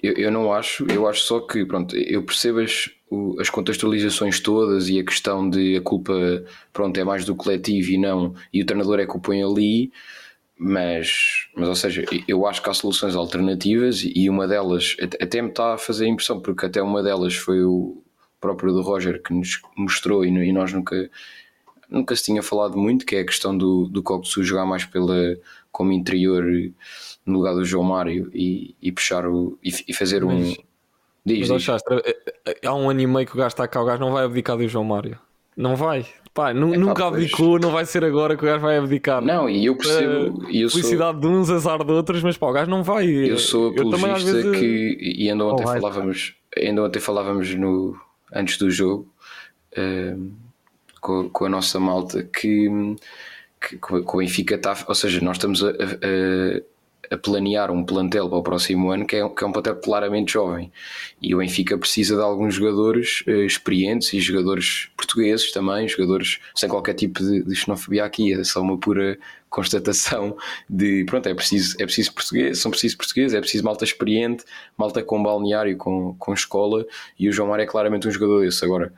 Eu, 0.02 0.14
eu 0.14 0.30
não 0.32 0.52
acho, 0.52 0.84
eu 0.90 1.06
acho 1.08 1.20
só 1.22 1.40
que, 1.40 1.64
pronto, 1.64 1.96
eu 1.96 2.22
percebo 2.24 2.58
as, 2.60 2.90
as 3.38 3.48
contextualizações 3.50 4.40
todas 4.40 4.88
e 4.88 4.98
a 4.98 5.04
questão 5.04 5.48
de 5.48 5.76
a 5.76 5.80
culpa, 5.80 6.12
pronto, 6.72 6.98
é 6.98 7.04
mais 7.04 7.24
do 7.24 7.36
coletivo 7.36 7.90
e 7.90 7.98
não, 7.98 8.34
e 8.52 8.62
o 8.62 8.66
treinador 8.66 8.98
é 8.98 9.06
que 9.06 9.16
o 9.16 9.20
põe 9.20 9.42
ali, 9.42 9.92
mas, 10.58 11.48
mas 11.56 11.68
ou 11.68 11.74
seja, 11.74 12.04
eu 12.28 12.46
acho 12.46 12.62
que 12.62 12.70
há 12.70 12.74
soluções 12.74 13.16
alternativas 13.16 14.02
e 14.04 14.28
uma 14.30 14.46
delas 14.48 14.96
até- 15.20 15.42
me 15.42 15.48
está 15.48 15.74
a 15.74 15.78
fazer 15.78 16.06
impressão, 16.06 16.40
porque 16.40 16.66
até 16.66 16.82
uma 16.82 17.02
delas 17.02 17.34
foi 17.34 17.64
o 17.64 18.02
próprio 18.40 18.72
do 18.72 18.82
Roger 18.82 19.22
que 19.22 19.32
nos 19.34 19.60
mostrou 19.76 20.24
e, 20.24 20.28
e 20.28 20.52
nós 20.52 20.72
nunca, 20.72 21.10
nunca 21.88 22.16
se 22.16 22.24
tinha 22.24 22.42
falado 22.42 22.76
muito, 22.78 23.04
que 23.06 23.16
é 23.16 23.20
a 23.20 23.26
questão 23.26 23.56
do, 23.56 23.86
do 23.88 24.02
Coxu 24.02 24.42
jogar 24.42 24.66
mais 24.66 24.84
pela, 24.84 25.36
como 25.70 25.92
interior 25.92 26.44
no 27.26 27.34
lugar 27.38 27.54
do 27.54 27.64
João 27.64 27.84
Mário 27.84 28.30
e, 28.34 28.74
e 28.82 28.90
puxar 28.92 29.26
o 29.26 29.58
e, 29.62 29.70
e 29.88 29.92
fazer 29.94 30.24
um. 30.24 30.38
Mas- 30.38 30.56
Diz, 31.24 31.48
Mas 31.48 31.58
diz. 31.58 31.62
Chastra, 31.62 32.02
é- 32.04 32.16
é- 32.46 32.66
há 32.66 32.74
um 32.74 32.90
ano 32.90 33.00
e 33.00 33.06
meio 33.06 33.24
que 33.24 33.34
o 33.34 33.36
gajo 33.36 33.48
está 33.48 33.68
cá, 33.68 33.80
o 33.80 33.84
gajo 33.84 34.00
não 34.00 34.10
vai 34.10 34.24
abdicar 34.24 34.56
do 34.56 34.66
João 34.66 34.84
Mário. 34.84 35.16
Não 35.56 35.76
vai. 35.76 36.04
Pá, 36.34 36.50
É 36.50 36.54
nunca 36.54 37.06
abdicou, 37.06 37.60
não 37.60 37.70
vai 37.70 37.84
ser 37.86 38.04
agora 38.04 38.36
que 38.36 38.42
o 38.42 38.46
gajo 38.46 38.60
vai 38.62 38.76
abdicar. 38.78 39.22
Não, 39.22 39.48
e 39.48 39.66
eu 39.66 39.76
percebo, 39.76 40.48
e 40.50 40.62
eu 40.62 40.68
sou, 40.68 40.80
Felicidade 40.80 41.20
de 41.20 41.26
uns, 41.28 41.48
azar 41.50 41.84
de 41.84 41.92
outros, 41.92 42.22
mas 42.24 42.36
pá, 42.36 42.48
o 42.48 42.52
gajo 42.52 42.68
não 42.70 42.82
vai. 42.82 43.06
eu 43.06 43.38
sou 43.38 43.66
Eu 43.76 43.88
também, 43.90 44.10
às 44.10 44.22
apologista 44.22 44.32
vezes, 44.50 44.58
que 44.58 44.98
e 45.22 45.30
ainda 45.30 45.44
ontem 45.44 45.62
Alright. 45.62 45.80
falávamos, 45.80 46.34
ainda 46.56 46.82
ontem 46.84 46.98
falávamos 47.00 47.54
no 47.54 47.96
antes 48.34 48.56
do 48.58 48.68
jogo 48.70 49.06
ehm, 49.76 50.30
com, 51.00 51.28
com 51.30 51.44
a 51.44 51.48
nossa 51.48 51.78
malta 51.78 52.24
que, 52.24 52.68
que, 53.60 53.76
que 53.78 53.94
o 53.94 54.16
Benfica 54.16 54.54
está, 54.56 54.76
ou 54.88 54.94
seja, 54.94 55.20
nós 55.22 55.36
estamos 55.36 55.62
a, 55.62 55.68
a- 55.68 56.62
a 57.12 57.18
planear 57.18 57.70
um 57.70 57.84
plantel 57.84 58.28
para 58.28 58.38
o 58.38 58.42
próximo 58.42 58.90
ano 58.90 59.06
que 59.06 59.16
é, 59.16 59.28
que 59.28 59.44
é 59.44 59.46
um 59.46 59.52
plantel 59.52 59.76
claramente 59.76 60.32
jovem 60.32 60.72
e 61.20 61.34
o 61.34 61.38
Benfica 61.38 61.76
precisa 61.76 62.16
de 62.16 62.22
alguns 62.22 62.54
jogadores 62.54 63.22
eh, 63.26 63.44
experientes 63.44 64.12
e 64.12 64.20
jogadores 64.20 64.88
portugueses 64.96 65.52
também, 65.52 65.86
jogadores 65.86 66.38
sem 66.54 66.68
qualquer 66.68 66.94
tipo 66.94 67.22
de, 67.22 67.42
de 67.42 67.54
xenofobia 67.54 68.04
aqui, 68.04 68.32
é 68.32 68.42
só 68.44 68.62
uma 68.62 68.78
pura 68.78 69.18
constatação 69.52 70.36
de 70.68 71.04
pronto, 71.04 71.28
é 71.28 71.34
preciso, 71.34 71.76
é 71.78 71.84
preciso 71.84 72.14
português, 72.14 72.58
são 72.58 72.70
precisos 72.70 72.96
portugueses, 72.96 73.34
é 73.34 73.40
preciso 73.40 73.62
malta 73.64 73.84
experiente, 73.84 74.44
malta 74.76 75.02
com 75.02 75.22
balneário, 75.22 75.76
com, 75.76 76.14
com 76.18 76.32
escola, 76.32 76.86
e 77.18 77.28
o 77.28 77.32
João 77.32 77.50
Mário 77.50 77.64
é 77.64 77.66
claramente 77.66 78.08
um 78.08 78.10
jogador 78.10 78.40
desse. 78.40 78.64
Agora, 78.64 78.92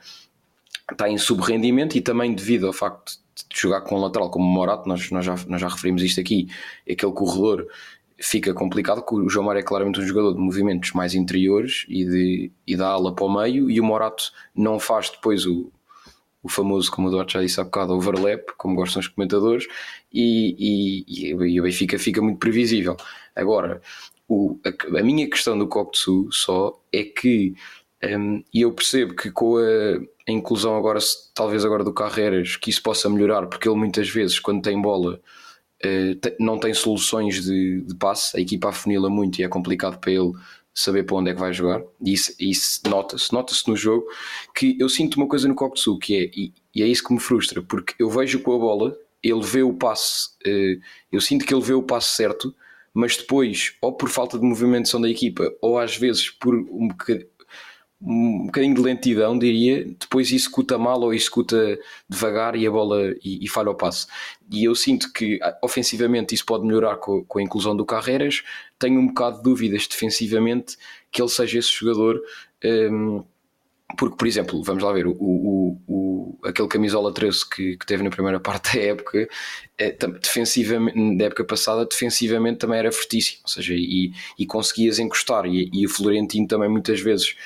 está 0.90 1.08
em 1.08 1.18
subrendimento 1.18 1.98
e 1.98 2.00
também 2.00 2.32
devido 2.32 2.66
ao 2.66 2.72
facto 2.72 3.18
de 3.34 3.60
jogar 3.60 3.80
com 3.80 3.96
um 3.96 4.00
lateral 4.00 4.30
como 4.30 4.46
o 4.46 4.48
Morato, 4.48 4.88
nós, 4.88 5.10
nós, 5.10 5.24
já, 5.24 5.34
nós 5.48 5.60
já 5.60 5.68
referimos 5.68 6.02
isto 6.02 6.20
aqui, 6.20 6.48
aquele 6.88 7.12
corredor 7.12 7.66
fica 8.24 8.54
complicado, 8.54 9.02
porque 9.02 9.14
o 9.14 9.28
João 9.28 9.46
Mário 9.46 9.60
é 9.60 9.62
claramente 9.62 10.00
um 10.00 10.06
jogador 10.06 10.32
de 10.32 10.40
movimentos 10.40 10.92
mais 10.92 11.14
interiores 11.14 11.84
e, 11.88 12.04
de, 12.04 12.52
e 12.66 12.76
da 12.76 12.88
ala 12.88 13.14
para 13.14 13.24
o 13.24 13.32
meio, 13.32 13.70
e 13.70 13.78
o 13.78 13.84
Morato 13.84 14.32
não 14.54 14.78
faz 14.78 15.10
depois 15.10 15.44
o, 15.46 15.70
o 16.42 16.48
famoso, 16.48 16.90
como 16.90 17.08
o 17.08 17.10
Duarte 17.10 17.34
já 17.34 17.42
disse 17.42 17.60
há 17.60 17.64
bocado, 17.64 17.92
overlap, 17.92 18.50
como 18.56 18.76
gostam 18.76 19.00
os 19.00 19.08
comentadores, 19.08 19.66
e, 20.12 21.04
e, 21.06 21.30
e 21.30 21.60
o 21.60 21.64
Benfica 21.64 21.98
fica 21.98 22.22
muito 22.22 22.38
previsível. 22.38 22.96
Agora, 23.36 23.82
o, 24.26 24.58
a, 24.64 24.98
a 24.98 25.02
minha 25.02 25.28
questão 25.28 25.58
do 25.58 25.68
Cocteau 25.68 26.28
só 26.32 26.80
é 26.92 27.04
que 27.04 27.54
Um, 28.04 28.44
e 28.52 28.60
eu 28.60 28.70
percebo 28.70 29.14
que 29.14 29.30
com 29.30 29.56
a, 29.56 29.62
a, 30.28 30.32
inclusão 30.32 30.76
agora, 30.76 30.98
talvez 31.32 31.64
agora 31.64 31.82
do 31.82 31.92
Carreiras, 31.92 32.54
que 32.56 32.68
isso 32.68 32.82
possa 32.82 33.08
melhorar, 33.08 33.46
porque 33.46 33.66
ele 33.66 33.78
muitas 33.78 34.10
vezes, 34.10 34.38
quando 34.38 34.60
tem 34.62 34.78
bola, 34.78 35.20
não 36.38 36.58
tem 36.58 36.72
soluções 36.74 37.42
de, 37.44 37.82
de 37.82 37.94
passe, 37.96 38.36
a 38.36 38.40
equipa 38.40 38.68
afunila 38.68 39.08
muito 39.10 39.38
e 39.38 39.44
é 39.44 39.48
complicado 39.48 39.98
para 39.98 40.12
ele 40.12 40.32
saber 40.74 41.04
para 41.04 41.16
onde 41.16 41.30
é 41.30 41.34
que 41.34 41.40
vai 41.40 41.52
jogar, 41.52 41.82
isso, 42.04 42.34
isso 42.38 42.80
nota-se, 42.88 43.32
nota-se 43.32 43.68
no 43.68 43.76
jogo, 43.76 44.04
que 44.54 44.76
eu 44.80 44.88
sinto 44.88 45.14
uma 45.14 45.28
coisa 45.28 45.46
no 45.46 45.54
Kokutsu, 45.54 45.96
que 45.98 46.16
é, 46.16 46.30
e, 46.34 46.52
e, 46.74 46.82
é 46.82 46.86
isso 46.86 47.04
que 47.04 47.14
me 47.14 47.20
frustra, 47.20 47.62
porque 47.62 47.94
eu 47.98 48.10
vejo 48.10 48.40
com 48.40 48.54
a 48.54 48.58
bola, 48.58 48.98
ele 49.22 49.42
vê 49.42 49.62
o 49.62 49.72
passe, 49.72 50.30
uh, 50.44 50.80
eu 51.12 51.20
sinto 51.20 51.46
que 51.46 51.54
ele 51.54 51.62
vê 51.62 51.74
o 51.74 51.82
passe 51.82 52.16
certo, 52.16 52.52
mas 52.92 53.16
depois, 53.16 53.74
ou 53.80 53.92
por 53.92 54.08
falta 54.08 54.38
de 54.38 54.44
movimentação 54.44 55.00
da 55.00 55.08
equipa, 55.08 55.52
ou 55.60 55.78
às 55.78 55.96
vezes 55.96 56.28
por 56.28 56.54
um 56.54 56.88
bocadinho, 56.88 57.26
um 58.00 58.46
bocadinho 58.46 58.74
de 58.74 58.80
lentidão, 58.82 59.38
diria, 59.38 59.84
depois 59.98 60.30
executa 60.30 60.76
mal 60.76 61.00
ou 61.00 61.14
executa 61.14 61.78
devagar 62.08 62.54
e 62.54 62.66
a 62.66 62.70
bola 62.70 63.14
e, 63.24 63.44
e 63.44 63.48
falha 63.48 63.70
o 63.70 63.74
passe. 63.74 64.06
E 64.50 64.64
eu 64.64 64.74
sinto 64.74 65.12
que 65.12 65.38
ah, 65.42 65.56
ofensivamente 65.62 66.34
isso 66.34 66.44
pode 66.44 66.66
melhorar 66.66 66.96
com, 66.96 67.24
com, 67.24 67.38
a 67.38 67.42
inclusão 67.42 67.74
do 67.74 67.84
Carreiras. 67.84 68.42
Tenho 68.78 69.00
um 69.00 69.06
bocado 69.06 69.38
de 69.38 69.42
dúvidas 69.42 69.86
defensivamente 69.86 70.76
que 71.10 71.22
ele 71.22 71.30
seja 71.30 71.58
esse 71.58 71.72
jogador. 71.72 72.20
Um, 72.64 73.24
porque, 73.96 74.16
por 74.16 74.26
exemplo, 74.26 74.62
vamos 74.62 74.82
lá 74.82 74.92
ver, 74.92 75.06
o, 75.06 75.12
o, 75.12 75.80
o, 75.86 76.38
aquele 76.44 76.68
camisola 76.68 77.12
13 77.12 77.48
que, 77.48 77.76
que 77.76 77.86
teve 77.86 78.02
na 78.02 78.10
primeira 78.10 78.40
parte 78.40 78.76
da 78.76 78.82
época, 78.82 79.28
é, 79.78 79.96
defensivamente, 80.20 81.16
da 81.16 81.26
época 81.26 81.44
passada, 81.44 81.84
defensivamente 81.86 82.58
também 82.58 82.78
era 82.78 82.90
fortíssimo, 82.90 83.40
ou 83.44 83.48
seja, 83.48 83.74
e, 83.74 84.12
e 84.38 84.46
conseguias 84.46 84.98
encostar, 84.98 85.46
e, 85.46 85.70
e 85.72 85.86
o 85.86 85.88
Florentino 85.88 86.46
também 86.48 86.68
muitas 86.68 87.00
vezes, 87.00 87.36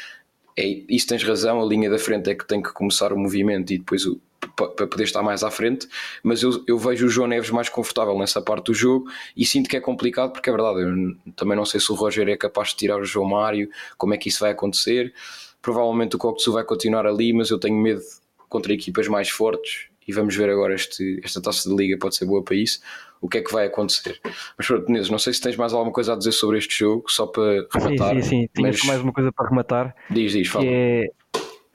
é, 0.58 0.82
isso 0.88 1.06
tens 1.06 1.22
razão, 1.22 1.62
a 1.62 1.64
linha 1.64 1.88
da 1.88 1.98
frente 1.98 2.28
é 2.28 2.34
que 2.34 2.44
tem 2.44 2.60
que 2.60 2.72
começar 2.72 3.12
o 3.12 3.18
movimento 3.18 3.72
e 3.72 3.78
depois 3.78 4.04
o, 4.04 4.20
para 4.56 4.86
poder 4.88 5.04
estar 5.04 5.22
mais 5.22 5.44
à 5.44 5.50
frente, 5.52 5.88
mas 6.20 6.42
eu, 6.42 6.64
eu 6.66 6.76
vejo 6.76 7.06
o 7.06 7.08
João 7.08 7.28
Neves 7.28 7.50
mais 7.50 7.68
confortável 7.68 8.18
nessa 8.18 8.42
parte 8.42 8.66
do 8.66 8.74
jogo 8.74 9.08
e 9.36 9.46
sinto 9.46 9.68
que 9.68 9.76
é 9.76 9.80
complicado 9.80 10.32
porque 10.32 10.50
é 10.50 10.52
verdade, 10.52 10.80
eu 10.80 11.32
também 11.36 11.56
não 11.56 11.64
sei 11.64 11.78
se 11.78 11.92
o 11.92 11.94
Roger 11.94 12.28
é 12.28 12.36
capaz 12.36 12.70
de 12.70 12.76
tirar 12.76 13.00
o 13.00 13.04
João 13.04 13.28
Mário, 13.28 13.70
como 13.96 14.14
é 14.14 14.16
que 14.16 14.28
isso 14.28 14.40
vai 14.40 14.50
acontecer. 14.50 15.14
Provavelmente 15.62 16.16
o 16.16 16.18
Koksu 16.18 16.52
vai 16.52 16.64
continuar 16.64 17.06
ali, 17.06 17.32
mas 17.32 17.50
eu 17.50 17.58
tenho 17.58 17.76
medo 17.76 18.02
contra 18.48 18.72
equipas 18.72 19.06
mais 19.06 19.28
fortes 19.28 19.87
e 20.08 20.12
vamos 20.12 20.34
ver 20.34 20.48
agora 20.48 20.74
este, 20.74 21.20
esta 21.22 21.40
taça 21.40 21.68
de 21.68 21.76
liga 21.76 21.98
pode 21.98 22.16
ser 22.16 22.24
boa 22.24 22.42
para 22.42 22.56
isso. 22.56 22.80
O 23.20 23.28
que 23.28 23.38
é 23.38 23.42
que 23.42 23.52
vai 23.52 23.66
acontecer? 23.66 24.18
Mas 24.56 24.66
pronto, 24.66 24.88
Inês, 24.88 25.10
não 25.10 25.18
sei 25.18 25.34
se 25.34 25.40
tens 25.40 25.56
mais 25.56 25.74
alguma 25.74 25.92
coisa 25.92 26.14
a 26.14 26.16
dizer 26.16 26.32
sobre 26.32 26.56
este 26.56 26.78
jogo, 26.78 27.04
só 27.08 27.26
para 27.26 27.66
rematar. 27.72 28.14
Sim, 28.14 28.22
sim, 28.22 28.28
sim. 28.28 28.48
Tinha 28.54 28.68
mas... 28.68 28.82
mais 28.84 29.00
uma 29.02 29.12
coisa 29.12 29.30
para 29.30 29.48
rematar. 29.50 29.94
Diz, 30.08 30.32
diz, 30.32 30.48
fala. 30.48 30.64
é 30.66 31.10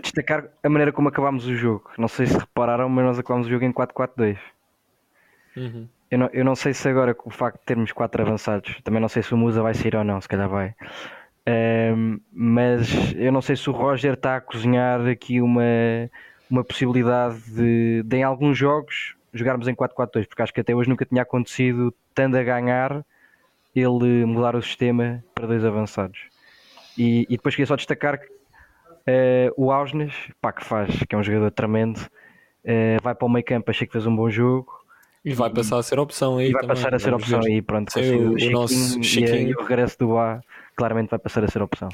destacar 0.02 0.50
a 0.62 0.70
maneira 0.70 0.92
como 0.92 1.10
acabámos 1.10 1.46
o 1.46 1.56
jogo. 1.56 1.90
Não 1.98 2.08
sei 2.08 2.26
se 2.26 2.38
repararam, 2.38 2.90
mas 2.90 3.06
nós 3.06 3.20
acabámos 3.20 3.48
o 3.48 3.50
jogo 3.50 3.64
em 3.64 3.72
4-4-2. 3.72 4.38
Uhum. 5.56 5.88
Eu, 6.10 6.18
não, 6.18 6.30
eu 6.34 6.46
não 6.46 6.56
sei 6.56 6.74
se 6.74 6.88
agora 6.90 7.14
com 7.14 7.30
o 7.30 7.32
facto 7.32 7.60
de 7.60 7.66
termos 7.66 7.92
4 7.92 8.22
avançados, 8.22 8.82
também 8.84 9.02
não 9.02 9.10
sei 9.10 9.24
se 9.24 9.34
o 9.34 9.38
Musa 9.38 9.62
vai 9.62 9.74
sair 9.74 9.96
ou 9.96 10.04
não, 10.04 10.20
se 10.20 10.28
calhar 10.28 10.50
vai. 10.50 10.76
Um, 11.48 12.20
mas 12.32 13.14
eu 13.16 13.32
não 13.32 13.42
sei 13.42 13.56
se 13.56 13.70
o 13.70 13.74
Roger 13.74 14.14
está 14.14 14.38
a 14.38 14.42
cozinhar 14.42 15.06
aqui 15.08 15.42
uma, 15.42 15.64
uma 16.50 16.64
possibilidade 16.64 17.40
de, 17.52 18.04
de, 18.04 18.18
em 18.18 18.24
alguns 18.24 18.58
jogos, 18.58 19.16
jogarmos 19.34 19.68
em 19.68 19.76
4-4-2, 19.76 20.28
porque 20.28 20.42
acho 20.42 20.54
que 20.54 20.62
até 20.62 20.76
hoje 20.76 20.90
nunca 20.90 21.06
tinha 21.06 21.22
acontecido, 21.22 21.94
tendo 22.14 22.38
a 22.38 22.44
ganhar, 22.44 23.06
ele 23.76 24.26
mudar 24.26 24.56
o 24.56 24.62
sistema 24.62 25.24
para 25.34 25.48
dois 25.48 25.66
avançados. 25.66 26.20
E, 26.98 27.26
e 27.30 27.38
depois 27.38 27.56
queria 27.56 27.66
só 27.66 27.76
destacar 27.76 28.20
que 28.20 28.28
uh, 28.28 29.54
o 29.58 29.72
Ausnes, 29.72 30.14
pá, 30.42 30.52
que 30.52 30.64
faz, 30.64 30.92
que 31.08 31.16
é 31.16 31.18
um 31.18 31.24
jogador 31.24 31.52
tremendo, 31.52 31.98
uh, 31.98 33.02
vai 33.02 33.16
para 33.16 33.26
o 33.26 33.30
meio 33.30 33.46
campo, 33.46 33.72
achei 33.72 33.88
que 33.88 33.94
fez 33.94 34.06
um 34.06 34.16
bom 34.16 34.30
jogo. 34.30 34.72
E 35.26 35.34
vai 35.34 35.50
passar 35.50 35.78
a 35.78 35.84
ser 35.84 36.00
opção 36.00 36.38
aí. 36.38 36.50
E 36.50 36.52
vai 36.52 36.62
também, 36.62 36.76
passar 36.76 36.94
a 36.94 37.00
ser 37.00 37.14
opção 37.14 37.40
aí, 37.40 37.62
pronto. 37.62 37.92
o, 37.98 38.34
o, 38.34 38.52
nosso 38.52 39.02
Chiquinho. 39.02 39.48
E, 39.48 39.52
e 39.52 39.56
o 39.56 39.62
regresso 39.62 39.98
do 39.98 40.18
A 40.18 40.42
claramente 40.76 41.10
vai 41.10 41.20
passar 41.20 41.44
a 41.44 41.48
ser 41.48 41.62
opção. 41.62 41.90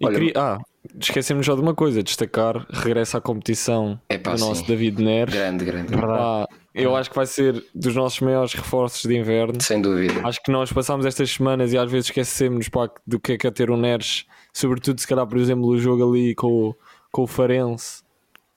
E 0.00 0.06
Olha, 0.06 0.14
queria... 0.14 0.32
Ah, 0.36 0.58
esquecemos 1.00 1.46
já 1.46 1.54
de 1.54 1.60
uma 1.60 1.74
coisa: 1.74 2.02
destacar, 2.02 2.66
regressa 2.70 3.18
à 3.18 3.20
competição 3.20 4.00
é 4.08 4.18
pá, 4.18 4.34
do 4.34 4.40
nosso 4.40 4.66
David 4.66 5.02
Neres. 5.02 5.34
Grande, 5.34 5.64
grande. 5.64 5.94
Ah, 5.94 6.46
eu 6.74 6.94
acho 6.94 7.10
que 7.10 7.16
vai 7.16 7.26
ser 7.26 7.64
dos 7.74 7.94
nossos 7.94 8.20
maiores 8.20 8.54
reforços 8.54 9.02
de 9.02 9.16
inverno. 9.16 9.60
Sem 9.60 9.80
dúvida. 9.80 10.20
Acho 10.26 10.42
que 10.42 10.50
nós 10.50 10.72
passamos 10.72 11.04
estas 11.04 11.30
semanas 11.30 11.72
e 11.72 11.78
às 11.78 11.90
vezes 11.90 12.06
esquecemos 12.06 12.68
pá, 12.68 12.88
do 13.06 13.18
que 13.18 13.32
é, 13.32 13.38
que 13.38 13.46
é 13.46 13.50
ter 13.50 13.70
um 13.70 13.76
Neres, 13.76 14.24
sobretudo 14.52 15.00
se 15.00 15.06
calhar, 15.06 15.26
por 15.26 15.38
exemplo, 15.38 15.66
o 15.66 15.78
jogo 15.78 16.08
ali 16.10 16.34
com, 16.34 16.74
com 17.10 17.22
o 17.22 17.26
Farense 17.26 18.02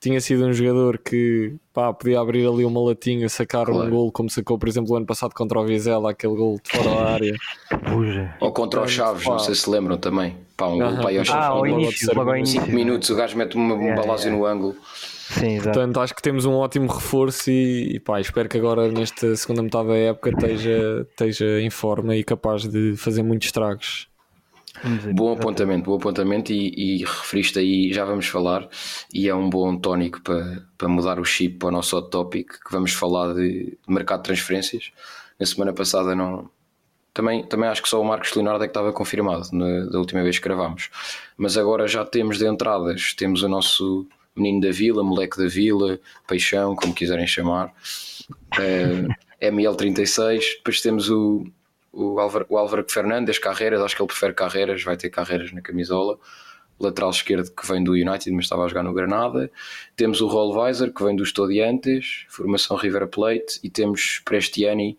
tinha 0.03 0.19
sido 0.19 0.45
um 0.45 0.51
jogador 0.51 0.97
que 0.97 1.55
pá, 1.73 1.93
podia 1.93 2.19
abrir 2.19 2.45
ali 2.45 2.65
uma 2.65 2.83
latinha, 2.83 3.29
sacar 3.29 3.67
claro. 3.67 3.87
um 3.87 3.89
gol, 3.89 4.11
como 4.11 4.29
sacou, 4.29 4.59
por 4.59 4.67
exemplo, 4.67 4.91
o 4.91 4.97
ano 4.97 5.05
passado 5.05 5.33
contra 5.33 5.57
o 5.57 5.65
Vizela, 5.65 6.11
aquele 6.11 6.35
gol 6.35 6.59
de 6.61 6.77
fora 6.77 6.89
da 6.89 7.09
área. 7.09 7.33
Puxa. 7.69 8.35
Ou 8.41 8.51
contra 8.51 8.81
o 8.81 8.87
Chaves, 8.87 9.23
pá. 9.23 9.31
não 9.31 9.39
sei 9.39 9.55
se 9.55 9.69
lembram 9.69 9.97
também. 9.97 10.35
Pá, 10.57 10.67
um 10.67 10.73
uh 10.73 10.81
-huh. 10.81 10.89
gol 10.89 10.97
para 10.97 11.09
aí 11.09 11.19
ao 11.19 11.23
Chaves. 11.23 11.63
Ah, 11.63 11.69
início, 11.69 12.13
logo 12.13 12.29
ao 12.29 12.35
início. 12.35 12.61
5 12.61 12.73
minutos, 12.73 13.09
o 13.09 13.15
gajo 13.15 13.37
mete 13.37 13.55
uma, 13.55 13.75
um 13.75 13.81
yeah, 13.81 14.01
balásio 14.01 14.27
yeah. 14.27 14.37
no 14.37 14.45
ângulo. 14.45 14.75
Sim, 14.83 15.55
exato. 15.55 15.71
Portanto, 15.71 15.99
acho 16.01 16.13
que 16.13 16.21
temos 16.21 16.43
um 16.43 16.53
ótimo 16.53 16.91
reforço 16.91 17.49
e, 17.49 17.95
e 17.95 17.99
pá, 18.01 18.19
espero 18.19 18.49
que 18.49 18.57
agora, 18.57 18.91
nesta 18.91 19.33
segunda 19.37 19.63
metade 19.63 19.87
da 19.87 19.95
época, 19.95 20.31
esteja, 20.31 21.07
esteja 21.09 21.61
em 21.61 21.69
forma 21.69 22.13
e 22.13 22.25
capaz 22.25 22.67
de 22.67 22.97
fazer 22.97 23.23
muitos 23.23 23.47
estragos. 23.47 24.09
Bom 25.13 25.33
apontamento, 25.33 25.85
bom 25.85 25.95
apontamento 25.95 26.51
e, 26.51 26.73
e 26.75 26.97
referiste 27.05 27.57
aí, 27.59 27.93
já 27.93 28.03
vamos 28.03 28.27
falar, 28.27 28.67
e 29.13 29.29
é 29.29 29.35
um 29.35 29.49
bom 29.49 29.77
tónico 29.77 30.21
para, 30.21 30.65
para 30.77 30.89
mudar 30.89 31.19
o 31.19 31.25
chip 31.25 31.57
para 31.57 31.69
o 31.69 31.71
nosso 31.71 31.97
hot 31.97 32.09
topic, 32.09 32.49
que 32.49 32.71
vamos 32.71 32.91
falar 32.91 33.33
de, 33.33 33.77
mercado 33.87 34.19
de 34.19 34.25
transferências. 34.25 34.91
Na 35.39 35.45
semana 35.45 35.73
passada 35.73 36.13
não, 36.13 36.49
também, 37.13 37.45
também 37.45 37.69
acho 37.69 37.81
que 37.81 37.87
só 37.87 38.01
o 38.01 38.05
Marcos 38.05 38.33
Leonardo 38.33 38.63
é 38.63 38.67
que 38.67 38.71
estava 38.71 38.91
confirmado 38.91 39.47
na, 39.53 39.85
da 39.85 39.99
última 39.99 40.21
vez 40.21 40.37
que 40.37 40.43
gravámos. 40.43 40.89
Mas 41.37 41.57
agora 41.57 41.87
já 41.87 42.03
temos 42.03 42.37
de 42.37 42.47
entradas, 42.47 43.13
temos 43.13 43.41
o 43.41 43.47
nosso 43.47 44.05
menino 44.35 44.61
da 44.61 44.71
vila, 44.71 45.03
moleque 45.03 45.37
da 45.37 45.47
vila, 45.47 45.99
peixão, 46.27 46.75
como 46.75 46.93
quiserem 46.93 47.27
chamar, 47.27 47.71
é, 48.59 49.05
eh, 49.39 49.51
ML36, 49.51 50.57
depois 50.57 50.81
temos 50.81 51.09
o, 51.09 51.45
o 51.93 52.19
Álvaro, 52.19 52.45
o 52.49 52.57
Álvaro 52.57 52.85
Fernandes, 52.89 53.37
Carreiras, 53.37 53.79
acho 53.81 53.95
que 53.95 54.01
ele 54.01 54.07
prefere 54.07 54.33
Carreiras, 54.33 54.83
vai 54.83 54.97
ter 54.97 55.09
Carreiras 55.11 55.53
na 55.53 55.61
camisola. 55.61 56.17
Lateral 56.79 57.11
esquerdo 57.11 57.51
que 57.51 57.67
vem 57.67 57.83
do 57.83 57.91
United, 57.91 58.31
mas 58.31 58.45
estava 58.45 58.65
a 58.65 58.67
jogar 58.67 58.81
no 58.81 58.93
Granada. 58.93 59.51
Temos 59.95 60.19
o 60.21 60.27
Rollweiser, 60.27 60.91
que 60.91 61.03
vem 61.03 61.15
do 61.15 61.23
Estudiantes, 61.23 62.25
formação 62.29 62.75
River 62.75 63.07
Plate. 63.07 63.59
E 63.63 63.69
temos 63.69 64.21
Prestiani, 64.25 64.97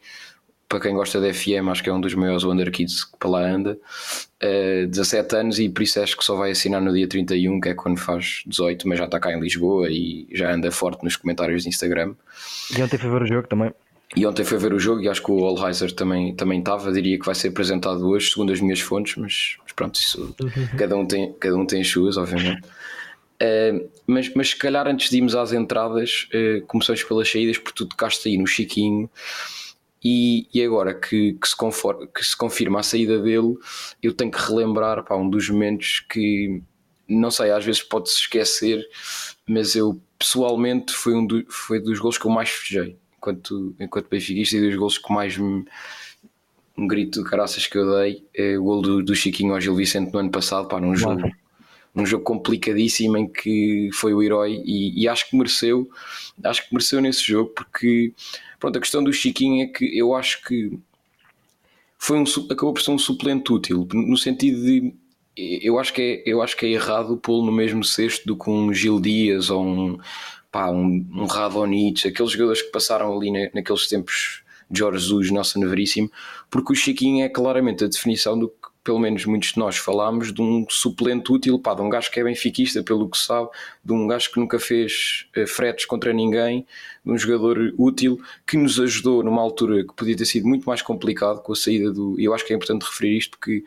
para 0.69 0.81
quem 0.81 0.95
gosta 0.95 1.21
de 1.21 1.33
FM, 1.33 1.69
acho 1.69 1.83
que 1.83 1.91
é 1.91 1.93
um 1.93 2.01
dos 2.01 2.15
maiores 2.15 2.45
Wonder 2.45 2.71
Kids 2.71 3.05
que 3.05 3.27
lá 3.27 3.41
anda. 3.41 3.73
Uh, 4.43 4.85
eh, 4.85 4.87
17 4.87 5.37
anos 5.37 5.59
e 5.59 5.69
por 5.69 5.83
isso 5.83 6.01
acho 6.01 6.17
que 6.17 6.25
só 6.25 6.37
vai 6.37 6.53
assinar 6.53 6.81
no 6.81 6.93
dia 6.93 7.09
31, 7.09 7.61
que 7.61 7.71
é 7.71 7.75
quando 7.75 7.99
faz 7.99 8.43
18, 8.47 8.89
mas 8.89 8.99
já 8.99 9.05
está 9.05 9.19
cá 9.19 9.33
em 9.33 9.41
Lisboa 9.41 9.89
e 9.91 10.27
já 10.33 10.53
anda 10.53 10.71
forte 10.71 11.03
nos 11.05 11.17
comentários 11.17 11.65
do 11.65 11.69
Instagram. 11.69 12.15
E 12.77 12.83
ontem 12.83 12.99
foi 12.99 13.11
ver 13.11 13.23
o 13.23 13.27
jogo 13.27 13.49
também. 13.49 13.73
E 14.17 14.25
ontem 14.27 14.45
foi 14.45 14.59
ver 14.59 14.73
o 14.73 14.79
jogo 14.79 15.01
e 15.01 15.09
acho 15.09 15.23
que 15.23 15.31
o 15.31 15.47
Allheiser 15.47 15.93
também, 15.93 16.35
também 16.35 16.61
estava. 16.61 16.93
Diria 16.93 17.19
que 17.19 17.27
vai 17.27 17.35
ser 17.35 17.49
apresentado 17.49 18.07
hoje, 18.07 18.31
segundo 18.31 18.53
as 18.53 18.61
minhas 18.61 18.81
fontes, 18.81 19.17
mas, 19.17 19.57
mas 19.63 19.73
pronto, 19.73 19.97
isso 19.97 20.35
uhum. 20.41 20.77
cada, 20.79 20.97
um 20.97 21.07
tem, 21.07 21.33
cada 21.35 21.57
um 21.57 21.67
tem 21.67 21.81
as 21.81 21.89
suas, 21.89 22.17
obviamente. 22.17 22.63
Uh, 23.43 23.91
mas, 24.07 24.33
mas 24.35 24.51
se 24.51 24.57
calhar 24.57 24.87
antes 24.87 25.11
de 25.11 25.17
irmos 25.17 25.35
às 25.35 25.53
entradas, 25.53 26.29
uh, 26.33 26.65
começamos 26.67 27.03
pelas 27.03 27.29
saídas, 27.29 27.59
porque 27.59 27.77
tu 27.77 27.87
tocaste 27.87 28.29
aí 28.29 28.39
no 28.39 28.47
Chiquinho. 28.47 29.11
E, 30.07 30.47
e 30.53 30.63
agora 30.63 30.93
que, 30.93 31.33
que, 31.33 31.49
se 31.49 31.57
conforma, 31.57 32.07
que 32.07 32.23
se 32.23 32.37
confirma 32.37 32.81
a 32.81 32.83
saída 32.83 33.19
dele, 33.19 33.57
eu 34.03 34.13
tenho 34.13 34.31
que 34.31 34.39
relembrar 34.39 35.03
pá, 35.03 35.17
um 35.17 35.29
dos 35.29 35.49
momentos 35.49 36.05
que 36.11 36.63
não 37.09 37.31
sei, 37.31 37.51
às 37.51 37.65
vezes 37.65 37.83
pode-se 37.83 38.17
esquecer, 38.17 38.87
mas 39.47 39.75
eu 39.75 39.99
pessoalmente 40.19 40.93
foi 40.93 41.15
um 41.15 41.27
do, 41.27 41.43
foi 41.49 41.81
dos 41.81 41.99
gols 41.99 42.19
que 42.19 42.27
eu 42.27 42.31
mais 42.31 42.51
festejei 42.51 42.99
enquanto, 43.25 43.75
enquanto 43.81 44.09
benfiquista 44.09 44.57
e 44.57 44.61
dos 44.61 44.77
gols 44.77 44.99
que 44.99 45.13
mais 45.13 45.37
me 45.39 45.65
um 46.77 46.89
grito 46.89 47.23
de 47.23 47.31
caraças 47.31 47.67
que 47.67 47.79
eu 47.79 47.99
dei 47.99 48.25
é 48.35 48.59
o 48.59 48.65
gol 48.65 48.83
do, 48.83 49.03
do 49.03 49.15
Chiquinho 49.15 49.55
ao 49.55 49.61
Gil 49.61 49.77
Vicente 49.77 50.13
no 50.13 50.19
ano 50.19 50.31
passado, 50.31 50.67
pá, 50.67 50.81
num 50.81 50.97
jogo, 50.97 51.31
num 51.95 52.05
jogo 52.05 52.25
complicadíssimo 52.25 53.17
em 53.17 53.29
que 53.29 53.91
foi 53.93 54.13
o 54.13 54.21
herói 54.21 54.61
e, 54.65 55.03
e, 55.03 55.09
acho 55.09 55.31
que 55.31 55.37
mereceu, 55.37 55.89
acho 56.43 56.67
que 56.67 56.75
mereceu 56.75 57.01
nesse 57.01 57.23
jogo 57.23 57.51
porque 57.51 58.13
pronto, 58.59 58.77
a 58.77 58.81
questão 58.81 59.05
do 59.05 59.13
Chiquinho 59.13 59.63
é 59.63 59.67
que 59.69 59.97
eu 59.97 60.15
acho 60.15 60.43
que 60.43 60.77
foi 61.97 62.19
um, 62.19 62.25
acabou 62.51 62.75
por 62.75 62.83
ser 62.83 62.91
um 62.91 62.99
suplente 62.99 63.53
útil, 63.53 63.87
no 63.93 64.17
sentido 64.17 64.61
de 64.61 64.95
eu 65.37 65.79
acho 65.79 65.93
que 65.93 66.03
é, 66.03 66.23
eu 66.31 66.43
acho 66.43 66.57
que 66.57 66.67
é 66.67 66.71
errado 66.71 67.17
pô-lo 67.17 67.47
no 67.47 67.53
mesmo 67.53 67.83
cesto 67.83 68.27
do 68.27 68.37
que 68.37 68.51
um 68.51 68.73
Gil 68.73 69.01
Dias 69.01 69.51
ou 69.51 69.65
um, 69.65 69.99
pá, 70.55 70.71
um, 70.71 71.05
um 71.13 71.27
Radonich, 71.27 72.07
aqueles 72.07 72.31
jogadores 72.31 72.63
que 72.63 72.71
passaram 72.71 73.13
ali 73.13 73.29
na, 73.33 73.51
naqueles 73.53 73.89
tempos 73.89 74.45
Jorge 74.71 75.01
Jesus, 75.01 75.33
Nelson 75.33 75.69
Veríssimo, 75.69 76.09
porque 76.49 76.73
o 76.73 76.77
Chiquinho 76.77 77.25
é 77.25 77.29
claramente 77.29 77.83
a 77.83 77.89
definição 77.89 78.39
do 78.39 78.49
que 78.49 78.55
pelo 78.85 79.01
menos 79.01 79.25
muitos 79.25 79.53
de 79.53 79.59
nós 79.59 79.77
falámos, 79.77 80.33
de 80.33 80.41
um 80.41 80.65
suplente 80.69 81.33
útil, 81.33 81.59
pá, 81.59 81.75
de 81.75 81.83
um 81.83 81.89
gajo 81.89 82.09
que 82.11 82.21
é 82.21 82.23
benfiquista, 82.23 82.85
pelo 82.85 83.09
que 83.09 83.19
sabe, 83.19 83.49
de 83.83 83.93
um 83.93 84.07
gajo 84.07 84.31
que 84.31 84.39
nunca 84.39 84.61
fez 84.61 85.27
uh, 85.37 85.47
fretes 85.47 85.87
contra 85.87 86.13
ninguém, 86.13 86.67
de 87.05 87.11
um 87.11 87.19
jogador 87.19 87.75
útil 87.77 88.21
que 88.47 88.57
nos 88.57 88.79
ajudou 88.79 89.25
numa 89.25 89.43
altura 89.43 89.85
que 89.85 89.95
podia 89.95 90.15
ter 90.15 90.27
sido 90.27 90.47
muito 90.47 90.67
mais 90.67 90.83
complicado 90.83 91.43
com 91.43 91.53
a 91.53 91.57
saída 91.57 91.91
do. 91.91 92.15
E 92.21 92.25
eu 92.25 92.35
acho 92.35 92.47
que 92.47 92.53
é 92.53 92.57
importante 92.57 92.83
referir 92.83 93.17
isto 93.17 93.39
porque 93.39 93.65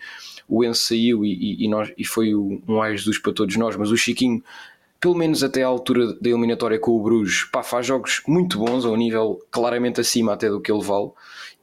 o 0.47 0.63
Enzo 0.63 0.81
saiu 0.81 1.25
e, 1.25 1.33
e, 1.33 1.65
e, 1.65 1.67
nós, 1.67 1.91
e 1.97 2.05
foi 2.05 2.35
um 2.35 2.81
ai 2.81 2.95
dos 2.95 3.17
para 3.17 3.33
todos 3.33 3.57
nós, 3.57 3.75
mas 3.75 3.89
o 3.89 3.97
Chiquinho 3.97 4.41
pelo 4.99 5.15
menos 5.15 5.43
até 5.43 5.63
à 5.63 5.67
altura 5.67 6.13
da 6.13 6.29
eliminatória 6.29 6.79
com 6.79 6.91
o 6.91 7.01
Bruges, 7.01 7.43
pá, 7.45 7.63
faz 7.63 7.85
jogos 7.85 8.21
muito 8.27 8.57
bons, 8.57 8.85
a 8.85 8.89
um 8.89 8.95
nível 8.95 9.39
claramente 9.51 10.01
acima 10.01 10.33
até 10.33 10.49
do 10.49 10.61
que 10.61 10.71
ele 10.71 10.83
vale, 10.83 11.11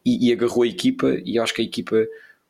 e, 0.05 0.28
e, 0.28 0.32
agarrou 0.32 0.62
a 0.62 0.66
equipa, 0.66 1.16
e 1.24 1.39
acho 1.39 1.55
que 1.55 1.62
a 1.62 1.64
equipa, 1.64 1.97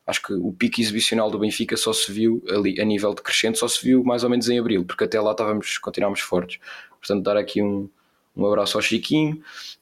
acho 0.07 0.23
que 0.23 0.33
o 0.35 0.53
pico 0.53 0.81
exibicional 0.81 1.31
do 1.31 1.39
Benfica 1.39 1.77
só 1.77 1.93
se 1.93 2.11
viu 2.13 2.43
ali 2.49 2.81
a 2.81 2.85
nível 2.85 3.15
de 3.15 3.23
crescente, 3.23 3.59
só 3.59 3.69
se 3.69 3.85
viu 3.85 4.03
mais 4.03 4.25
ou 4.25 4.31
menos 4.31 4.49
em 4.49 4.59
abril, 4.59 4.85
porque 4.85 5.05
até 5.05 5.21
lá 5.21 5.31
estávamos, 5.31 5.79
continuámos 5.79 6.21
fortes. 6.21 6.59
Portanto, 6.99 7.23
dar 7.23 7.37
aqui 7.37 7.63
um, 7.63 7.89
um 8.37 8.47
abraço 8.47 8.77
ao 8.77 8.83
Chiquinho 8.83 9.41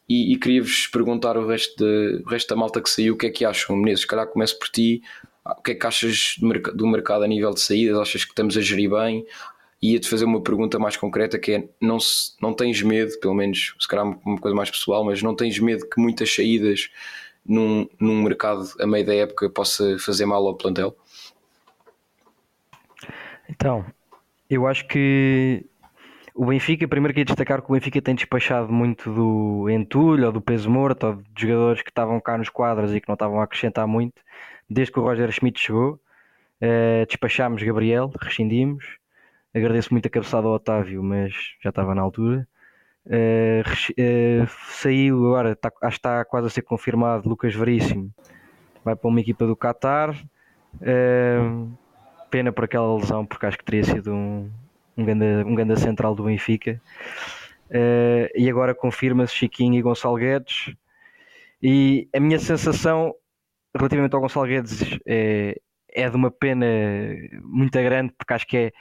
e, 0.08 0.34
e 0.34 0.36
queria-vos 0.36 0.86
perguntar 0.88 1.36
o 1.36 1.46
resto, 1.46 1.76
de, 1.76 2.22
o 2.24 2.28
resto 2.28 2.48
da 2.48 2.56
malta 2.56 2.82
que 2.82 2.90
saiu, 2.90 3.14
o 3.14 3.16
que 3.16 3.26
é 3.26 3.30
que 3.30 3.44
acham, 3.44 3.74
Menezes? 3.74 4.02
Se 4.02 4.06
calhar 4.06 4.26
começo 4.26 4.58
por 4.58 4.68
ti, 4.68 5.02
o 5.44 5.62
que 5.62 5.72
é 5.72 5.74
que 5.74 5.86
achas 5.86 6.36
do 6.74 6.86
mercado 6.86 7.24
a 7.24 7.26
nível 7.26 7.50
de 7.50 7.60
saídas? 7.60 7.98
Achas 7.98 8.24
que 8.24 8.30
estamos 8.30 8.56
a 8.56 8.60
gerir 8.60 8.90
bem? 8.90 9.26
Ia-te 9.82 10.08
fazer 10.08 10.24
uma 10.24 10.40
pergunta 10.40 10.78
mais 10.78 10.96
concreta 10.96 11.38
que 11.38 11.52
é, 11.52 11.68
não, 11.80 11.98
se, 11.98 12.34
não 12.40 12.54
tens 12.54 12.80
medo, 12.82 13.18
pelo 13.18 13.34
menos 13.34 13.74
se 13.78 13.88
calhar 13.88 14.06
uma 14.24 14.38
coisa 14.38 14.56
mais 14.56 14.70
pessoal, 14.70 15.04
mas 15.04 15.22
não 15.22 15.34
tens 15.34 15.58
medo 15.58 15.88
que 15.88 16.00
muitas 16.00 16.32
saídas 16.32 16.88
num, 17.44 17.88
num 17.98 18.22
mercado 18.22 18.64
a 18.80 18.86
meio 18.86 19.04
da 19.04 19.14
época 19.14 19.50
possa 19.50 19.98
fazer 19.98 20.24
mal 20.24 20.46
ao 20.46 20.56
plantel? 20.56 20.96
Então, 23.48 23.84
eu 24.48 24.66
acho 24.68 24.86
que 24.86 25.66
o 26.34 26.46
Benfica, 26.46 26.86
primeiro 26.86 27.12
queria 27.12 27.24
destacar 27.24 27.60
que 27.60 27.70
o 27.70 27.74
Benfica 27.74 28.00
tem 28.00 28.14
despachado 28.14 28.72
muito 28.72 29.12
do 29.12 29.68
entulho 29.68 30.26
ou 30.26 30.32
do 30.32 30.40
peso 30.40 30.70
morto 30.70 31.06
ou 31.08 31.22
de 31.34 31.42
jogadores 31.42 31.82
que 31.82 31.90
estavam 31.90 32.20
cá 32.20 32.38
nos 32.38 32.48
quadros 32.48 32.94
e 32.94 33.00
que 33.00 33.08
não 33.08 33.14
estavam 33.14 33.40
a 33.40 33.44
acrescentar 33.44 33.86
muito. 33.86 34.22
Desde 34.70 34.92
que 34.92 35.00
o 35.00 35.02
Roger 35.02 35.30
Schmidt 35.30 35.60
chegou, 35.60 35.94
uh, 36.62 37.06
despachámos 37.06 37.62
Gabriel, 37.62 38.10
rescindimos. 38.18 39.01
Agradeço 39.54 39.92
muito 39.92 40.06
a 40.06 40.10
cabeçada 40.10 40.46
ao 40.46 40.54
Otávio, 40.54 41.02
mas 41.02 41.34
já 41.62 41.68
estava 41.68 41.94
na 41.94 42.00
altura. 42.00 42.48
Uh, 43.04 43.62
uh, 43.62 44.48
saiu 44.68 45.26
agora, 45.26 45.54
tá, 45.54 45.70
acho 45.82 45.96
que 45.96 45.98
está 45.98 46.24
quase 46.24 46.46
a 46.46 46.50
ser 46.50 46.62
confirmado. 46.62 47.28
Lucas 47.28 47.54
Veríssimo 47.54 48.10
vai 48.82 48.96
para 48.96 49.08
uma 49.08 49.20
equipa 49.20 49.46
do 49.46 49.54
Qatar. 49.54 50.10
Uh, 50.74 51.70
pena 52.30 52.50
por 52.50 52.64
aquela 52.64 52.96
lesão, 52.96 53.26
porque 53.26 53.44
acho 53.44 53.58
que 53.58 53.64
teria 53.64 53.84
sido 53.84 54.10
um, 54.10 54.50
um, 54.96 55.04
um 55.04 55.76
central 55.76 56.14
do 56.14 56.24
Benfica. 56.24 56.80
e 58.34 58.48
agora 58.48 58.74
confirma-se 58.74 59.34
Chiquinho 59.34 59.74
e 59.74 59.82
Gonçalo 59.82 60.16
Guedes. 60.16 60.74
E 61.62 62.08
a 62.14 62.18
minha 62.18 62.38
sensação 62.38 63.14
relativamente 63.76 64.14
ao 64.14 64.20
Gonçalo 64.22 64.46
Guedes 64.46 64.98
é, 65.06 65.60
é 65.90 66.08
de 66.08 66.16
uma 66.16 66.30
pena 66.30 66.66
muito 67.42 67.72
grande, 67.72 68.14
porque 68.16 68.32
acho 68.32 68.46
que 68.46 68.56
é 68.56 68.72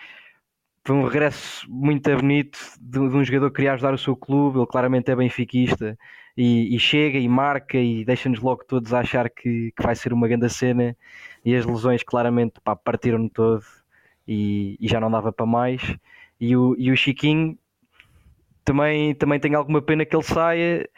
foi 0.83 0.95
um 0.95 1.03
regresso 1.03 1.65
muito 1.69 2.15
bonito 2.15 2.59
de, 2.79 2.99
de, 2.99 3.15
um 3.15 3.23
jogador 3.23 3.49
que 3.49 3.57
queria 3.57 3.73
ajudar 3.73 3.93
o 3.93 3.97
seu 3.97 4.15
clube. 4.15 4.59
Ele 4.59 4.67
claramente 4.67 5.11
é 5.11 5.15
benfiquista 5.15 5.97
e, 6.35 6.75
e 6.75 6.79
chega 6.79 7.19
e 7.19 7.27
marca 7.29 7.77
e 7.77 8.03
deixa-nos 8.03 8.39
logo 8.39 8.63
todos 8.65 8.93
a 8.93 8.99
achar 8.99 9.29
que, 9.29 9.71
que, 9.75 9.83
vai 9.83 9.95
ser 9.95 10.13
uma 10.13 10.27
grande 10.27 10.49
cena. 10.49 10.95
E 11.45 11.55
as 11.55 11.65
lesões, 11.65 12.03
claramente, 12.03 12.55
partiram-no 12.83 13.29
todo 13.29 13.63
e, 14.27 14.77
e, 14.79 14.87
já 14.87 14.99
não 14.99 15.11
dava 15.11 15.31
para 15.31 15.45
mais. 15.45 15.81
E 16.39 16.55
o, 16.55 16.75
e 16.77 16.91
o 16.91 16.97
Chiquinho 16.97 17.57
também, 18.65 19.15
também 19.15 19.39
tem 19.39 19.55
alguma 19.55 19.81
pena 19.81 20.05
que 20.05 20.15
ele 20.15 20.23
saia, 20.23 20.89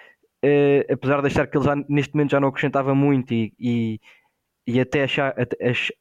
eh, 0.42 0.86
apesar 0.92 1.22
de 1.22 1.28
achar 1.28 1.48
que 1.48 1.58
ele 1.58 1.66
já, 1.66 1.76
neste 1.90 2.14
momento 2.14 2.32
já 2.32 2.40
não 2.40 2.50
acrescentava 2.50 2.96
muito 2.96 3.34
e, 3.34 3.54
e, 3.60 4.02
e 4.68 4.80
até 4.80 5.04
achar, 5.04 5.34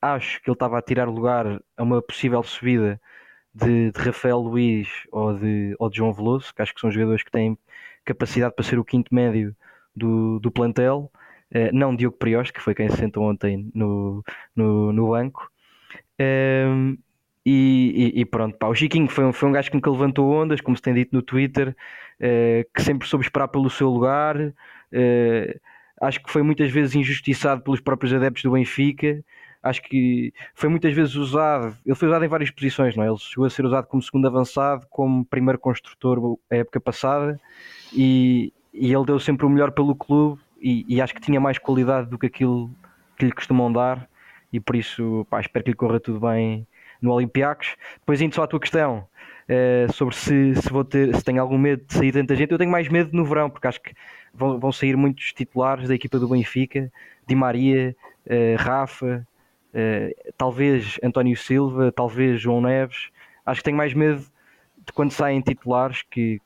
acho 0.03 0.43
que 0.43 0.51
ele 0.51 0.55
estava 0.55 0.79
a 0.79 0.83
tirar 0.83 1.09
lugar 1.09 1.61
a 1.77 1.83
uma 1.83 2.03
possível 2.03 2.43
subida 2.43 3.01
de, 3.55 3.91
de, 3.93 3.99
Rafael 4.01 4.39
Luiz 4.39 4.89
ou 5.11 5.35
de, 5.35 5.75
ou 5.79 5.91
de 5.91 5.97
João 5.99 6.13
Veloso, 6.13 6.55
que 6.55 6.63
acho 6.63 6.75
que 6.75 6.81
são 6.81 6.91
jogadores 6.91 7.23
que 7.23 7.31
têm 7.31 7.59
capacidade 8.05 8.55
para 8.55 8.65
ser 8.65 8.79
o 8.79 8.85
quinto 8.85 9.15
médio 9.15 9.55
do, 9.95 10.39
do 10.41 10.51
plantel. 10.51 11.11
Uh, 11.55 11.69
não 11.73 11.95
Diogo 11.95 12.17
Prios, 12.17 12.51
que 12.51 12.61
foi 12.61 12.75
quem 12.75 12.89
se 12.89 12.97
sentou 12.97 13.25
ontem 13.25 13.71
no, 13.75 14.25
no, 14.57 14.93
no 14.93 15.11
banco. 15.11 15.51
Um, 16.19 16.25
ehm, 16.25 16.99
e, 17.45 18.13
e, 18.21 18.25
pronto, 18.25 18.57
pá, 18.57 18.69
o 18.69 18.75
Chiquinho 18.75 19.09
foi 19.09 19.25
um, 19.25 19.33
foi 19.33 19.49
um 19.49 19.53
gajo 19.53 19.69
que 19.69 19.77
nunca 19.77 19.91
levantou 19.91 20.31
ondas, 20.31 20.61
como 20.61 20.77
se 20.77 20.83
tem 20.83 20.95
dito 20.95 21.15
no 21.15 21.23
Twitter, 21.23 21.71
uh, 22.21 22.71
que 22.73 22.83
sempre 22.83 23.07
soube 23.09 23.25
esperar 23.25 23.49
pelo 23.49 23.69
seu 23.69 23.91
lugar. 23.91 24.39
Uh, 24.41 25.61
acho 26.01 26.23
que 26.23 26.31
foi 26.31 26.43
muitas 26.43 26.71
vezes 26.71 26.95
injustiçado 26.95 27.63
pelos 27.63 27.81
próprios 27.81 28.13
adeptos 28.15 28.43
do 28.43 28.53
Benfica 28.53 29.23
acho 29.63 29.83
que 29.83 30.33
foi 30.55 30.69
muitas 30.69 30.93
vezes 30.93 31.15
usado, 31.15 31.77
ele 31.87 31.95
foi 31.95 32.09
usado 32.09 32.25
em 32.25 32.29
várias 32.29 32.51
posições, 32.51 32.97
não 32.97 33.05
é? 33.05 33.09
Ele 33.09 33.19
chegou 33.19 33.45
a 33.45 33.51
ser 33.51 33.65
usado 33.65 33.87
como 33.87 34.03
segundo 34.03 34.27
avançado, 34.27 34.87
como 34.91 35.25
primeiro 35.25 35.59
construtor 35.59 36.39
a 36.51 36.57
época 36.57 36.81
passada 36.81 37.41
e, 37.93 38.53
e 38.73 38.93
ele 38.93 39.05
deu 39.05 39.21
sempre 39.21 39.47
o 39.47 39.49
melhor 39.49 39.71
pelo 39.71 39.95
clube 39.95 40.41
e, 40.61 40.85
e, 40.89 41.01
acho 41.01 41.15
que 41.15 41.21
tinha 41.21 41.41
mais 41.41 41.59
qualidade 41.59 42.09
do 42.09 42.19
que 42.19 42.27
aquilo 42.27 42.71
que 43.17 43.25
lhe 43.25 43.33
costumam 43.33 43.73
dar 43.73 44.09
e 44.53 44.61
por 44.61 44.77
isso 44.77 45.27
pá, 45.31 45.41
espero 45.41 45.65
que 45.65 45.71
lhe 45.71 45.77
corra 45.77 46.01
tudo 46.01 46.21
bem 46.21 46.67
no 47.01 47.13
Olympiacos. 47.13 47.77
Depois 47.99 48.21
indo 48.21 48.35
só 48.35 48.45
à 48.45 48.47
tua 48.47 48.61
questão 48.61 49.09
uh, 49.49 49.93
sobre 49.93 50.15
se, 50.15 50.55
se, 50.55 50.71
vou 50.71 50.85
ter, 50.85 51.15
se 51.15 51.25
tenho 51.25 51.41
algum 51.41 51.59
medo 51.59 51.85
de 51.85 51.95
sair 51.95 52.13
tanta 52.13 52.35
gente, 52.35 52.53
eu 52.53 52.59
tenho 52.59 52.71
mais 52.71 52.89
medo 52.89 53.11
no 53.13 53.25
verão, 53.25 53.51
porque 53.51 53.67
acho 53.67 53.81
que 53.81 53.95
vão, 54.33 54.59
vão 54.59 54.73
sair 54.73 54.97
muitos 54.97 55.33
titulares 55.33 55.89
da 55.89 55.95
equipa 55.95 56.19
do 56.19 56.29
Benfica, 56.29 56.91
Di 57.27 57.35
Maria, 57.35 57.97
uh, 58.27 58.63
Rafa, 58.63 59.27
Uh, 59.75 60.33
talvez 60.37 60.99
António 61.03 61.37
Silva, 61.37 61.91
talvez 61.91 62.41
João 62.41 62.61
Neves. 62.61 63.11
Acho 63.45 63.61
que 63.61 63.65
tenho 63.65 63.77
mais 63.77 63.95
medo 63.95 64.23
de 64.87 64.93
quando 64.93 65.13
saem 65.13 65.41
titulares 65.41 66.03
que, 66.03 66.41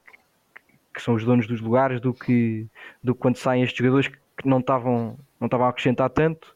que 0.95 1.03
são 1.03 1.15
os 1.15 1.25
donos 1.25 1.47
dos 1.47 1.61
lugares 1.61 2.01
do 2.01 2.15
que, 2.15 2.67
do 3.03 3.15
que 3.15 3.21
quando 3.21 3.37
saem 3.37 3.63
estes 3.63 3.79
jogadores 3.79 4.09
que 4.09 4.49
não 4.49 4.61
estavam, 4.61 5.19
não 5.41 5.47
estavam 5.47 5.67
a 5.67 5.71
acrescentar 5.71 6.11
tanto. 6.11 6.55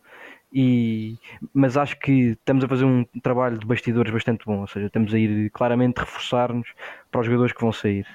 E, 0.52 1.16
mas 1.54 1.76
acho 1.76 1.98
que 1.98 2.30
estamos 2.30 2.64
a 2.64 2.68
fazer 2.68 2.84
um 2.84 3.04
trabalho 3.22 3.58
de 3.58 3.66
bastidores 3.66 4.12
bastante 4.12 4.44
bom, 4.44 4.60
ou 4.60 4.66
seja, 4.66 4.86
estamos 4.86 5.14
a 5.14 5.18
ir 5.18 5.50
claramente 5.50 5.98
reforçar-nos 5.98 6.68
para 7.10 7.20
os 7.20 7.26
jogadores 7.26 7.52
que 7.52 7.60
vão 7.60 7.72
sair. 7.72 8.06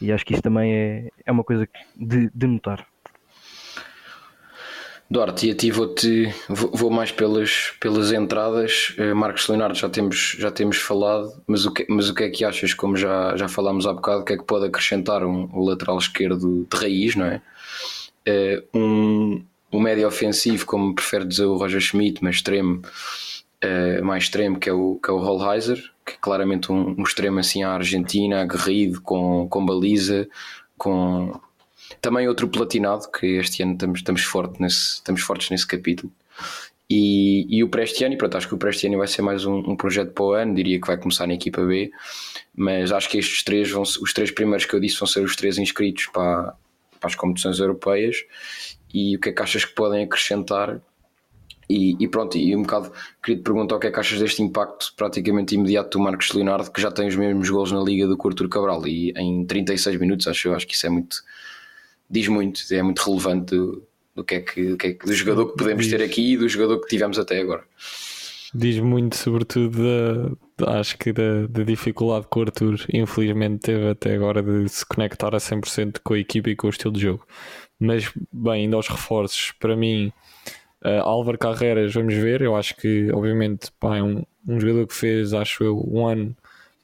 E 0.00 0.12
acho 0.12 0.24
que 0.24 0.32
isso 0.32 0.42
também 0.42 0.72
é, 0.72 1.08
é 1.26 1.32
uma 1.32 1.44
coisa 1.44 1.68
de, 1.96 2.30
de 2.32 2.46
notar. 2.46 2.86
Duarte, 5.10 5.48
e 5.48 5.50
a 5.50 5.54
ti 5.56 5.72
vou-te 5.72 6.32
vou, 6.48 6.88
mais 6.88 7.10
pelas, 7.10 7.72
pelas 7.80 8.12
entradas. 8.12 8.94
Uh, 8.96 9.12
Marcos 9.12 9.48
Leonardo 9.48 9.76
já 9.76 9.88
temos, 9.88 10.36
já 10.38 10.52
temos 10.52 10.76
falado, 10.76 11.32
mas 11.48 11.66
o, 11.66 11.72
que, 11.72 11.84
mas 11.88 12.08
o 12.08 12.14
que 12.14 12.22
é 12.22 12.30
que 12.30 12.44
achas, 12.44 12.72
como 12.72 12.96
já, 12.96 13.36
já 13.36 13.48
falámos 13.48 13.88
há 13.88 13.92
bocado, 13.92 14.20
o 14.20 14.24
que 14.24 14.34
é 14.34 14.36
que 14.36 14.44
pode 14.44 14.66
acrescentar 14.66 15.24
um, 15.24 15.64
lateral 15.64 15.98
esquerdo 15.98 16.64
de 16.70 16.76
raiz, 16.76 17.16
não 17.16 17.26
é? 17.26 17.42
Uh, 18.28 18.78
um, 18.78 19.44
um 19.72 19.80
médio 19.80 20.06
ofensivo, 20.06 20.64
como 20.64 20.94
prefere 20.94 21.24
dizer 21.24 21.46
o 21.46 21.56
Roger 21.56 21.80
Schmidt, 21.80 22.22
mas 22.22 22.36
extremo, 22.36 22.80
uh, 23.64 24.04
mais 24.04 24.22
extremo, 24.24 24.60
que 24.60 24.70
é 24.70 24.72
o, 24.72 25.00
que 25.02 25.10
é 25.10 25.12
o 25.12 25.18
Rollheiser, 25.18 25.82
que 26.06 26.12
é 26.12 26.16
claramente 26.20 26.70
um, 26.70 26.94
um 26.96 27.02
extremo 27.02 27.40
assim 27.40 27.64
à 27.64 27.72
Argentina, 27.72 28.42
aguerrido, 28.42 29.00
com, 29.00 29.48
com 29.48 29.66
baliza, 29.66 30.28
com 30.78 31.40
também 32.00 32.28
outro 32.28 32.48
platinado, 32.48 33.10
que 33.10 33.26
este 33.38 33.62
ano 33.62 33.72
estamos, 33.72 34.00
estamos, 34.00 34.22
forte 34.22 34.60
nesse, 34.60 34.94
estamos 34.94 35.22
fortes 35.22 35.50
nesse 35.50 35.66
capítulo. 35.66 36.12
E, 36.88 37.46
e 37.48 37.62
o 37.62 37.68
Prestiani, 37.68 38.16
pronto, 38.16 38.36
acho 38.36 38.48
que 38.48 38.54
o 38.54 38.58
Prestiani 38.58 38.96
vai 38.96 39.06
ser 39.06 39.22
mais 39.22 39.44
um, 39.46 39.58
um, 39.58 39.76
projeto 39.76 40.12
para 40.12 40.24
o 40.24 40.32
ano, 40.32 40.54
diria 40.54 40.80
que 40.80 40.86
vai 40.88 40.96
começar 40.96 41.24
na 41.26 41.34
equipa 41.34 41.64
B, 41.64 41.92
mas 42.54 42.90
acho 42.90 43.08
que 43.08 43.18
estes 43.18 43.44
três 43.44 43.70
vão 43.70 43.82
os 43.82 44.12
três 44.12 44.32
primeiros 44.32 44.66
que 44.66 44.74
eu 44.74 44.80
disse 44.80 44.98
vão 44.98 45.06
ser 45.06 45.20
os 45.20 45.36
três 45.36 45.56
inscritos 45.56 46.06
para, 46.06 46.54
para 46.98 47.08
as 47.08 47.14
competições 47.14 47.60
europeias. 47.60 48.16
E 48.92 49.16
o 49.16 49.20
que 49.20 49.28
é 49.28 49.32
que 49.32 49.40
achas 49.40 49.64
que 49.64 49.72
podem 49.72 50.02
acrescentar? 50.02 50.80
E, 51.68 51.96
e, 52.00 52.08
pronto, 52.08 52.36
e 52.36 52.56
um 52.56 52.62
bocado 52.62 52.90
queria 53.22 53.40
te 53.40 53.44
perguntar 53.44 53.76
o 53.76 53.78
que 53.78 53.86
é 53.86 53.92
que 53.92 54.00
achas 54.00 54.18
deste 54.18 54.42
impacto 54.42 54.92
praticamente 54.96 55.54
imediato 55.54 55.96
do 55.96 56.02
Marcos 56.02 56.32
Leonardo, 56.32 56.72
que 56.72 56.82
já 56.82 56.90
tem 56.90 57.06
os 57.06 57.14
mesmos 57.14 57.48
gols 57.48 57.70
na 57.70 57.80
liga 57.80 58.08
do 58.08 58.18
Artur 58.20 58.48
Cabral. 58.48 58.84
E 58.88 59.12
em 59.16 59.46
36 59.46 60.00
minutos, 60.00 60.26
acho 60.26 60.52
acho 60.52 60.66
que 60.66 60.74
isso 60.74 60.88
é 60.88 60.90
muito 60.90 61.22
diz 62.10 62.28
muito, 62.28 62.60
é 62.72 62.82
muito 62.82 63.02
relevante 63.02 63.54
do, 63.54 63.86
do 64.14 64.24
que 64.24 64.34
é 64.34 64.40
que, 64.40 64.66
do, 64.66 64.76
que, 64.76 64.86
é 64.88 64.92
que 64.94 65.06
do 65.06 65.12
jogador 65.14 65.50
que 65.50 65.56
podemos 65.56 65.84
diz, 65.84 65.92
ter 65.92 66.02
aqui 66.02 66.32
e 66.32 66.36
do 66.36 66.48
jogador 66.48 66.80
que 66.80 66.88
tivemos 66.88 67.18
até 67.18 67.40
agora. 67.40 67.62
Diz 68.52 68.78
muito, 68.80 69.16
sobretudo, 69.16 70.36
acho 70.66 70.98
que 70.98 71.12
da, 71.12 71.46
da, 71.48 71.62
dificuldade 71.62 72.26
que 72.30 72.38
o 72.38 72.42
Arthur 72.42 72.84
infelizmente 72.92 73.60
teve 73.60 73.88
até 73.90 74.14
agora 74.14 74.42
de 74.42 74.68
se 74.68 74.84
conectar 74.84 75.34
a 75.34 75.38
100% 75.38 76.00
com 76.02 76.14
a 76.14 76.18
equipa 76.18 76.50
e 76.50 76.56
com 76.56 76.66
o 76.66 76.70
estilo 76.70 76.92
de 76.92 77.00
jogo. 77.00 77.24
Mas, 77.78 78.12
bem, 78.32 78.64
indo 78.64 78.76
aos 78.76 78.88
reforços, 78.88 79.52
para 79.58 79.76
mim, 79.76 80.12
Uh, 80.82 81.02
Álvaro 81.02 81.36
Carreiras, 81.36 81.92
vamos 81.92 82.14
ver. 82.14 82.40
Eu 82.40 82.56
acho 82.56 82.74
que, 82.76 83.10
obviamente, 83.12 83.70
pá, 83.78 83.98
é 83.98 84.02
um, 84.02 84.24
um 84.46 84.58
jogador 84.58 84.86
que 84.86 84.94
fez, 84.94 85.34
acho 85.34 85.62
eu, 85.62 85.78
um 85.86 86.06
ano, 86.06 86.34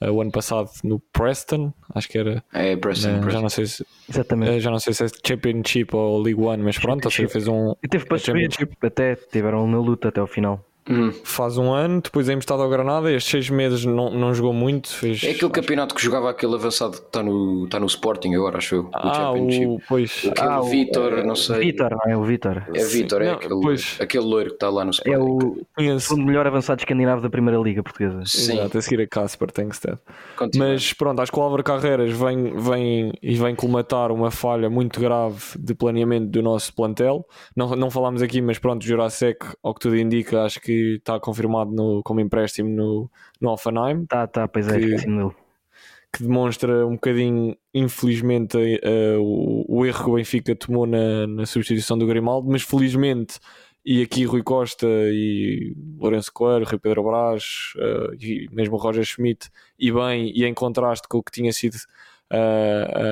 uh, 0.03 0.11
o 0.11 0.21
ano 0.21 0.31
passado 0.31 0.71
no 0.83 1.01
Preston, 1.13 1.73
acho 1.95 2.09
que 2.09 2.19
era. 2.19 2.45
É, 2.53 2.77
Preston, 2.77 3.19
uh, 3.19 3.21
Preston. 3.21 3.31
Já 3.31 3.41
não 3.41 3.49
sei 3.49 3.67
se, 3.67 3.87
Exatamente. 4.09 4.61
já 4.61 4.71
não 4.71 4.79
sei 4.79 4.93
se 4.93 5.05
é 5.05 5.09
Championship 5.27 5.95
ou 5.95 6.21
League 6.21 6.41
One, 6.41 6.63
mas 6.63 6.79
pronto, 6.79 7.05
ou 7.05 7.11
seja, 7.11 7.29
fez 7.29 7.49
um. 7.49 7.75
E 7.83 7.89
teve 7.89 8.05
para 8.07 8.19
subir, 8.19 8.49
até 8.83 9.15
tiveram 9.17 9.67
na 9.67 9.79
luta 9.79 10.09
até 10.09 10.21
ao 10.21 10.27
final. 10.27 10.65
Hum. 10.89 11.11
Faz 11.25 11.59
um 11.59 11.73
ano, 11.73 12.01
depois 12.01 12.29
é 12.29 12.33
emprestado 12.33 12.63
ao 12.63 12.69
Granada. 12.69 13.11
Estes 13.13 13.31
seis 13.31 13.51
meses 13.51 13.85
não, 13.85 14.09
não 14.11 14.33
jogou 14.33 14.53
muito. 14.53 14.89
Fez, 14.89 15.23
É 15.25 15.31
aquele 15.31 15.51
campeonato 15.51 15.95
que 15.95 16.03
jogava 16.03 16.31
aquele 16.31 16.55
avançado 16.55 16.93
que 16.99 17.07
está 17.07 17.23
no, 17.23 17.65
está 17.65 17.81
no 17.81 17.87
Sporting 17.87 18.35
agora, 18.35 18.59
acho 18.59 18.77
eu. 18.77 18.83
O 18.85 18.91
ah, 18.93 19.15
Championship. 19.15 19.67
o, 19.67 19.81
pois. 19.89 20.27
Aquele 20.31 20.49
Ah, 20.49 20.61
Vitor, 20.61 21.25
não 21.25 21.35
sei. 21.35 21.59
Vitor, 21.59 21.91
não 21.91 22.13
é? 22.13 22.17
O 22.17 22.23
Vitor. 22.23 22.63
É 22.73 22.85
Vitor, 22.85 23.23
é 23.23 23.27
Não, 23.27 23.35
aquele, 23.35 23.61
pois. 23.61 23.97
aquele 24.01 24.25
loiro 24.25 24.51
que 24.51 24.57
está 24.57 24.71
lá 24.71 24.85
no 24.85 24.91
Sporting. 24.93 25.13
É 25.13 25.19
o 25.19 25.67
Conheço. 25.77 26.09
segundo 26.09 26.25
melhor 26.27 26.47
avançado 26.47 26.81
escandinavo 26.81 27.21
da 27.21 27.31
Primeira 27.31 27.61
Liga 27.61 27.83
Portuguesa. 27.83 28.23
Sim, 28.25 28.53
Exato, 28.59 28.79
a 28.79 28.83
seguir 28.83 29.03
a 29.03 29.09
Casper 29.09 29.51
Tengsted. 29.51 29.99
Mas 30.57 30.93
pronto, 30.93 31.21
acho 31.21 31.33
que 31.33 31.39
o 31.39 31.43
Álvaro 31.43 31.65
Carreiras 31.65 32.13
vem, 32.13 32.55
vem 32.57 33.13
e 33.21 33.35
vem 33.35 33.55
colmatar 33.57 34.13
uma 34.13 34.31
falha 34.31 34.71
muito 34.71 35.01
grave 35.01 35.37
de 35.59 35.75
planeamento 35.75 36.27
do 36.29 36.43
nosso 36.43 36.73
plantel. 36.75 37.27
Não, 37.57 37.71
não 37.75 37.91
falámos 37.91 38.23
aqui, 38.23 38.41
mas 38.41 38.59
pronto, 38.59 38.85
Jurasek, 38.85 39.45
ao 39.63 39.75
que 39.75 39.81
tudo 39.81 39.97
indica, 39.97 40.43
acho 40.45 40.61
que 40.61 40.76
está 40.97 41.19
confirmado 41.21 41.71
no, 41.73 42.03
como 42.03 42.21
empréstimo 42.21 42.69
no, 42.69 43.11
no 43.41 43.49
Alphenheim, 43.51 44.07
Tá, 44.07 44.27
tá, 44.27 44.47
pois 44.49 44.69
é, 44.69 44.79
Que- 44.79 44.97
que 46.13 46.23
demonstra 46.23 46.87
um 46.87 46.93
bocadinho, 46.93 47.57
infelizmente, 47.75 48.57
eh, 48.83 49.17
o, 49.19 49.65
o 49.69 49.85
erro 49.85 50.05
que 50.05 50.11
o 50.11 50.15
Benfica 50.15 50.55
tomou 50.57 50.87
na, 50.87 51.27
na 51.27 51.45
substituição 51.45 51.99
do 51.99 52.07
Grimaldo, 52.07 52.49
mas 52.51 52.63
felizmente. 52.63 53.39
E 53.85 54.03
aqui 54.03 54.25
Rui 54.25 54.43
Costa 54.43 54.87
e 54.89 55.77
Lourenço 55.99 56.33
Coelho, 56.33 56.65
Rui 56.65 56.79
Pedro 56.79 57.05
Brás 57.05 57.73
eh, 57.77 58.17
e 58.19 58.49
mesmo 58.51 58.77
Roger 58.77 59.05
Schmidt, 59.05 59.49
e 59.79 59.93
bem, 59.93 60.33
e 60.35 60.45
em 60.45 60.55
contraste 60.55 61.07
com 61.07 61.19
o 61.19 61.23
que 61.23 61.31
tinha 61.33 61.53
sido 61.53 61.77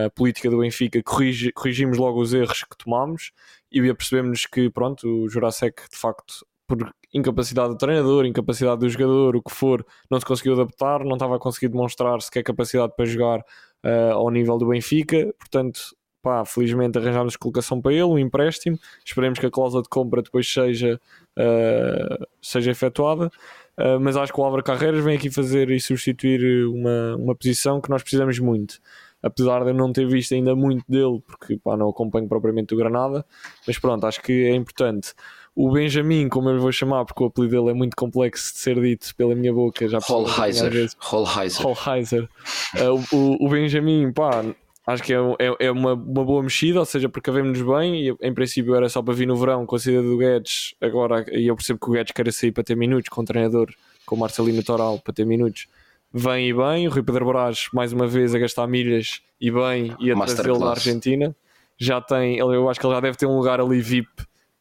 a 0.06 0.10
política 0.10 0.50
do 0.50 0.58
Benfica, 0.58 1.02
corrigi- 1.02 1.52
corrigimos 1.52 1.98
logo 1.98 2.20
os 2.20 2.32
erros 2.34 2.64
que 2.64 2.76
tomámos 2.76 3.32
e 3.70 3.80
percebemos 3.94 4.46
que 4.46 4.70
pronto, 4.70 5.06
o 5.06 5.28
Jurasek 5.28 5.82
de 5.90 5.96
facto 5.96 6.44
por 6.66 6.92
incapacidade 7.14 7.68
do 7.68 7.78
treinador, 7.78 8.26
incapacidade 8.26 8.80
do 8.80 8.88
jogador, 8.88 9.36
o 9.36 9.42
que 9.42 9.52
for, 9.52 9.86
não 10.10 10.18
se 10.18 10.26
conseguiu 10.26 10.54
adaptar, 10.54 11.04
não 11.04 11.14
estava 11.14 11.36
a 11.36 11.38
conseguir 11.38 11.68
demonstrar 11.68 12.20
sequer 12.20 12.42
capacidade 12.42 12.92
para 12.96 13.04
jogar 13.04 13.44
eh, 13.82 14.10
ao 14.10 14.30
nível 14.30 14.58
do 14.58 14.66
Benfica, 14.66 15.32
portanto 15.38 15.80
pá, 16.20 16.44
felizmente 16.44 16.98
arranjámos 16.98 17.36
colocação 17.36 17.80
para 17.80 17.92
ele, 17.92 18.04
um 18.04 18.18
empréstimo, 18.18 18.78
esperemos 19.04 19.38
que 19.38 19.46
a 19.46 19.50
cláusula 19.50 19.82
de 19.82 19.90
compra 19.90 20.22
depois 20.22 20.50
seja, 20.50 20.98
eh, 21.38 22.18
seja 22.42 22.70
efetuada, 22.70 23.30
Uh, 23.78 23.98
mas 24.00 24.16
acho 24.16 24.32
que 24.32 24.40
o 24.40 24.44
Álvaro 24.44 24.62
Carreiras 24.62 25.02
vem 25.02 25.16
aqui 25.16 25.30
fazer 25.30 25.68
e 25.70 25.80
substituir 25.80 26.64
uma, 26.66 27.16
uma 27.16 27.34
posição 27.34 27.80
que 27.80 27.90
nós 27.90 28.02
precisamos 28.02 28.38
muito. 28.38 28.78
Apesar 29.22 29.64
de 29.64 29.70
eu 29.70 29.74
não 29.74 29.92
ter 29.92 30.06
visto 30.06 30.34
ainda 30.34 30.54
muito 30.54 30.84
dele, 30.88 31.20
porque 31.26 31.56
pá, 31.56 31.76
não 31.76 31.88
acompanho 31.88 32.28
propriamente 32.28 32.74
o 32.74 32.76
Granada, 32.76 33.24
mas 33.66 33.78
pronto, 33.78 34.06
acho 34.06 34.22
que 34.22 34.44
é 34.44 34.54
importante. 34.54 35.14
O 35.56 35.70
Benjamin, 35.70 36.28
como 36.28 36.48
eu 36.48 36.56
lhe 36.56 36.60
vou 36.60 36.72
chamar, 36.72 37.04
porque 37.04 37.22
o 37.22 37.26
apelido 37.26 37.56
dele 37.56 37.70
é 37.70 37.74
muito 37.74 37.94
complexo 37.94 38.52
de 38.52 38.58
ser 38.58 38.80
dito 38.80 39.14
pela 39.14 39.36
minha 39.36 39.52
boca, 39.52 39.86
já 39.88 40.00
Holheiser. 40.00 40.90
Holheiser. 40.98 41.66
Holheiser. 41.66 42.28
Uh, 42.74 43.16
o, 43.16 43.46
o 43.46 43.48
Benjamin, 43.48 44.12
pá, 44.12 44.44
acho 44.84 45.02
que 45.04 45.14
é, 45.14 45.18
é, 45.38 45.66
é 45.66 45.70
uma, 45.70 45.94
uma 45.94 46.24
boa 46.24 46.42
mexida, 46.42 46.80
ou 46.80 46.84
seja, 46.84 47.08
precavemos-nos 47.08 47.62
bem. 47.62 48.08
E, 48.08 48.16
em 48.20 48.34
princípio 48.34 48.74
era 48.74 48.88
só 48.88 49.00
para 49.00 49.14
vir 49.14 49.26
no 49.26 49.36
verão 49.36 49.64
com 49.64 49.76
a 49.76 49.78
saída 49.78 50.02
do 50.02 50.18
Guedes. 50.18 50.74
Agora, 50.80 51.24
e 51.30 51.46
eu 51.46 51.54
percebo 51.54 51.78
que 51.78 51.88
o 51.88 51.92
Guedes 51.92 52.12
quer 52.12 52.32
sair 52.32 52.50
para 52.50 52.64
ter 52.64 52.76
minutos 52.76 53.08
com 53.08 53.20
o 53.20 53.24
treinador, 53.24 53.72
com 54.04 54.16
o 54.16 54.18
Marcelino 54.18 54.62
Toral, 54.64 54.98
para 54.98 55.14
ter 55.14 55.24
minutos. 55.24 55.68
Vem 56.12 56.48
e 56.48 56.52
bem. 56.52 56.88
O 56.88 56.90
Rui 56.90 57.02
Pedro 57.04 57.26
Brás, 57.26 57.68
mais 57.72 57.92
uma 57.92 58.08
vez, 58.08 58.34
a 58.34 58.40
gastar 58.40 58.66
milhas 58.66 59.20
e 59.40 59.52
bem, 59.52 59.94
e 60.00 60.10
a 60.10 60.16
trazê-lo 60.16 60.58
da 60.58 60.70
Argentina. 60.70 61.34
Já 61.78 62.00
tem, 62.00 62.38
eu 62.38 62.68
acho 62.68 62.80
que 62.80 62.86
ele 62.86 62.94
já 62.94 63.00
deve 63.00 63.16
ter 63.16 63.26
um 63.26 63.36
lugar 63.36 63.60
ali 63.60 63.80
VIP 63.80 64.08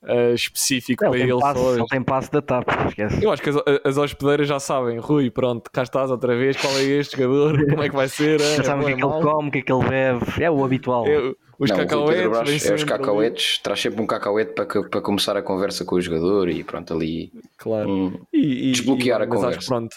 uh, 0.04 0.34
específico 0.34 1.04
Ele 1.06 1.12
para 1.12 1.20
ele 1.20 1.40
passe, 1.40 1.78
só. 1.78 1.86
tem 1.88 2.04
passe 2.04 2.32
da 2.32 2.42
TAP, 2.42 2.68
esquece. 2.88 3.24
Eu 3.24 3.32
acho 3.32 3.42
que 3.42 3.50
as, 3.50 3.56
as 3.84 3.98
hospedeiras 3.98 4.48
já 4.48 4.60
sabem, 4.60 4.98
Rui, 5.00 5.30
pronto, 5.30 5.70
cá 5.72 5.84
estás 5.84 6.12
outra 6.12 6.36
vez, 6.36 6.56
qual 6.58 6.74
é 6.78 6.84
este 6.84 7.18
jogador, 7.22 7.66
como 7.70 7.84
é 7.84 7.90
que 7.90 7.96
vai 7.96 8.08
ser? 8.08 8.40
é, 8.42 8.56
Já 8.58 8.64
sabem 8.64 8.80
o 8.80 8.86
bom, 8.86 8.88
que 8.88 8.94
é 8.94 8.96
que 8.96 9.06
ele 9.06 9.24
come, 9.34 9.48
o 9.48 9.52
que 9.52 9.58
é 9.58 9.62
que 9.62 9.72
ele 9.74 9.84
bebe. 9.90 10.44
É 10.44 10.52
o 10.52 10.64
habitual. 10.64 11.08
É, 11.08 11.34
os 11.60 11.70
não, 11.70 11.78
o 11.78 11.80
cacauetes, 11.80 12.28
Brás 12.30 12.66
é 12.66 12.74
os 12.74 12.84
cacauetes, 12.84 13.58
traz 13.60 13.80
sempre 13.80 14.02
um 14.02 14.08
cacauete 14.08 14.54
para, 14.54 14.66
para 14.66 15.02
começar 15.02 15.38
a 15.38 15.42
conversa 15.42 15.86
com 15.86 15.96
o 15.96 16.02
jogador 16.02 16.50
e 16.50 16.64
pronto, 16.64 16.94
ali. 16.94 17.32
Claro. 17.58 17.90
um, 17.90 18.20
E, 18.34 18.70
e- 18.70 18.72
Desbloquear 18.72 19.22
e- 19.22 19.24
a 19.24 19.28
mas 19.28 19.36
acho 19.38 19.44
conversa. 19.46 19.60
que 19.60 19.66
pronto. 19.68 19.96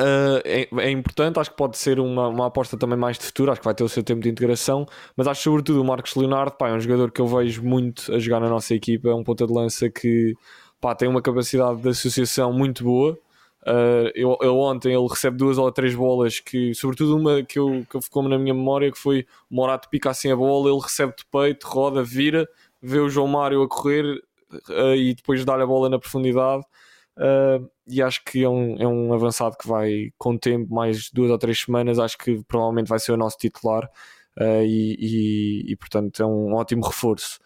Uh, 0.00 0.40
é, 0.46 0.66
é 0.86 0.90
importante, 0.90 1.38
acho 1.38 1.50
que 1.50 1.56
pode 1.58 1.76
ser 1.76 2.00
uma, 2.00 2.26
uma 2.28 2.46
aposta 2.46 2.74
também 2.74 2.96
mais 2.96 3.18
de 3.18 3.26
futuro, 3.26 3.52
acho 3.52 3.60
que 3.60 3.66
vai 3.66 3.74
ter 3.74 3.84
o 3.84 3.88
seu 3.88 4.02
tempo 4.02 4.22
de 4.22 4.30
integração, 4.30 4.86
mas 5.14 5.26
acho 5.26 5.42
sobretudo 5.42 5.82
o 5.82 5.84
Marcos 5.84 6.14
Leonardo, 6.14 6.52
pá, 6.52 6.70
é 6.70 6.72
um 6.72 6.80
jogador 6.80 7.12
que 7.12 7.20
eu 7.20 7.26
vejo 7.26 7.62
muito 7.62 8.10
a 8.14 8.18
jogar 8.18 8.40
na 8.40 8.48
nossa 8.48 8.74
equipa, 8.74 9.10
é 9.10 9.14
um 9.14 9.22
ponta 9.22 9.46
de 9.46 9.52
lança 9.52 9.90
que 9.90 10.34
pá, 10.80 10.94
tem 10.94 11.06
uma 11.06 11.20
capacidade 11.20 11.82
de 11.82 11.88
associação 11.90 12.50
muito 12.50 12.82
boa. 12.82 13.12
Uh, 13.62 14.08
eu, 14.14 14.38
eu 14.40 14.56
ontem 14.56 14.94
ele 14.94 15.06
recebe 15.06 15.36
duas 15.36 15.58
ou 15.58 15.70
três 15.70 15.94
bolas 15.94 16.40
que, 16.40 16.74
sobretudo 16.74 17.14
uma 17.18 17.42
que, 17.42 17.58
eu, 17.58 17.84
que 17.90 18.00
ficou 18.00 18.22
na 18.22 18.38
minha 18.38 18.54
memória, 18.54 18.90
que 18.90 18.98
foi 18.98 19.26
o 19.50 19.54
Morato 19.54 19.90
pica 19.90 20.08
assim 20.08 20.32
a 20.32 20.36
bola, 20.36 20.70
ele 20.70 20.80
recebe 20.80 21.12
de 21.14 21.26
peito, 21.26 21.66
roda, 21.66 22.02
vira, 22.02 22.48
vê 22.80 23.00
o 23.00 23.10
João 23.10 23.26
Mário 23.26 23.62
a 23.62 23.68
correr 23.68 24.04
uh, 24.70 24.94
e 24.96 25.14
depois 25.14 25.44
dá-lhe 25.44 25.62
a 25.62 25.66
bola 25.66 25.90
na 25.90 25.98
profundidade. 25.98 26.64
Uh, 27.16 27.68
e 27.86 28.00
acho 28.00 28.24
que 28.24 28.44
é 28.44 28.48
um, 28.48 28.76
é 28.78 28.86
um 28.86 29.12
avançado 29.12 29.56
que 29.58 29.68
vai 29.68 30.10
com 30.16 30.38
tempo, 30.38 30.72
mais 30.72 31.10
duas 31.10 31.30
ou 31.30 31.38
três 31.38 31.60
semanas, 31.60 31.98
acho 31.98 32.16
que 32.16 32.42
provavelmente 32.44 32.88
vai 32.88 32.98
ser 32.98 33.12
o 33.12 33.16
nosso 33.16 33.36
titular 33.36 33.84
uh, 34.38 34.62
e, 34.62 34.96
e, 34.98 35.72
e, 35.72 35.76
portanto 35.76 36.22
é 36.22 36.26
um 36.26 36.54
ótimo 36.54 36.86
reforço. 36.86 37.38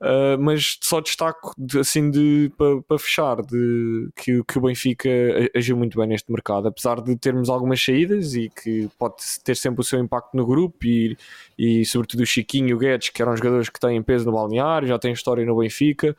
Uh, 0.00 0.36
mas 0.38 0.76
só 0.82 1.00
destaco 1.00 1.54
de, 1.56 1.78
assim 1.78 2.10
de 2.10 2.52
para 2.58 2.82
pa 2.82 2.98
fechar 2.98 3.36
de, 3.40 4.10
que, 4.16 4.42
que 4.44 4.58
o 4.58 4.60
Benfica 4.60 5.08
agiu 5.56 5.76
muito 5.76 5.96
bem 5.96 6.08
neste 6.08 6.30
mercado, 6.30 6.68
apesar 6.68 7.00
de 7.00 7.16
termos 7.16 7.48
algumas 7.48 7.82
saídas 7.82 8.34
e 8.34 8.50
que 8.50 8.90
pode 8.98 9.16
ter 9.42 9.54
sempre 9.56 9.80
o 9.80 9.84
seu 9.84 9.98
impacto 10.00 10.36
no 10.36 10.44
grupo 10.44 10.84
e, 10.84 11.16
e 11.56 11.86
sobretudo 11.86 12.24
o 12.24 12.26
Chiquinho 12.26 12.70
e 12.70 12.74
o 12.74 12.78
Guedes, 12.78 13.08
que 13.08 13.22
eram 13.22 13.36
jogadores 13.36 13.70
que 13.70 13.80
têm 13.80 14.02
peso 14.02 14.26
no 14.26 14.32
balneário, 14.32 14.88
já 14.88 14.98
têm 14.98 15.12
história 15.12 15.46
no 15.46 15.56
Benfica, 15.56 16.14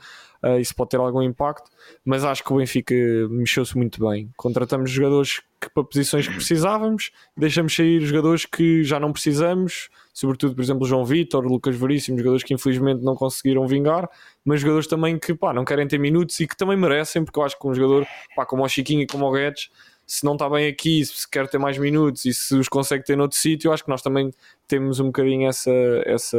uh, 0.45 0.59
isso 0.59 0.75
pode 0.75 0.91
ter 0.91 0.97
algum 0.97 1.21
impacto, 1.21 1.69
mas 2.03 2.23
acho 2.23 2.43
que 2.43 2.53
o 2.53 2.57
Benfica 2.57 2.93
mexeu-se 3.29 3.75
muito 3.75 4.07
bem. 4.07 4.29
Contratamos 4.37 4.91
jogadores 4.91 5.41
que, 5.59 5.69
para 5.73 5.83
posições 5.83 6.27
que 6.27 6.35
precisávamos, 6.35 7.11
deixamos 7.35 7.75
sair 7.75 8.01
jogadores 8.01 8.45
que 8.45 8.83
já 8.83 8.99
não 8.99 9.11
precisamos, 9.11 9.89
sobretudo, 10.13 10.55
por 10.55 10.61
exemplo, 10.61 10.85
João 10.85 11.03
Vitor, 11.03 11.45
Lucas 11.45 11.75
Veríssimo, 11.75 12.17
jogadores 12.17 12.43
que 12.43 12.53
infelizmente 12.53 13.03
não 13.03 13.15
conseguiram 13.15 13.67
vingar, 13.67 14.07
mas 14.43 14.61
jogadores 14.61 14.87
também 14.87 15.17
que 15.17 15.33
pá, 15.33 15.51
não 15.53 15.65
querem 15.65 15.87
ter 15.87 15.97
minutos 15.97 16.39
e 16.39 16.47
que 16.47 16.55
também 16.55 16.77
merecem, 16.77 17.25
porque 17.25 17.39
eu 17.39 17.43
acho 17.43 17.59
que 17.59 17.67
um 17.67 17.73
jogador 17.73 18.05
pá, 18.35 18.45
como 18.45 18.63
o 18.63 18.69
Chiquinho 18.69 19.01
e 19.01 19.07
como 19.07 19.25
o 19.25 19.31
Guedes, 19.31 19.69
se 20.07 20.23
não 20.23 20.33
está 20.33 20.47
bem 20.47 20.67
aqui, 20.67 21.03
se 21.03 21.27
quer 21.27 21.47
ter 21.47 21.57
mais 21.57 21.77
minutos 21.77 22.25
e 22.25 22.33
se 22.33 22.55
os 22.55 22.69
consegue 22.69 23.03
ter 23.03 23.15
noutro 23.15 23.37
sítio, 23.37 23.73
acho 23.73 23.83
que 23.83 23.89
nós 23.89 24.03
também 24.03 24.31
temos 24.67 24.99
um 24.99 25.07
bocadinho 25.07 25.49
essa, 25.49 25.71
essa 26.05 26.37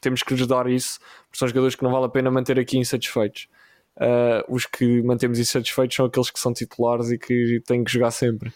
temos 0.00 0.22
que 0.22 0.34
lhes 0.34 0.46
dar 0.46 0.68
isso, 0.68 0.98
porque 1.26 1.38
são 1.38 1.48
jogadores 1.48 1.74
que 1.74 1.82
não 1.82 1.90
vale 1.90 2.06
a 2.06 2.08
pena 2.08 2.30
manter 2.30 2.58
aqui 2.58 2.78
insatisfeitos. 2.78 3.48
Uh, 3.96 4.44
os 4.48 4.64
que 4.64 5.02
mantemos 5.02 5.38
insatisfeitos 5.38 5.96
são 5.96 6.06
aqueles 6.06 6.30
que 6.30 6.38
são 6.38 6.52
titulares 6.52 7.10
e 7.10 7.18
que 7.18 7.60
têm 7.66 7.82
que 7.82 7.90
jogar 7.90 8.10
sempre. 8.10 8.52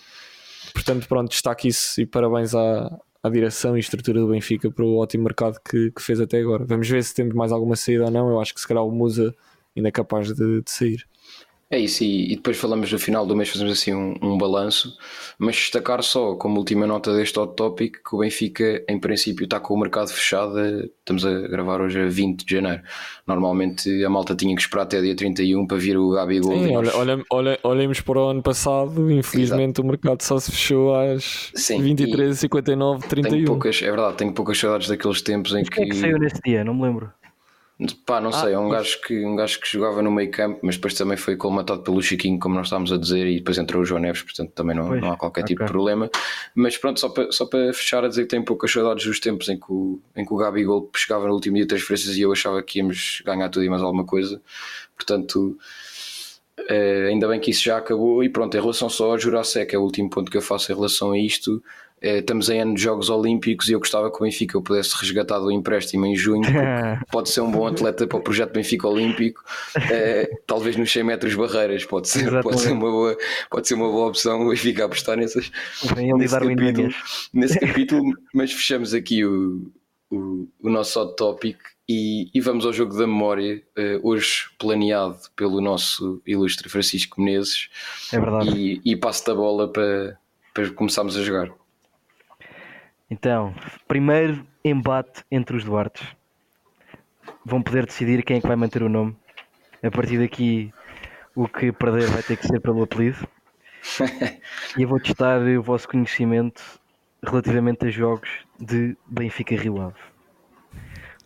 Portanto, 0.73 1.09
pronto, 1.09 1.31
destaque 1.31 1.69
isso 1.69 2.01
e 2.01 2.07
parabéns 2.07 2.55
à, 2.55 2.97
à 3.23 3.29
direção 3.29 3.77
e 3.77 3.81
estrutura 3.81 4.21
do 4.21 4.29
Benfica 4.29 4.71
para 4.71 4.85
o 4.85 4.99
ótimo 4.99 5.25
mercado 5.25 5.59
que, 5.69 5.91
que, 5.91 6.01
fez 6.01 6.21
até 6.21 6.39
agora. 6.41 6.65
Vamos 6.65 6.89
ver 6.89 7.03
se 7.03 7.15
temos 7.15 7.35
mais 7.35 7.53
alguma 7.53 7.77
saída 7.77 8.05
ou 8.05 8.11
não. 8.11 8.31
Eu 8.31 8.41
acho 8.41 8.55
que 8.55 8.61
se 8.61 8.69
calhar 8.69 8.85
o 8.85 8.91
Musa 8.91 9.35
ainda 9.77 9.89
é 9.89 9.93
capaz 9.93 10.33
de, 10.33 10.63
de 10.63 10.71
sair. 10.71 11.07
É 11.73 11.79
isso, 11.79 12.05
e, 12.05 12.31
e, 12.31 12.37
depois 12.37 12.59
falamos 12.59 12.93
no 12.93 12.99
final 12.99 13.25
do 13.25 13.35
mês, 13.35 13.49
fazemos 13.49 13.73
assim 13.73 13.95
um, 13.95 14.15
um 14.21 14.37
balanço, 14.37 14.95
mas 15.39 15.57
destacar 15.57 16.03
só 16.03 16.35
como 16.35 16.59
última 16.59 16.87
nota 16.87 17.17
deste 17.17 17.39
hot 17.41 17.57
topic 17.57 17.95
que 18.07 18.15
o 18.15 18.19
Benfica, 18.19 18.85
em 18.87 19.01
princípio, 19.01 19.45
está 19.45 19.59
com 19.59 19.73
o 19.73 19.81
mercado 19.81 20.09
fechado. 20.11 20.61
Estamos 20.99 21.25
a 21.25 21.33
gravar 21.49 21.81
hoje 21.81 21.99
a 21.99 22.07
20 22.07 22.45
de 22.45 22.57
janeiro. 22.57 22.83
Normalmente 23.27 24.05
a 24.05 24.11
malta 24.11 24.37
tinha 24.37 24.55
que 24.55 24.61
esperar 24.61 24.83
até 24.83 25.01
dia 25.01 25.17
31 25.17 25.67
para 25.67 25.79
vir 25.79 25.97
o 25.97 26.11
Gabigol. 26.11 26.53
Sim, 26.53 26.77
olha, 26.77 26.95
olha, 26.95 27.25
olha, 27.31 27.59
olhemos 27.63 28.03
para 28.03 28.21
o 28.21 28.29
ano 28.29 28.43
passado, 28.43 29.11
infelizmente 29.11 29.81
Exato. 29.81 29.83
o 29.83 29.87
mercado 29.87 30.21
só 30.21 30.39
se 30.39 30.53
fechou 30.53 30.95
às 30.95 31.53
23, 31.57 32.39
59, 32.39 33.09
31. 33.09 33.31
Tenho 33.31 33.47
poucas, 33.47 33.81
é 33.81 33.87
verdade, 33.87 34.17
tenho 34.19 34.35
poucas 34.35 34.59
saudades 34.59 34.89
daqueles 34.89 35.23
tempos 35.23 35.53
em 35.53 35.61
mas 35.61 35.71
que. 35.71 35.77
Quem 35.77 35.85
é 35.85 35.89
que 35.89 35.97
saiu 35.97 36.19
nesse 36.19 36.39
dia? 36.45 36.63
Não 36.63 36.75
me 36.75 36.83
lembro. 36.83 37.11
Pá, 38.07 38.21
não 38.21 38.31
sei, 38.31 38.53
é 38.53 38.59
um, 38.59 38.69
gajo 38.69 39.01
que, 39.01 39.25
um 39.25 39.35
gajo 39.35 39.59
que 39.59 39.69
jogava 39.69 40.03
no 40.03 40.11
meio 40.11 40.31
campo, 40.31 40.61
mas 40.63 40.77
depois 40.77 40.95
também 40.95 41.17
foi 41.17 41.37
colmatado 41.37 41.83
pelo 41.83 42.01
Chiquinho, 42.01 42.39
como 42.39 42.55
nós 42.55 42.67
estávamos 42.67 42.93
a 42.93 42.97
dizer, 42.97 43.27
e 43.27 43.39
depois 43.39 43.59
entrou 43.59 43.83
o 43.83 43.85
João 43.85 44.01
Neves, 44.01 44.23
portanto 44.23 44.51
também 44.53 44.77
não, 44.77 44.95
não 44.95 45.13
há 45.13 45.17
qualquer 45.17 45.41
okay. 45.41 45.55
tipo 45.55 45.65
de 45.65 45.71
problema. 45.71 46.11
Mas 46.55 46.77
pronto, 46.77 47.01
só 47.01 47.09
para, 47.09 47.33
só 47.33 47.47
para 47.47 47.73
fechar 47.73 48.05
a 48.05 48.09
dizer 48.09 48.23
que 48.23 48.29
tenho 48.29 48.45
poucas 48.45 48.71
saudades 48.71 49.05
dos 49.05 49.19
tempos 49.19 49.49
em 49.49 49.59
que 49.59 49.67
o, 49.73 50.01
em 50.15 50.25
que 50.25 50.33
o 50.33 50.37
Gabigol 50.37 50.83
pescava 50.83 51.27
no 51.27 51.35
último 51.35 51.57
dia 51.57 51.65
de 51.65 51.69
transferências 51.69 52.17
e 52.17 52.21
eu 52.21 52.31
achava 52.31 52.63
que 52.63 52.79
íamos 52.79 53.23
ganhar 53.25 53.49
tudo 53.49 53.65
e 53.65 53.69
mais 53.69 53.83
alguma 53.83 54.05
coisa. 54.05 54.41
Portanto, 54.95 55.59
eh, 56.69 57.09
ainda 57.09 57.29
bem 57.29 57.41
que 57.41 57.51
isso 57.51 57.65
já 57.65 57.79
acabou. 57.79 58.23
E 58.23 58.29
pronto, 58.29 58.57
em 58.57 58.61
relação 58.61 58.89
só 58.89 59.13
ao 59.13 59.19
Jurasek, 59.19 59.75
é 59.75 59.79
o 59.79 59.83
último 59.83 60.11
ponto 60.11 60.31
que 60.31 60.37
eu 60.37 60.43
faço 60.43 60.71
em 60.73 60.75
relação 60.75 61.13
a 61.13 61.19
isto. 61.19 61.63
Eh, 62.03 62.19
estamos 62.19 62.51
em 62.51 62.61
ano 62.61 62.75
de 62.75 62.83
Jogos 62.83 63.09
Olímpicos 63.09 63.69
e 63.69 63.73
eu 63.73 63.79
gostava 63.79 64.11
que 64.11 64.17
o 64.17 64.25
Benfica 64.25 64.57
eu 64.57 64.63
pudesse 64.63 64.93
resgatar 65.01 65.39
do 65.39 65.53
empréstimo 65.53 66.05
em 66.05 66.17
junho, 66.17 66.43
pode 67.13 67.31
ser 67.31 67.43
um 67.43 67.51
bom 67.51 67.65
atleta 67.65 68.09
para 68.09 68.19
o 68.19 68.21
projeto 68.21 68.53
Benfica 68.53 68.89
Olímpico, 68.89 69.45
eh, 69.89 70.29
talvez 70.45 70.77
nos 70.77 70.93
100 70.93 71.05
metros 71.05 71.35
barreiras, 71.37 71.85
pode 71.85 72.09
ser, 72.09 72.43
pode 72.43 72.61
ser, 72.61 72.73
uma, 72.73 72.91
boa, 72.91 73.17
pode 73.49 73.69
ser 73.69 73.75
uma 73.75 73.89
boa 73.89 74.09
opção 74.09 74.45
o 74.45 74.51
Benfica 74.51 74.85
apostar 74.85 75.17
nessas, 75.17 75.53
nesse, 76.19 76.39
capítulo, 76.41 76.89
nesse 77.33 77.61
capítulo, 77.61 78.13
mas 78.35 78.53
fechamos 78.53 78.95
aqui 78.95 79.25
o, 79.25 79.71
o, 80.11 80.49
o 80.61 80.69
nosso 80.69 81.01
hot 81.01 81.15
topic 81.15 81.57
e, 81.89 82.31
e, 82.33 82.41
vamos 82.41 82.65
ao 82.65 82.73
jogo 82.73 82.97
da 82.97 83.07
memória, 83.07 83.63
uh, 83.77 84.09
hoje 84.09 84.49
planeado 84.59 85.19
pelo 85.35 85.61
nosso 85.61 86.23
ilustre 86.27 86.69
Francisco 86.69 87.21
Menezes. 87.21 87.69
É 88.13 88.21
verdade. 88.21 88.57
E, 88.57 88.81
e 88.85 88.97
passo 88.97 89.31
a 89.31 89.35
bola 89.35 89.69
para, 89.71 90.19
para 90.55 90.71
começarmos 90.71 91.17
a 91.17 91.23
jogar. 91.23 91.53
Então, 93.11 93.55
primeiro 93.87 94.47
embate 94.65 95.25
entre 95.31 95.57
os 95.57 95.65
Duartes. 95.65 96.07
Vão 97.45 97.61
poder 97.61 97.85
decidir 97.85 98.23
quem 98.23 98.37
é 98.37 98.41
que 98.41 98.47
vai 98.47 98.57
manter 98.57 98.83
o 98.83 98.89
nome. 98.89 99.17
A 99.83 99.91
partir 99.91 100.19
daqui, 100.19 100.73
o 101.35 101.49
que 101.49 101.73
perder 101.73 102.09
vai 102.09 102.23
ter 102.23 102.37
que 102.37 102.47
ser 102.47 102.61
pelo 102.61 102.83
apelido. 102.83 103.27
e 104.79 104.83
eu 104.83 104.89
vou 104.89 105.01
testar 105.01 105.41
o 105.41 105.63
vosso 105.63 105.89
conhecimento 105.89 106.63
relativamente 107.23 107.87
a 107.87 107.91
jogos 107.91 108.31
de 108.59 108.97
Benfica 109.07 109.57
Rio 109.57 109.81
Ave. 109.81 110.12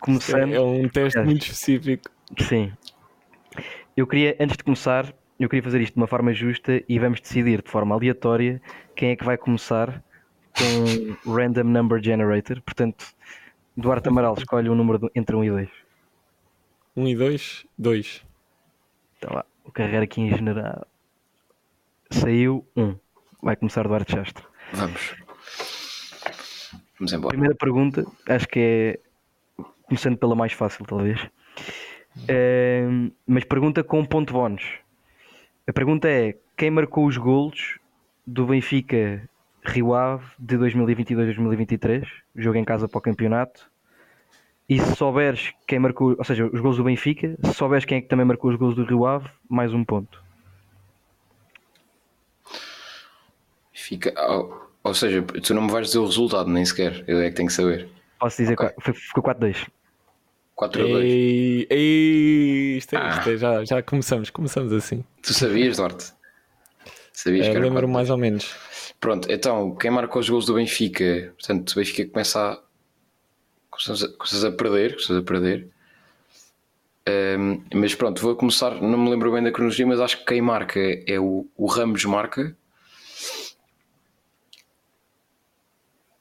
Começando... 0.06 0.54
É 0.54 0.60
um 0.60 0.88
teste 0.88 1.18
muito 1.18 1.42
específico. 1.42 2.08
Sim. 2.48 2.72
Eu 3.96 4.06
queria, 4.06 4.36
antes 4.38 4.56
de 4.56 4.62
começar, 4.62 5.12
eu 5.38 5.48
queria 5.48 5.64
fazer 5.64 5.80
isto 5.80 5.94
de 5.94 5.98
uma 6.00 6.06
forma 6.06 6.32
justa 6.32 6.80
e 6.88 6.96
vamos 6.96 7.20
decidir 7.20 7.60
de 7.60 7.68
forma 7.68 7.92
aleatória 7.92 8.62
quem 8.94 9.10
é 9.10 9.16
que 9.16 9.24
vai 9.24 9.36
começar 9.36 10.02
com 10.56 11.16
Random 11.34 11.64
Number 11.64 12.00
Generator. 12.00 12.62
Portanto, 12.62 13.04
Duarte 13.76 14.08
Amaral 14.08 14.34
escolhe 14.38 14.70
um 14.70 14.76
número 14.76 15.10
entre 15.12 15.34
1 15.34 15.44
e 15.44 15.50
2. 15.50 15.68
1 16.96 17.08
e 17.08 17.16
2? 17.16 17.66
2. 17.76 18.24
Então 19.18 19.34
lá, 19.34 19.44
vou 19.64 19.72
carregar 19.72 20.02
aqui 20.02 20.20
em 20.20 20.30
general. 20.30 20.86
Saiu 22.10 22.64
1. 22.76 22.94
Vai 23.42 23.56
começar 23.56 23.88
Duarte 23.88 24.12
Chastre. 24.12 24.44
Vamos. 24.72 25.16
Vamos 26.98 27.12
embora. 27.12 27.30
Primeira 27.30 27.56
pergunta, 27.56 28.06
acho 28.28 28.46
que 28.46 28.60
é. 28.60 29.05
Começando 29.86 30.16
pela 30.16 30.34
mais 30.34 30.52
fácil, 30.52 30.84
talvez. 30.84 31.20
É, 32.28 32.84
mas 33.26 33.44
pergunta 33.44 33.84
com 33.84 34.04
ponto 34.04 34.32
bónus. 34.32 34.64
A 35.66 35.72
pergunta 35.72 36.08
é: 36.08 36.34
quem 36.56 36.70
marcou 36.70 37.06
os 37.06 37.16
golos 37.16 37.78
do 38.26 38.46
Benfica 38.46 39.28
Rio 39.64 39.94
Ave 39.94 40.24
de 40.38 40.56
2022-2023, 40.56 42.06
jogo 42.34 42.56
em 42.56 42.64
casa 42.64 42.88
para 42.88 42.98
o 42.98 43.02
campeonato. 43.02 43.70
E 44.68 44.80
se 44.80 44.96
souberes 44.96 45.52
quem 45.66 45.78
marcou, 45.78 46.16
ou 46.18 46.24
seja, 46.24 46.44
os 46.46 46.60
gols 46.60 46.76
do 46.76 46.84
Benfica, 46.84 47.36
se 47.44 47.54
souberes 47.54 47.84
quem 47.84 47.98
é 47.98 48.00
que 48.00 48.08
também 48.08 48.26
marcou 48.26 48.50
os 48.50 48.56
gols 48.56 48.74
do 48.74 48.84
Rio 48.84 49.06
Ave, 49.06 49.28
mais 49.48 49.72
um 49.72 49.84
ponto. 49.84 50.20
Fica, 53.72 54.12
ou, 54.28 54.68
ou 54.82 54.94
seja, 54.94 55.22
tu 55.22 55.54
não 55.54 55.62
me 55.62 55.70
vais 55.70 55.86
dizer 55.86 55.98
o 55.98 56.06
resultado, 56.06 56.50
nem 56.50 56.64
sequer, 56.64 57.04
eu 57.06 57.20
é 57.20 57.28
que 57.28 57.36
tenho 57.36 57.46
que 57.46 57.54
saber. 57.54 57.88
Posso 58.18 58.36
dizer, 58.38 58.54
okay. 58.54 58.70
foi, 58.80 58.94
ficou 58.94 59.22
4-2. 59.22 59.68
4 60.56 60.82
a 60.82 60.86
2. 60.86 61.04
Ei, 61.04 61.66
ei, 61.68 62.78
isto 62.78 62.94
é, 62.94 62.98
ah. 62.98 63.10
isto 63.10 63.30
é, 63.30 63.36
já, 63.36 63.64
já 63.64 63.82
começamos, 63.82 64.30
começamos 64.30 64.72
assim. 64.72 65.04
Tu 65.22 65.34
sabias, 65.34 65.76
Duarte? 65.76 66.12
Sabias 67.12 67.46
é, 67.46 67.50
que 67.50 67.56
era 67.56 67.66
lembro 67.66 67.86
mais 67.86 68.08
ou 68.08 68.16
menos. 68.16 68.54
Pronto, 68.98 69.30
então, 69.30 69.74
quem 69.76 69.90
marca 69.90 70.18
os 70.18 70.28
gols 70.28 70.46
do 70.46 70.54
Benfica? 70.54 71.34
Portanto, 71.38 71.72
o 71.72 71.74
Benfica 71.76 72.10
começa 72.10 72.52
a. 72.52 72.66
Começas 73.70 74.44
a 74.44 74.52
perder, 74.52 74.92
começas 74.92 75.16
a 75.18 75.22
perder. 75.22 75.68
Um, 77.08 77.62
mas 77.74 77.94
pronto, 77.94 78.22
vou 78.22 78.34
começar. 78.34 78.80
Não 78.80 78.98
me 78.98 79.10
lembro 79.10 79.30
bem 79.30 79.42
da 79.42 79.52
cronologia, 79.52 79.86
mas 79.86 80.00
acho 80.00 80.18
que 80.18 80.24
quem 80.24 80.40
marca 80.40 80.80
é 81.06 81.20
o, 81.20 81.46
o 81.54 81.66
Ramos 81.66 82.04
marca. 82.06 82.56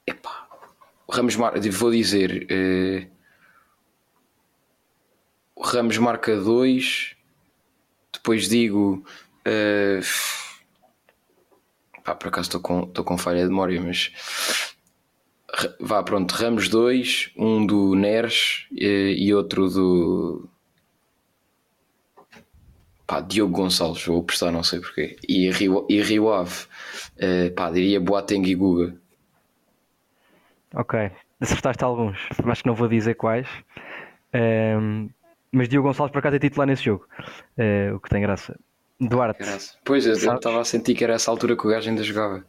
Epá, 0.06 0.35
Ramos 1.08 1.36
marca. 1.36 1.60
Vou 1.70 1.90
dizer. 1.90 2.48
Ramos 5.58 5.98
marca 5.98 6.36
2. 6.36 7.16
Depois 8.12 8.48
digo. 8.48 9.04
Uh, 9.46 10.02
Pá, 12.06 12.14
por 12.14 12.28
acaso 12.28 12.46
estou 12.46 12.60
com, 12.60 12.84
estou 12.84 13.04
com 13.04 13.18
falha 13.18 13.42
de 13.42 13.48
memória, 13.48 13.82
mas 13.82 14.12
vá 15.80 16.04
pronto, 16.04 16.30
Ramos 16.30 16.68
2, 16.68 17.32
um 17.36 17.66
do 17.66 17.96
Neres 17.96 18.66
e, 18.70 19.16
e 19.18 19.34
outro 19.34 19.68
do 19.68 20.48
pá, 23.08 23.20
Diogo 23.20 23.52
Gonçalves, 23.52 24.04
vou 24.04 24.22
prestar, 24.22 24.52
não 24.52 24.62
sei 24.62 24.78
porquê, 24.78 25.16
e 25.28 25.50
Rio, 25.50 25.84
e 25.90 26.00
Rio 26.00 26.32
Ave, 26.32 26.66
uh, 27.16 27.52
pá, 27.56 27.72
diria 27.72 27.98
Boateng 27.98 28.46
e 28.46 28.54
Guga. 28.54 28.96
Ok, 30.76 31.10
acertaste 31.40 31.82
alguns, 31.82 32.18
acho 32.44 32.62
que 32.62 32.68
não 32.68 32.74
vou 32.74 32.86
dizer 32.86 33.14
quais, 33.14 33.48
um, 34.32 34.38
ehm, 34.38 35.08
mas 35.50 35.68
Diogo 35.68 35.88
Gonçalves 35.88 36.12
por 36.12 36.18
acaso 36.18 36.36
é 36.36 36.38
titular 36.38 36.66
nesse 36.66 36.84
jogo, 36.84 37.06
uh, 37.58 37.96
o 37.96 38.00
que 38.00 38.10
tem 38.10 38.20
graça. 38.20 38.58
Duarte. 39.00 39.42
Pois, 39.84 40.06
eu 40.06 40.12
estava 40.12 40.60
a 40.60 40.64
sentir 40.64 40.94
que 40.94 41.04
era 41.04 41.14
essa 41.14 41.30
altura 41.30 41.56
que 41.56 41.66
o 41.66 41.70
gajo 41.70 41.88
ainda 41.88 42.02
jogava. 42.02 42.44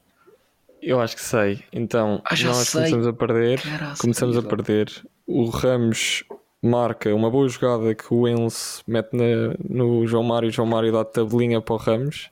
Eu 0.81 1.01
acho 1.01 1.15
que 1.15 1.21
sei. 1.21 1.63
Então, 1.73 2.21
ah, 2.23 2.35
nós 2.43 2.67
sei. 2.69 2.81
começamos 2.81 3.07
a 3.07 3.13
perder. 3.13 3.61
Caraca, 3.61 3.97
começamos 3.99 4.37
a 4.37 4.41
perder. 4.41 4.87
O 5.25 5.45
Ramos 5.45 6.23
marca 6.61 7.13
uma 7.13 7.29
boa 7.29 7.47
jogada 7.49 7.93
que 7.93 8.13
o 8.13 8.27
Enzo 8.27 8.81
mete 8.87 9.13
na, 9.13 9.55
no 9.67 10.05
João 10.07 10.23
Mário. 10.23 10.47
O 10.47 10.51
João 10.51 10.67
Mário 10.67 10.91
dá 10.91 11.03
tabelinha 11.03 11.59
para 11.61 11.75
o 11.75 11.77
Ramos. 11.77 12.29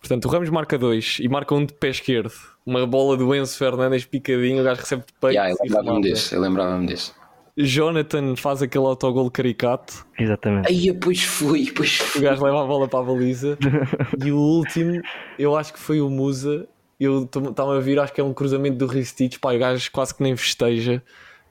Portanto, 0.00 0.26
o 0.26 0.28
Ramos 0.28 0.50
marca 0.50 0.78
dois 0.78 1.18
e 1.20 1.28
marca 1.28 1.54
um 1.54 1.64
de 1.64 1.74
pé 1.74 1.88
esquerdo. 1.88 2.34
Uma 2.68 2.86
bola 2.86 3.16
do 3.16 3.34
Enzo 3.34 3.56
Fernandes 3.56 4.04
picadinho. 4.04 4.60
O 4.60 4.64
gajo 4.64 4.82
recebe 4.82 5.02
de 5.06 5.14
peito. 5.18 5.32
Yeah, 5.32 5.50
eu 5.50 5.56
lembrava-me 5.64 6.02
disso. 6.02 6.34
Eu 6.34 6.40
lembrava-me 6.42 6.86
disso. 6.86 7.14
Jonathan 7.56 8.36
faz 8.36 8.60
aquele 8.60 8.84
autogol 8.84 9.30
caricato. 9.30 10.06
Exatamente. 10.18 10.68
Aí, 10.68 10.92
pois 10.92 11.22
foi, 11.22 11.72
pois 11.74 11.96
foi. 11.96 12.20
O 12.20 12.24
gajo 12.24 12.44
leva 12.44 12.62
a 12.62 12.66
bola 12.66 12.86
para 12.86 13.00
a 13.00 13.02
baliza. 13.02 13.56
e 14.22 14.30
o 14.30 14.36
último, 14.36 15.00
eu 15.38 15.56
acho 15.56 15.72
que 15.72 15.78
foi 15.78 16.02
o 16.02 16.10
Musa. 16.10 16.68
Eu 17.00 17.22
estava 17.22 17.74
a 17.74 17.80
vir, 17.80 17.98
acho 17.98 18.12
que 18.12 18.20
é 18.20 18.24
um 18.24 18.34
cruzamento 18.34 18.76
do 18.76 18.86
Ristich. 18.86 19.38
Pá, 19.38 19.54
o 19.54 19.58
gajo 19.58 19.90
quase 19.90 20.14
que 20.14 20.22
nem 20.22 20.36
festeja. 20.36 21.02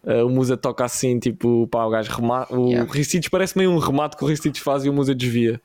Uh, 0.03 0.23
o 0.23 0.29
Musa 0.29 0.55
toca 0.55 0.85
assim, 0.85 1.17
tipo, 1.17 1.67
pá, 1.67 1.83
o 1.83 1.89
gajo 1.89 2.11
remata. 2.11 2.55
O 2.55 2.69
yeah. 2.69 2.93
Ristich 2.93 3.27
parece 3.31 3.57
meio 3.57 3.71
um 3.71 3.79
remate 3.79 4.15
que 4.15 4.23
o 4.23 4.27
Ristich 4.27 4.61
faz 4.61 4.85
e 4.85 4.89
o 4.89 4.93
Musa 4.93 5.15
desvia. 5.15 5.59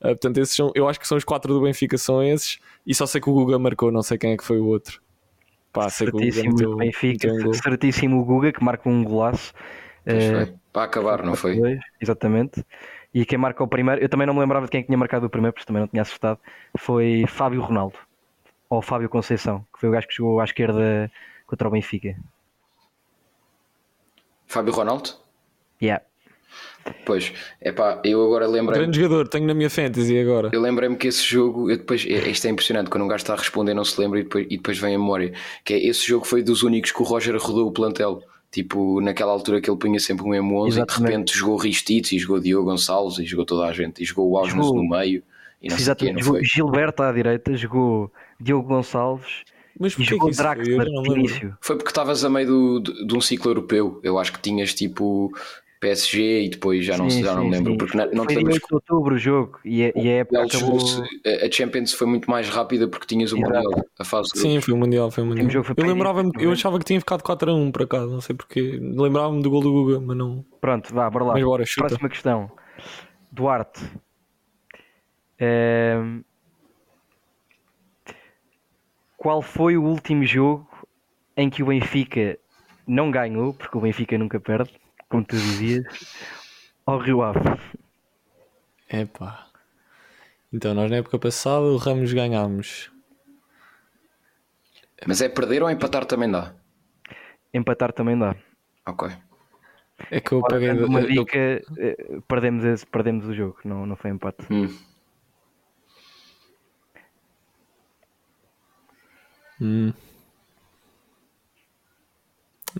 Uh, 0.00 0.08
portanto, 0.08 0.38
esses 0.38 0.54
são, 0.54 0.72
eu 0.74 0.88
acho 0.88 0.98
que 0.98 1.06
são 1.06 1.18
os 1.18 1.24
quatro 1.24 1.52
do 1.52 1.60
Benfica, 1.60 1.98
são 1.98 2.22
esses. 2.22 2.58
E 2.86 2.94
só 2.94 3.06
sei 3.06 3.20
que 3.20 3.28
o 3.28 3.34
Guga 3.34 3.58
marcou, 3.58 3.92
não 3.92 4.02
sei 4.02 4.16
quem 4.16 4.32
é 4.32 4.36
que 4.36 4.44
foi 4.44 4.58
o 4.58 4.66
outro. 4.66 5.00
Pá, 5.72 5.88
certíssimo 5.88 6.54
o 6.72 6.76
Benfica, 6.76 7.32
um 7.32 7.52
certíssimo 7.52 8.20
o 8.20 8.24
Guga 8.24 8.52
que 8.52 8.64
marca 8.64 8.88
um 8.88 9.04
golaço. 9.04 9.52
Uh, 10.06 10.58
para 10.72 10.84
acabar, 10.84 11.22
não 11.22 11.34
foi? 11.34 11.56
Dois, 11.56 11.80
exatamente. 12.00 12.64
E 13.12 13.24
quem 13.24 13.38
marca 13.38 13.62
o 13.62 13.68
primeiro, 13.68 14.00
eu 14.00 14.08
também 14.08 14.26
não 14.26 14.34
me 14.34 14.40
lembrava 14.40 14.66
de 14.66 14.70
quem 14.70 14.82
tinha 14.82 14.96
marcado 14.96 15.26
o 15.26 15.30
primeiro, 15.30 15.52
porque 15.52 15.66
também 15.66 15.80
não 15.80 15.88
tinha 15.88 16.02
acertado, 16.02 16.38
foi 16.78 17.24
Fábio 17.26 17.60
Ronaldo, 17.60 17.98
ou 18.68 18.80
Fábio 18.80 19.08
Conceição, 19.08 19.66
que 19.72 19.80
foi 19.80 19.88
o 19.88 19.92
gajo 19.92 20.06
que 20.06 20.14
jogou 20.14 20.40
à 20.40 20.44
esquerda 20.44 21.10
contra 21.46 21.68
o 21.68 21.70
Benfica. 21.70 22.16
Fábio 24.46 24.72
Ronaldo? 24.72 25.10
Yeah. 25.82 26.04
Pois, 27.04 27.32
é 27.60 27.72
pá, 27.72 28.00
eu 28.04 28.24
agora 28.24 28.46
lembrei. 28.46 28.80
Grande 28.80 29.00
jogador, 29.00 29.28
tenho 29.28 29.46
na 29.46 29.54
minha 29.54 29.70
fantasy 29.70 30.18
agora. 30.18 30.50
Eu 30.52 30.60
lembrei-me 30.60 30.96
que 30.96 31.08
esse 31.08 31.22
jogo, 31.22 31.70
eu 31.70 31.76
depois, 31.76 32.04
é, 32.06 32.28
isto 32.28 32.46
é 32.46 32.50
impressionante, 32.50 32.88
quando 32.88 33.04
um 33.04 33.08
gajo 33.08 33.22
está 33.22 33.34
a 33.34 33.36
responder 33.36 33.74
não 33.74 33.84
se 33.84 34.00
lembra 34.00 34.20
e 34.20 34.22
depois, 34.22 34.46
e 34.48 34.56
depois 34.56 34.78
vem 34.78 34.94
a 34.94 34.98
memória. 34.98 35.32
Que 35.64 35.74
é 35.74 35.86
esse 35.86 36.06
jogo 36.06 36.24
foi 36.24 36.42
dos 36.42 36.62
únicos 36.62 36.92
que 36.92 37.02
o 37.02 37.04
Roger 37.04 37.36
rodou 37.36 37.68
o 37.68 37.72
plantel. 37.72 38.22
Tipo, 38.50 39.00
naquela 39.00 39.30
altura 39.30 39.60
que 39.60 39.70
ele 39.70 39.78
punha 39.78 40.00
sempre 40.00 40.24
o 40.24 40.28
mesmo 40.28 40.56
11 40.64 40.68
Exatamente. 40.68 40.92
e 40.92 41.04
de 41.04 41.12
repente 41.12 41.38
jogou 41.38 41.56
Ristitz 41.56 42.12
e 42.12 42.18
jogou 42.18 42.40
Diogo 42.40 42.68
Gonçalves 42.68 43.18
e 43.20 43.24
jogou 43.24 43.46
toda 43.46 43.66
a 43.66 43.72
gente 43.72 44.02
e 44.02 44.04
jogou 44.04 44.28
o 44.28 44.36
Ausmus 44.36 44.72
no 44.72 44.88
meio 44.88 45.22
e 45.62 45.68
não 45.68 45.76
Exatamente. 45.76 46.16
Quê, 46.16 46.22
jogou 46.22 46.42
Gilberto 46.42 47.02
à 47.04 47.12
direita, 47.12 47.56
jogou 47.56 48.10
Diogo 48.40 48.66
Gonçalves 48.66 49.44
mas 49.78 49.96
e 49.98 50.02
jogou 50.02 50.30
Draxler 50.30 50.84
no 50.90 51.16
início. 51.16 51.56
Foi 51.60 51.76
porque 51.76 51.90
estavas 51.90 52.24
a 52.24 52.28
meio 52.28 52.46
do, 52.46 52.80
de, 52.80 53.06
de, 53.06 53.16
um 53.16 53.20
ciclo 53.20 53.50
europeu. 53.50 54.00
Eu 54.02 54.18
acho 54.18 54.32
que 54.32 54.40
tinhas 54.40 54.74
tipo 54.74 55.32
PSG 55.80 56.42
e 56.44 56.48
depois 56.50 56.84
já 56.84 56.96
não, 56.96 57.08
Sim, 57.08 57.22
já 57.24 57.34
não 57.34 57.44
me 57.44 57.50
lembro, 57.52 57.72
sim. 57.72 57.78
porque 57.78 57.96
não, 57.96 58.04
não 58.12 58.24
Foi 58.24 58.34
em 58.34 58.36
estamos 58.36 58.54
8 58.54 58.66
de 58.68 58.74
outubro 58.74 59.14
o 59.14 59.18
jogo 59.18 59.58
e 59.64 59.84
a, 59.84 59.92
e 59.94 60.08
a 60.08 60.12
época 60.18 60.42
acabou. 60.44 60.78
a- 61.46 61.50
Champions 61.50 61.92
foi 61.94 62.06
muito 62.06 62.30
mais 62.30 62.48
rápida 62.48 62.86
porque 62.86 63.06
tinhas 63.06 63.32
o 63.32 63.38
Exato. 63.38 63.54
Mundial, 63.54 63.86
a 63.98 64.04
fase 64.04 64.30
Sim, 64.34 64.60
foi 64.60 64.74
o 64.74 64.76
Mundial, 64.76 65.10
foi 65.10 65.24
o 65.24 65.26
Mundial. 65.26 65.50
jogo 65.50 65.64
foi 65.64 65.72
eu 65.72 65.76
para 65.76 65.86
lembrava-me, 65.88 66.28
início, 66.28 66.46
eu 66.46 66.50
é? 66.50 66.52
achava 66.52 66.78
que 66.78 66.84
tinha 66.84 67.00
ficado 67.00 67.22
4 67.22 67.50
a 67.50 67.54
1 67.54 67.72
por 67.72 67.82
acaso, 67.82 68.10
não 68.12 68.20
sei 68.20 68.36
porquê. 68.36 68.78
Lembrava-me 68.80 69.42
do 69.42 69.50
gol 69.50 69.62
do 69.62 69.72
Guga, 69.72 70.00
mas 70.00 70.16
não. 70.16 70.44
Pronto, 70.60 70.92
vá, 70.94 71.08
bora 71.08 71.24
lá. 71.24 71.32
Mas 71.32 71.42
bora, 71.42 71.64
chuta. 71.64 71.88
Próxima 71.88 72.08
questão. 72.08 72.52
Duarte. 73.32 73.80
Ehm, 75.38 76.22
Qual 79.16 79.42
foi 79.42 79.76
o 79.76 79.84
último 79.84 80.24
jogo 80.24 80.66
em 81.36 81.50
que 81.50 81.62
o 81.62 81.66
Benfica 81.66 82.38
não 82.86 83.10
ganhou, 83.10 83.52
porque 83.52 83.76
o 83.76 83.80
Benfica 83.80 84.16
nunca 84.16 84.40
perde, 84.40 84.72
como 85.10 85.24
tu 85.24 85.36
dizias, 85.36 85.84
ao 86.86 86.98
Rio 86.98 87.20
Ave? 87.22 87.40
Epá. 88.88 89.46
Então, 90.52 90.72
nós 90.72 90.90
na 90.90 90.98
época 90.98 91.18
passada 91.18 91.60
o 91.62 91.76
Ramos 91.76 92.12
ganhámos. 92.12 92.90
Mas 95.06 95.20
é 95.20 95.28
perder 95.28 95.62
ou 95.62 95.70
empatar 95.70 96.04
também 96.06 96.30
dá? 96.30 96.54
Empatar 97.52 97.92
também 97.92 98.18
dá. 98.18 98.34
Ok. 98.86 99.08
É 100.10 100.20
que 100.20 100.32
eu 100.32 100.38
Ora, 100.38 100.48
paguei. 100.54 100.68
dando 100.68 100.86
uma 100.86 101.00
eu- 101.00 101.06
dica, 101.24 101.38
eh, 101.38 102.20
perdemos, 102.26 102.64
esse- 102.64 102.86
perdemos 102.86 103.26
o 103.26 103.34
jogo, 103.34 103.58
não, 103.64 103.84
não 103.86 103.96
foi 103.96 104.10
empate. 104.10 104.46
Hum. 104.50 104.74
Hum. 109.60 109.92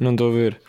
Não 0.00 0.12
estou 0.12 0.30
a 0.30 0.34
ver. 0.34 0.60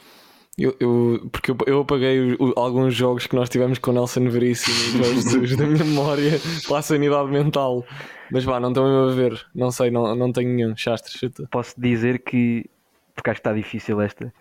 Eu, 0.63 0.75
eu- 0.79 1.29
porque 1.31 1.51
eu, 1.51 1.57
eu 1.65 1.81
apaguei 1.81 2.33
o- 2.33 2.53
alguns 2.55 2.93
jogos 2.93 3.25
que 3.25 3.35
nós 3.35 3.49
tivemos 3.49 3.79
com 3.79 3.91
o 3.91 3.93
Nelson 3.93 4.29
Veríssimo 4.29 4.75
e 5.01 5.13
Jesus 5.15 5.55
da 5.57 5.65
minha 5.65 5.83
memória 5.83 6.31
para 6.67 6.77
a 6.77 6.81
sanidade 6.81 7.29
mental. 7.29 7.85
Mas 8.31 8.43
vá, 8.43 8.59
não 8.59 8.71
mesmo 8.83 9.09
a 9.09 9.15
ver. 9.15 9.45
Não 9.55 9.71
sei, 9.71 9.89
não, 9.89 10.15
não 10.15 10.31
tenho 10.31 10.49
nenhum. 10.53 10.75
Chastre, 10.77 11.17
chuta. 11.17 11.47
Posso 11.51 11.73
dizer 11.79 12.19
que, 12.19 12.69
porque 13.15 13.29
acho 13.29 13.41
que 13.41 13.47
está 13.47 13.53
difícil 13.53 13.99
esta, 14.01 14.33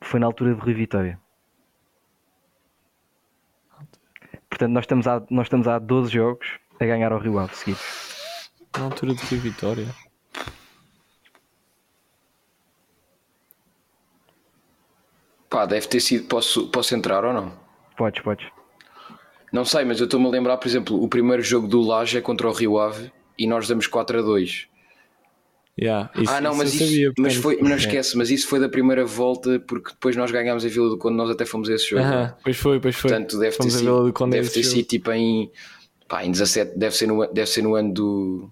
foi 0.00 0.18
na 0.18 0.26
altura 0.26 0.54
de 0.54 0.60
Rui 0.60 0.74
Vitória. 0.74 1.20
Portanto, 4.48 4.70
nós 4.72 4.84
estamos, 4.84 5.06
há, 5.06 5.22
nós 5.30 5.46
estamos 5.46 5.68
há 5.68 5.78
12 5.78 6.10
jogos 6.12 6.46
a 6.80 6.84
ganhar 6.86 7.12
ao 7.12 7.18
Rio 7.18 7.38
Ave 7.38 7.54
seguidos. 7.54 7.82
Na 8.76 8.84
altura 8.84 9.14
de 9.14 9.22
Rio 9.26 9.40
Vitória. 9.40 9.86
Pá, 15.56 15.64
deve 15.64 15.86
ter 15.88 16.00
sido. 16.00 16.26
Posso, 16.26 16.68
posso 16.68 16.94
entrar 16.94 17.24
ou 17.24 17.32
não? 17.32 17.50
Podes, 17.96 18.22
podes. 18.22 18.46
Não 19.50 19.64
sei, 19.64 19.86
mas 19.86 19.98
eu 20.00 20.04
estou-me 20.04 20.26
a 20.26 20.28
lembrar, 20.28 20.58
por 20.58 20.68
exemplo, 20.68 21.02
o 21.02 21.08
primeiro 21.08 21.42
jogo 21.42 21.66
do 21.66 21.80
Laje 21.80 22.18
é 22.18 22.20
contra 22.20 22.46
o 22.46 22.52
Rio 22.52 22.78
Ave 22.78 23.10
e 23.38 23.46
nós 23.46 23.66
damos 23.66 23.86
4 23.86 24.18
a 24.18 24.22
2. 24.22 24.66
Yeah, 25.80 26.10
isso- 26.14 26.30
ah, 26.30 26.42
não, 26.42 26.54
mas 26.54 26.74
isso. 26.74 26.84
sabia, 26.84 27.12
mas 27.18 27.34
foi, 27.36 27.56
não 27.62 27.74
esquece, 27.76 28.18
mas 28.18 28.30
isso 28.30 28.48
foi 28.48 28.60
da 28.60 28.68
primeira 28.68 29.06
volta 29.06 29.58
porque 29.66 29.92
depois 29.92 30.14
nós 30.14 30.30
ganhámos 30.30 30.62
a 30.62 30.68
Vila 30.68 30.90
do 30.90 30.98
Conde, 30.98 31.16
nós 31.16 31.30
até 31.30 31.46
fomos 31.46 31.70
a 31.70 31.74
esse 31.74 31.88
jogo. 31.88 32.02
Aham, 32.02 32.34
pois 32.44 32.56
foi, 32.58 32.78
pois 32.78 32.96
foi. 32.96 33.10
Portanto, 33.10 33.38
deve 33.38 33.52
ter 33.52 33.56
Fomos 33.56 33.76
a 33.76 33.78
Vila 33.78 33.96
sido, 33.96 34.06
do 34.08 34.12
Conde 34.12 34.36
deve 34.36 34.50
ter 34.50 34.62
sido 34.62 34.86
tipo 34.86 35.10
em. 35.12 35.50
Pá, 36.06 36.22
em 36.22 36.30
17, 36.32 36.78
deve 36.78 36.94
ser 36.94 37.06
no, 37.06 37.26
deve 37.26 37.46
ser 37.48 37.62
no 37.62 37.74
ano 37.76 37.94
do. 37.94 38.50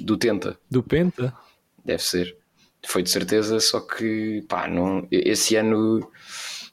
do 0.00 0.16
Tenta. 0.16 0.58
Do 0.70 0.82
Penta? 0.82 1.34
Deve 1.84 2.02
ser. 2.02 2.34
Foi 2.86 3.02
de 3.02 3.10
certeza, 3.10 3.58
só 3.60 3.80
que 3.80 4.44
pá, 4.48 4.68
não, 4.68 5.06
esse 5.10 5.56
ano 5.56 6.00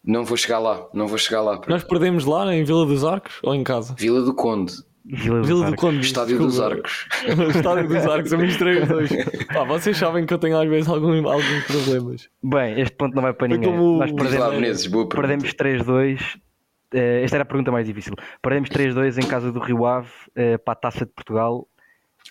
não 0.03 0.23
vou 0.23 0.37
chegar 0.37 0.59
lá. 0.59 0.85
Não 0.93 1.07
vou 1.07 1.17
chegar 1.17 1.41
lá. 1.41 1.59
Nós 1.67 1.83
perdemos 1.83 2.25
lá 2.25 2.53
em 2.53 2.63
Vila 2.63 2.85
dos 2.85 3.03
Arcos 3.03 3.39
ou 3.43 3.53
em 3.55 3.63
casa? 3.63 3.95
Vila 3.97 4.21
do 4.21 4.33
Conde, 4.33 4.73
Vila 5.03 5.41
do 5.41 5.47
Vila 5.47 5.71
do. 5.71 5.75
Conde. 5.75 5.99
Estádio 6.05 6.37
dos 6.37 6.53
desculpa. 6.55 6.75
Arcos. 6.75 7.07
Estádio 7.55 7.87
dos 7.87 8.05
Arcos, 8.07 8.31
eu 8.31 8.39
misturei 8.39 8.81
os 8.81 8.87
dois. 8.87 9.09
Pá, 9.53 9.63
vocês 9.63 9.97
sabem 9.97 10.25
que 10.25 10.33
eu 10.33 10.37
tenho 10.37 10.57
às 10.59 10.69
vezes 10.69 10.87
algum, 10.89 11.27
alguns 11.27 11.63
problemas. 11.65 12.29
Bem, 12.43 12.79
este 12.81 12.95
ponto 12.95 13.15
não 13.15 13.23
vai 13.23 13.33
para 13.33 13.47
Foi 13.49 13.57
ninguém. 13.57 13.71
como- 13.75 13.97
Nós 13.99 14.11
lá, 14.35 14.49
perdemos, 14.51 14.87
perdemos 15.09 15.53
3-2. 15.53 16.37
Eh, 16.93 17.23
esta 17.23 17.37
era 17.37 17.43
a 17.43 17.45
pergunta 17.45 17.71
mais 17.71 17.85
difícil. 17.87 18.13
Perdemos 18.41 18.69
3-2 18.69 19.17
em 19.17 19.27
casa 19.27 19.51
do 19.51 19.59
Rio 19.59 19.85
Ave 19.85 20.07
eh, 20.35 20.57
para 20.59 20.73
a 20.73 20.75
Taça 20.75 21.05
de 21.05 21.11
Portugal, 21.11 21.67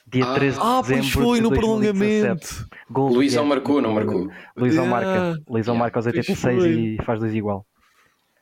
dia 0.06 0.24
Ah. 0.26 0.34
13 0.34 0.58
de 0.58 0.64
Ah, 0.64 0.80
dezembro. 0.82 1.02
pois 1.02 1.12
foi 1.12 1.36
de 1.38 1.42
no 1.42 1.48
2017. 1.50 1.58
prolongamento. 1.60 2.68
Gol 2.90 3.08
Luizão 3.12 3.44
marcou, 3.46 3.80
não 3.82 3.92
marcou? 3.92 4.28
Luizão 4.56 4.84
Yeah. 4.84 4.90
marca. 5.06 5.42
Luizão 5.48 5.74
Yeah. 5.74 5.78
marca 5.78 5.98
aos 5.98 6.04
Pois 6.04 6.16
86 6.16 6.62
foi. 6.62 6.70
e 6.72 7.02
faz 7.02 7.20
dois 7.20 7.34
igual. 7.34 7.66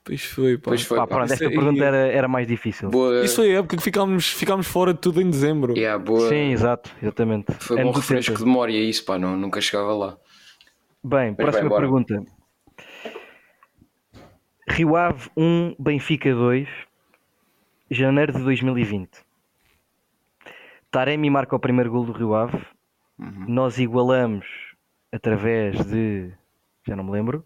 Pois 0.05 0.25
foi, 0.25 0.57
pá. 0.59 0.63
Pois 0.65 0.83
foi, 0.83 0.99
Pá, 0.99 1.07
pá. 1.07 1.15
pronto, 1.15 1.33
esta 1.33 1.45
Isso 1.45 1.53
aí- 1.53 1.55
pergunta 1.57 1.85
era, 1.85 1.97
era 2.09 2.27
mais 2.27 2.47
difícil. 2.49 2.91
Boa. 2.91 3.25
Isso 3.25 3.37
foi 3.37 3.55
a 3.55 3.59
época 3.61 3.77
que 3.77 3.83
ficámos, 3.85 4.27
ficámos 4.33 4.67
fora 4.67 4.93
de 4.93 4.99
tudo 5.01 5.23
em 5.23 5.31
dezembro. 5.31 5.75
Yeah, 5.77 6.03
boa. 6.03 6.29
Sim, 6.29 6.51
exato, 6.51 6.91
exatamente. 7.01 7.53
Foi 7.61 7.77
bom 7.81 7.93
do 7.93 7.99
refresco 8.01 8.35
de 8.37 8.45
memória 8.45 8.77
isso, 8.77 9.05
pá, 9.05 9.17
não, 9.17 9.37
nunca 9.37 9.61
chegava 9.61 9.95
lá. 9.95 10.17
Bem, 11.05 11.27
vai 11.29 11.35
próxima 11.37 11.67
embora. 11.67 11.83
pergunta. 11.83 12.23
Rio 14.69 14.97
Ave 14.97 15.29
1, 15.37 15.75
Benfica 15.79 16.35
2, 16.35 16.69
janeiro 17.91 18.33
de 18.33 18.43
2020. 18.43 19.11
Taremi 20.93 21.31
marca 21.31 21.57
o 21.57 21.59
primeiro 21.59 21.91
gol 21.91 22.05
do 22.05 22.13
Rio 22.13 22.35
Ave. 22.35 22.59
Uhum. 23.19 23.47
Nós 23.49 23.79
igualamos 23.79 24.47
através 25.11 25.85
de. 25.87 26.31
Já 26.87 26.95
não 26.95 27.03
me 27.03 27.11
lembro. 27.11 27.45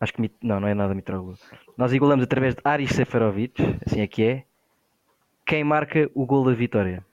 Acho 0.00 0.14
que. 0.14 0.30
Não, 0.42 0.58
não 0.58 0.66
é 0.66 0.72
nada 0.72 0.94
Mitroglou. 0.94 1.36
Nós 1.76 1.92
igualamos 1.92 2.24
através 2.24 2.54
de 2.54 2.62
Aris 2.64 2.90
Seferovic, 2.90 3.62
assim 3.84 4.00
é 4.00 4.06
que 4.06 4.22
é. 4.22 4.44
Quem 5.44 5.62
marca 5.62 6.10
o 6.14 6.24
gol 6.24 6.44
da 6.44 6.54
vitória? 6.54 7.04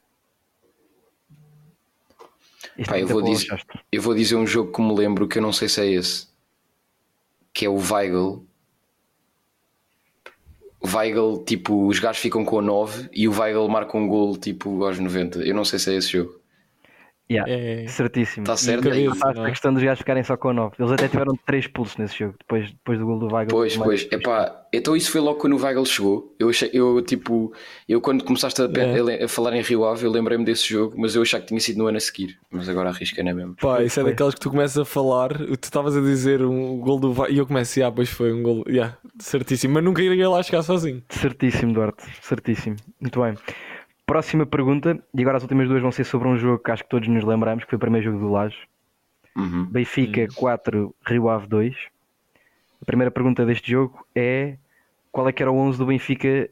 Pá, 2.87 2.97
eu 2.97 3.07
vou 3.07 3.21
dizer-. 3.21 3.61
Eu 3.91 4.01
vou 4.01 4.15
dizer 4.15 4.37
um 4.37 4.47
jogo 4.47 4.71
que 4.71 4.81
me 4.81 4.93
lembro 4.93 5.27
que 5.27 5.37
eu 5.37 5.41
não 5.41 5.51
sei 5.51 5.67
se 5.67 5.81
é 5.81 5.85
esse. 5.85 6.29
Que 7.53 7.65
é 7.65 7.69
o 7.69 7.75
Weigl. 7.75 8.45
Weigl, 10.85 11.43
tipo, 11.45 11.87
os 11.87 11.99
gajos 11.99 12.21
ficam 12.21 12.43
com 12.43 12.59
a 12.59 12.61
9 12.61 13.09
e 13.13 13.27
o 13.27 13.39
Weigl 13.39 13.67
marca 13.67 13.97
um 13.97 14.07
gol 14.07 14.37
tipo 14.37 14.83
aos 14.83 14.99
90. 14.99 15.39
Eu 15.39 15.55
não 15.55 15.65
sei 15.65 15.79
se 15.79 15.93
é 15.93 15.97
esse 15.97 16.11
jogo. 16.11 16.44
Yeah, 17.31 17.51
É. 17.51 17.87
certíssimo. 17.87 18.43
Está 18.43 18.55
certo? 18.55 18.83
cabeça. 18.83 19.15
Faz 19.15 19.35
não 19.35 19.43
a 19.45 19.47
é? 19.47 19.49
questão 19.51 19.73
dos 19.73 19.81
gajos 19.81 19.97
ficarem 19.99 20.23
só 20.23 20.37
com 20.37 20.53
9. 20.53 20.75
Eles 20.77 20.91
até 20.91 21.07
tiveram 21.07 21.33
3 21.43 21.65
pulsos 21.65 21.97
nesse 21.97 22.19
jogo, 22.19 22.35
depois, 22.39 22.69
depois 22.71 22.99
do 22.99 23.05
gol 23.07 23.17
do 23.17 23.33
Weigl. 23.33 23.49
Pois, 23.49 23.75
pois. 23.75 24.07
Epá, 24.11 24.63
então 24.71 24.95
isso 24.95 25.11
foi 25.11 25.21
logo 25.21 25.39
quando 25.39 25.53
o 25.53 25.63
Weigl 25.63 25.83
chegou. 25.85 26.35
Eu 26.37 26.49
achei, 26.49 26.69
eu 26.71 27.01
tipo, 27.01 27.51
eu 27.89 27.99
quando 27.99 28.23
começaste 28.23 28.61
a, 28.61 28.65
É. 28.65 29.23
a 29.23 29.27
falar 29.27 29.55
em 29.55 29.61
Rio 29.63 29.85
Ave, 29.85 30.05
eu 30.05 30.11
lembrei-me 30.11 30.45
desse 30.45 30.69
jogo, 30.69 30.93
mas 30.99 31.15
eu 31.15 31.23
achava 31.23 31.41
que 31.41 31.47
tinha 31.47 31.59
sido 31.59 31.77
no 31.79 31.87
ano 31.87 31.97
a 31.97 31.99
seguir. 31.99 32.37
Mas 32.51 32.69
agora 32.69 32.89
arrisca, 32.89 33.23
não 33.23 33.31
é 33.31 33.33
mesmo? 33.33 33.55
Pá, 33.55 33.81
isso 33.81 33.99
é 33.99 34.03
foi. 34.03 34.11
daquelas 34.11 34.35
que 34.35 34.41
tu 34.41 34.51
começas 34.51 34.77
a 34.77 34.85
falar, 34.85 35.29
tu 35.35 35.63
estavas 35.63 35.97
a 35.97 36.01
dizer 36.01 36.43
um 36.43 36.77
gol 36.77 36.99
do 36.99 37.11
Va- 37.11 37.29
e 37.29 37.39
eu 37.39 37.47
começo, 37.47 37.83
ah, 37.83 37.91
pois 37.91 38.07
foi 38.07 38.31
um 38.33 38.43
gol, 38.43 38.63
yeah, 38.67 38.95
certíssimo, 39.17 39.73
mas 39.73 39.83
nunca 39.83 40.03
iria 40.03 40.29
lá 40.29 40.43
chegar 40.43 40.61
sozinho. 40.61 41.01
Certíssimo, 41.09 41.73
Duarte. 41.73 42.03
Certíssimo. 42.21 42.75
Muito 43.01 43.19
bem. 43.19 43.33
Próxima 44.05 44.45
pergunta, 44.45 45.03
e 45.13 45.21
agora 45.21 45.37
as 45.37 45.43
últimas 45.43 45.67
duas 45.67 45.81
vão 45.81 45.91
ser 45.91 46.03
sobre 46.03 46.27
um 46.27 46.37
jogo 46.37 46.63
que 46.63 46.71
acho 46.71 46.83
que 46.83 46.89
todos 46.89 47.07
nos 47.07 47.23
lembramos, 47.23 47.63
que 47.63 47.69
foi 47.71 47.77
o 47.77 47.79
primeiro 47.79 48.05
jogo 48.05 48.19
do 48.19 48.31
Laje. 48.31 48.57
Uhum. 49.35 49.65
Benfica 49.65 50.27
4, 50.35 50.95
Rio 51.07 51.29
Ave 51.29 51.47
2. 51.47 51.75
A 52.81 52.85
primeira 52.85 53.09
pergunta 53.09 53.45
deste 53.45 53.71
jogo 53.71 54.05
é 54.13 54.57
qual 55.11 55.27
é 55.27 55.31
que 55.31 55.41
era 55.41 55.51
o 55.51 55.57
11 55.57 55.77
do 55.79 55.87
Benfica 55.87 56.49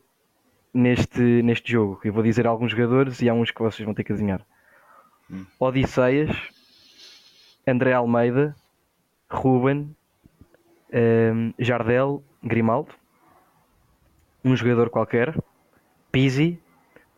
neste, 0.74 1.22
neste 1.44 1.72
jogo? 1.72 2.00
Eu 2.04 2.12
vou 2.12 2.24
dizer 2.24 2.48
alguns 2.48 2.72
jogadores 2.72 3.22
e 3.22 3.30
há 3.30 3.34
uns 3.34 3.52
que 3.52 3.62
vocês 3.62 3.86
vão 3.86 3.94
ter 3.94 4.04
que 4.04 4.14
adivinhar. 4.14 4.42
Odisseias, 5.60 6.32
André 7.68 7.94
Almeida, 7.94 8.56
Ruben, 9.30 9.96
ehm, 10.92 11.52
Jardel, 11.60 12.24
Grimaldo, 12.44 12.94
um 14.44 14.56
jogador 14.56 14.90
qualquer, 14.90 15.36
Pizzi, 16.12 16.60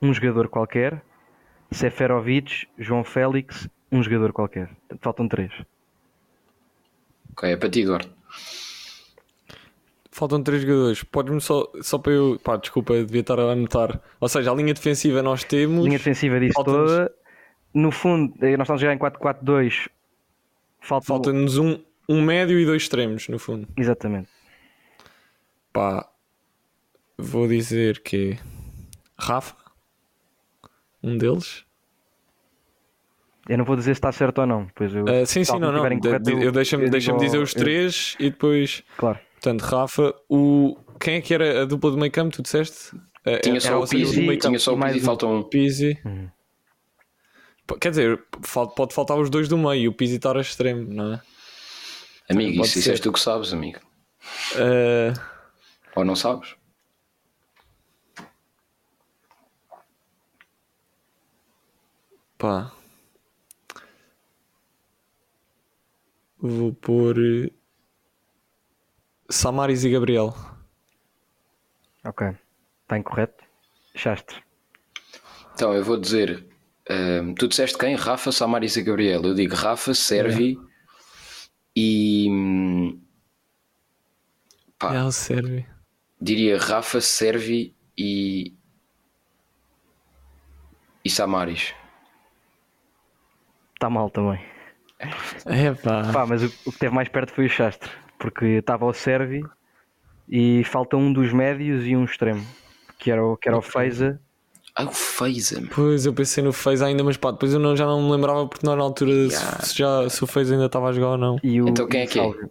um 0.02 0.14
jogador 0.14 0.48
qualquer, 0.50 1.02
Seferovic, 1.72 2.68
João 2.78 3.04
Félix, 3.04 3.68
um 3.92 4.02
jogador 4.04 4.32
qualquer. 4.34 4.70
Faltam 5.02 5.28
três. 5.28 5.52
Ok, 7.32 7.52
é 7.52 7.58
para 7.58 7.70
ti, 7.70 7.82
Eduardo. 7.82 8.10
Faltam 10.12 10.42
três 10.42 10.62
jogadores, 10.62 11.04
podes-me 11.04 11.42
só, 11.42 11.70
só 11.82 11.98
para 11.98 12.14
eu, 12.14 12.40
pá, 12.42 12.56
desculpa, 12.56 12.94
devia 12.94 13.20
estar 13.20 13.38
a 13.38 13.52
anotar. 13.52 14.00
Ou 14.20 14.30
seja, 14.30 14.50
a 14.50 14.56
linha 14.56 14.74
defensiva 14.74 15.22
nós 15.22 15.44
temos, 15.44 15.84
Linha 15.84 15.98
defensiva 15.98 16.40
disso 16.40 16.64
toda. 16.64 17.12
No 17.74 17.92
fundo, 17.92 18.34
eh, 18.42 18.56
nós 18.56 18.62
estamos 18.62 18.82
a 18.82 18.86
jogar 18.86 18.94
em 18.94 18.98
4-4-2. 18.98 19.90
Falta 20.80 21.06
falta-nos 21.06 21.58
um, 21.58 21.78
um 22.08 22.22
médio 22.22 22.58
e 22.58 22.66
dois 22.66 22.84
extremos, 22.84 23.28
no 23.28 23.38
fundo. 23.38 23.68
Exatamente. 23.76 24.30
Pá, 25.74 26.10
vou 27.18 27.46
dizer 27.46 28.02
que 28.02 28.40
Rafa, 29.18 29.56
um 31.06 31.18
deles. 31.18 31.64
Eu 33.48 33.58
não 33.60 33.66
vou 33.66 33.76
dizer 33.76 33.94
se 33.94 34.00
está 34.00 34.12
certo 34.12 34.40
ou 34.40 34.48
não. 34.48 34.68
Pois 34.74 34.94
eu, 34.94 35.06
Ah, 35.08 35.26
sim, 35.26 35.44
sim, 35.44 35.60
não, 35.60 35.72
não. 35.72 35.86
incorreto, 35.92 36.24
De- 36.24 36.36
de- 36.36 36.44
eu 36.46 36.52
deixa-me 36.52 36.86
eu 36.86 36.90
deixa 36.90 37.14
dizer 37.14 37.38
os 37.38 37.54
eu- 37.54 37.60
três 37.62 38.16
e 38.20 38.30
depois. 38.32 38.84
Claro. 38.98 39.20
Portanto, 39.34 39.62
Rafa, 39.62 40.14
o... 40.28 40.76
quem 41.00 41.16
é 41.16 41.22
que 41.22 41.34
era 41.34 41.62
a 41.62 41.66
dupla 41.66 41.92
do 41.92 41.98
meio 41.98 42.12
campo? 42.12 42.36
Tu 42.36 42.42
disseste? 42.42 42.96
Eh, 43.24 43.38
Tinha 43.40 43.56
era- 43.56 43.62
só 43.62 43.80
o 43.80 43.88
Pizzi, 43.88 44.38
tinha 44.38 44.60
só 44.60 44.72
o 44.72 44.76
e 44.76 44.80
mais 44.80 44.94
Pizzi, 44.94 45.04
um. 45.04 45.06
falta 45.06 45.28
um. 45.28 45.44
Pizzi. 45.44 45.96
P- 47.68 47.78
Quer 47.80 47.90
dizer, 47.92 48.24
pode 48.76 48.94
faltar 48.94 49.18
os 49.18 49.30
dois 49.30 49.48
do 49.48 49.58
meio 49.58 49.76
e 49.84 49.88
o 49.88 49.94
Pizzi 49.94 50.16
estar 50.16 50.36
a 50.38 50.42
extremo, 50.42 50.92
não 50.92 51.14
é? 51.14 51.22
Amigo, 52.30 52.64
isso, 52.66 52.80
isso 52.80 52.90
és 52.90 53.00
tu 53.00 53.12
que 53.12 53.20
sabes, 53.20 53.54
amigo. 53.54 53.80
Eh, 54.56 55.14
Ou 55.96 56.04
não 56.04 56.16
sabes? 56.16 56.56
Pá. 62.38 62.72
Vou 66.40 66.74
pôr 66.74 67.16
eh, 67.18 67.52
Samaris 69.30 69.84
e 69.84 69.90
Gabriel. 69.90 70.34
Ok. 72.04 72.28
Está 72.84 72.98
incorreto. 72.98 73.44
Chastre. 73.96 74.44
Então, 75.54 75.74
eu 75.74 75.84
vou 75.84 75.98
dizer. 75.98 76.46
ehm, 76.90 77.34
tu 77.34 77.48
disseste 77.48 77.78
quem? 77.78 77.96
Rafa, 77.96 78.32
Samaris 78.32 78.76
e 78.76 78.84
Gabriel. 78.84 79.24
Eu 79.24 79.34
digo 79.34 79.56
Rafa, 79.56 79.94
Servi 79.94 80.58
e. 81.76 82.28
hum, 82.30 83.02
Pá, 84.78 84.94
É 84.94 85.04
o 85.04 85.12
Servi. 85.12 85.66
diria 86.22 86.60
Rafa, 86.60 87.00
Servi 87.02 87.74
e. 87.98 88.54
E 91.04 91.10
Samaris. 91.10 91.74
Está 93.76 93.90
mal 93.90 94.10
também. 94.10 94.40
É 95.46 95.74
pá. 95.74 96.12
Pá, 96.12 96.26
mas 96.26 96.42
o, 96.44 96.52
o 96.66 96.72
que 96.72 96.80
teve 96.80 96.94
mais 96.96 97.08
perto 97.10 97.32
foi 97.34 97.46
o 97.46 97.50
Chastre. 97.50 97.90
Porque 98.18 98.46
estava 98.46 98.86
o 98.86 98.94
Servi 98.94 99.44
e 100.28 100.64
falta 100.64 100.96
um 100.98 101.12
dos 101.12 101.32
médios 101.34 101.86
e 101.86 101.96
um 101.96 102.06
extremo. 102.06 102.46
Que 102.98 103.12
era 103.12 103.24
o, 103.24 103.36
que 103.38 103.48
era 103.50 103.58
o 103.58 103.62
Feiza. 103.62 104.20
Ah, 104.74 104.86
o 104.86 104.92
Feiza. 104.92 105.62
Pois 105.74 106.06
eu 106.06 106.14
pensei 106.14 106.44
no 106.44 106.52
Fez 106.54 106.82
ainda, 106.82 107.04
mas 107.04 107.18
pá, 107.18 107.32
depois 107.32 107.54
eu 107.54 107.60
não, 107.60 107.76
já 107.76 107.86
não 107.86 108.02
me 108.02 108.12
lembrava 108.12 108.48
porque 108.48 108.66
não 108.66 108.74
era 108.74 108.80
na 108.80 108.86
altura 108.86 109.12
se- 109.30 109.36
Yeah. 109.36 109.60
se, 109.62 109.78
já, 109.78 110.10
se 110.10 110.24
o 110.24 110.28
Fez 110.28 110.52
ainda 110.52 110.66
estava 110.66 110.90
a 110.90 110.94
jogar 110.94 111.10
ou 111.10 111.18
não. 111.18 111.40
E 111.44 111.62
o, 111.62 111.68
Então 111.70 111.88
quem 111.88 112.02
é 112.02 112.08
que 112.08 112.20
é? 112.20 112.24
Sálvio. 112.24 112.50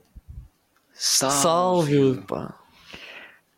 Salve! 0.94 2.22
Pá. 2.28 2.54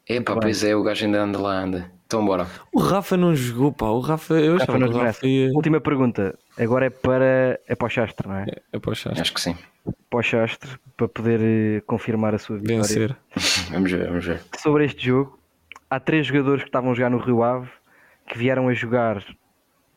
É 0.09 0.21
pá, 0.21 0.33
bem. 0.35 0.43
pois 0.43 0.63
é, 0.65 0.75
o 0.75 0.83
gajo 0.83 1.05
ainda 1.05 1.23
anda 1.23 1.39
lá, 1.39 1.61
anda. 1.63 1.91
Então 2.07 2.25
bora. 2.25 2.47
O 2.73 2.79
Rafa 2.79 3.17
não 3.17 3.35
jogou, 3.35 3.73
pá. 3.73 3.87
O 3.87 3.99
Rafa, 4.01 4.35
eu 4.35 4.57
Rafa 4.59 4.79
não 4.79 4.89
que 4.89 4.95
o. 4.95 4.99
Rafa 5.01 5.27
ia. 5.27 5.51
Última 5.53 5.81
pergunta. 5.81 6.39
Agora 6.59 6.87
é 6.87 6.91
para, 6.91 7.61
é 7.67 7.75
para 7.75 7.87
o 7.87 7.91
Chastre, 7.91 8.27
não 8.27 8.37
é? 8.37 8.47
É 8.73 8.79
para 8.79 8.91
o 8.91 8.95
Chastre. 8.95 9.21
Acho 9.21 9.35
que 9.35 9.41
sim. 9.41 9.57
Para 10.09 10.19
o 10.19 10.23
Chastre, 10.23 10.71
para 10.97 11.09
poder 11.09 11.41
eh, 11.43 11.81
confirmar 11.87 12.35
a 12.35 12.39
sua 12.39 12.57
vitória. 12.57 12.83
vencer. 12.83 13.17
Vamos 13.71 13.91
ver, 13.91 14.07
vamos 14.09 14.25
ver. 14.25 14.43
Sobre 14.59 14.85
este 14.87 15.05
jogo, 15.07 15.39
há 15.91 16.01
três 16.01 16.27
jogadores 16.27 16.63
que 16.63 16.69
estavam 16.69 16.91
a 16.91 16.95
jogar 16.95 17.11
no 17.11 17.19
Rio 17.19 17.43
Ave 17.43 17.69
que 18.27 18.39
vieram 18.39 18.69
a 18.69 18.75
jogar 18.75 19.23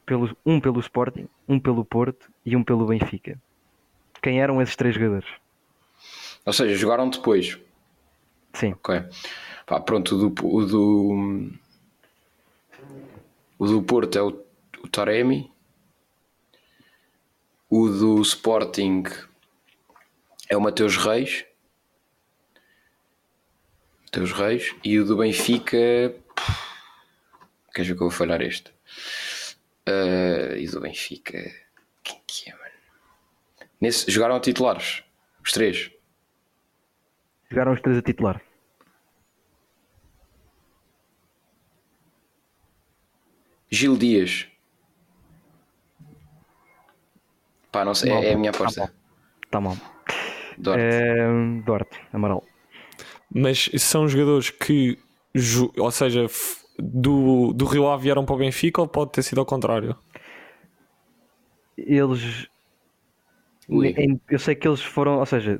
pelo, 0.05 0.35
um 0.45 0.59
pelo 0.59 0.79
Sporting, 0.79 1.27
um 1.47 1.59
pelo 1.59 1.85
Porto 1.85 2.29
e 2.45 2.55
um 2.55 2.63
pelo 2.63 2.85
Benfica. 2.85 3.39
Quem 4.21 4.41
eram 4.41 4.61
esses 4.61 4.75
três 4.75 4.95
jogadores? 4.95 5.27
Ou 6.45 6.53
seja, 6.53 6.75
jogaram 6.75 7.09
depois. 7.09 7.57
Sim. 8.53 8.73
Ok. 8.73 9.03
Pá, 9.65 9.79
pronto, 9.79 10.15
o 10.15 10.29
do, 10.29 10.47
o 10.47 10.65
do, 10.65 11.51
o 13.57 13.67
do 13.67 13.81
Porto 13.83 14.17
é 14.17 14.21
o, 14.21 14.43
o 14.83 14.87
Taremi. 14.87 15.51
O 17.69 17.87
do 17.87 18.19
Sporting 18.23 19.03
é 20.49 20.57
o 20.57 20.61
Mateus 20.61 20.97
Reis. 20.97 21.45
Mateus 24.05 24.31
Reis. 24.31 24.75
E 24.83 24.97
o 24.97 25.05
do 25.05 25.17
Benfica. 25.17 26.15
Queres 27.71 27.89
ver 27.89 27.95
que 27.95 28.01
eu 28.01 28.09
vou 28.09 28.11
falhar 28.11 28.41
este? 28.41 28.73
Ah, 29.85 30.57
e 30.57 30.67
do 30.67 30.81
Benfica. 30.81 31.39
Quem 32.03 32.19
que 32.25 32.49
é, 32.49 32.53
mano? 32.53 32.71
Nesse, 33.79 34.09
jogaram 34.09 34.35
a 34.35 34.39
titulares. 34.39 35.03
Os 35.43 35.51
três. 35.51 35.91
Jogaram 37.51 37.73
os 37.73 37.81
três 37.81 37.99
a 37.99 38.01
titular. 38.01 38.41
Gil 43.69 43.95
Dias. 43.95 44.47
Pá, 47.71 47.85
não 47.85 47.93
sei, 47.93 48.11
é, 48.11 48.31
é 48.31 48.33
a 48.33 48.37
minha 48.37 48.51
aposta. 48.51 48.91
Está 49.45 49.61
mal. 49.61 49.77
Duarte. 50.57 50.83
É, 50.83 51.27
Duarte, 51.65 51.99
Amaral. 52.11 52.43
Mas 53.33 53.69
são 53.77 54.07
jogadores 54.07 54.49
que, 54.49 54.97
ou 55.77 55.91
seja, 55.91 56.25
do, 56.77 57.53
do 57.53 57.65
Rio 57.65 57.87
Ave 57.87 58.03
vieram 58.03 58.25
para 58.25 58.35
o 58.35 58.37
Benfica 58.37 58.81
ou 58.81 58.87
pode 58.87 59.11
ter 59.11 59.23
sido 59.23 59.39
ao 59.39 59.45
contrário? 59.45 59.95
Eles. 61.77 62.47
Ui. 63.67 63.95
eu 64.29 64.39
sei 64.39 64.55
que 64.55 64.67
eles 64.67 64.81
foram, 64.81 65.19
ou 65.19 65.25
seja, 65.25 65.59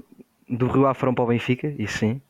do 0.49 0.67
Rio 0.67 0.87
Ave 0.87 0.99
foram 0.99 1.13
para 1.13 1.23
o 1.23 1.27
Benfica, 1.27 1.73
isso 1.77 1.99
sim. 1.99 2.21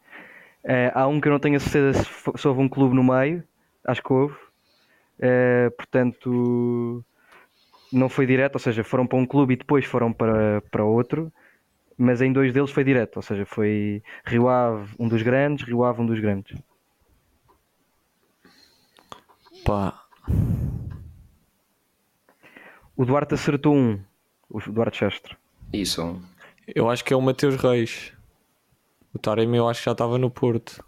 Eh, 0.63 0.91
há 0.93 1.07
um 1.07 1.21
que 1.21 1.27
eu 1.27 1.31
não 1.31 1.39
tenho 1.39 1.55
a 1.55 1.59
certeza 1.59 2.03
se, 2.03 2.09
se 2.35 2.47
houve 2.47 2.61
um 2.61 2.67
clube 2.67 2.93
no 2.93 3.03
meio, 3.03 3.43
acho 3.85 4.03
que 4.03 4.11
houve. 4.11 4.35
Eh, 5.19 5.69
portanto, 5.77 7.03
não 7.91 8.09
foi 8.09 8.25
direto, 8.25 8.55
ou 8.55 8.59
seja, 8.59 8.83
foram 8.83 9.05
para 9.07 9.17
um 9.17 9.25
clube 9.25 9.53
e 9.53 9.57
depois 9.57 9.85
foram 9.85 10.11
para, 10.13 10.61
para 10.71 10.83
outro. 10.83 11.31
Mas 11.97 12.21
em 12.21 12.31
dois 12.31 12.53
deles 12.53 12.71
foi 12.71 12.83
direto, 12.83 13.17
ou 13.17 13.21
seja, 13.21 13.45
foi 13.45 14.01
Rio 14.25 14.47
Ave 14.47 14.95
um 14.97 15.07
dos 15.07 15.21
grandes, 15.21 15.65
Rio 15.67 15.83
Ave 15.83 16.01
um 16.01 16.05
dos 16.05 16.19
grandes. 16.19 16.57
Pá, 19.65 20.01
O 22.95 23.05
Duarte 23.05 23.33
acertou 23.33 23.75
um, 23.75 23.99
o 24.49 24.59
Duarte 24.59 24.97
Chastre. 24.97 25.35
Isso. 25.71 26.21
eu 26.75 26.89
acho 26.89 27.03
que 27.03 27.13
é 27.13 27.15
o 27.17 27.21
Mateus 27.21 27.55
Reis. 27.55 28.11
O 29.13 29.19
Taremi 29.19 29.57
eu 29.57 29.67
acho 29.69 29.79
que 29.81 29.85
já 29.85 29.91
estava 29.93 30.17
no 30.17 30.29
Porto. 30.29 30.83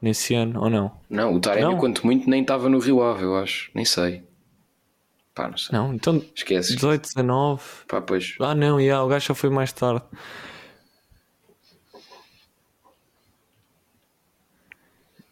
Nesse 0.00 0.34
ano, 0.34 0.60
ou 0.60 0.68
não? 0.68 0.90
Não, 1.08 1.34
o 1.34 1.40
Taremi, 1.40 1.70
Não. 1.72 1.78
quanto 1.78 2.04
muito, 2.04 2.28
nem 2.28 2.42
estava 2.42 2.68
no 2.68 2.80
Rio 2.80 3.00
Ave, 3.02 3.22
eu 3.22 3.36
acho. 3.36 3.70
Nem 3.74 3.84
sei. 3.84 4.24
Pá, 5.34 5.48
não 5.48 5.56
sei. 5.56 5.76
Não, 5.78 5.94
então 5.94 6.22
Esquece. 6.34 6.74
18, 6.74 7.02
19. 7.14 7.62
Pá, 7.88 8.00
pois. 8.00 8.34
Ah 8.40 8.54
não, 8.54 8.78
yeah, 8.80 9.02
o 9.04 9.08
gajo 9.08 9.26
só 9.26 9.34
foi 9.34 9.50
mais 9.50 9.72
tarde. 9.72 10.02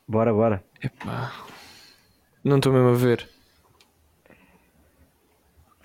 Bora, 0.09 0.32
bora. 0.32 0.64
Epá. 0.82 1.32
Não 2.42 2.57
estou 2.57 2.72
mesmo 2.72 2.88
a 2.88 2.94
ver. 2.94 3.28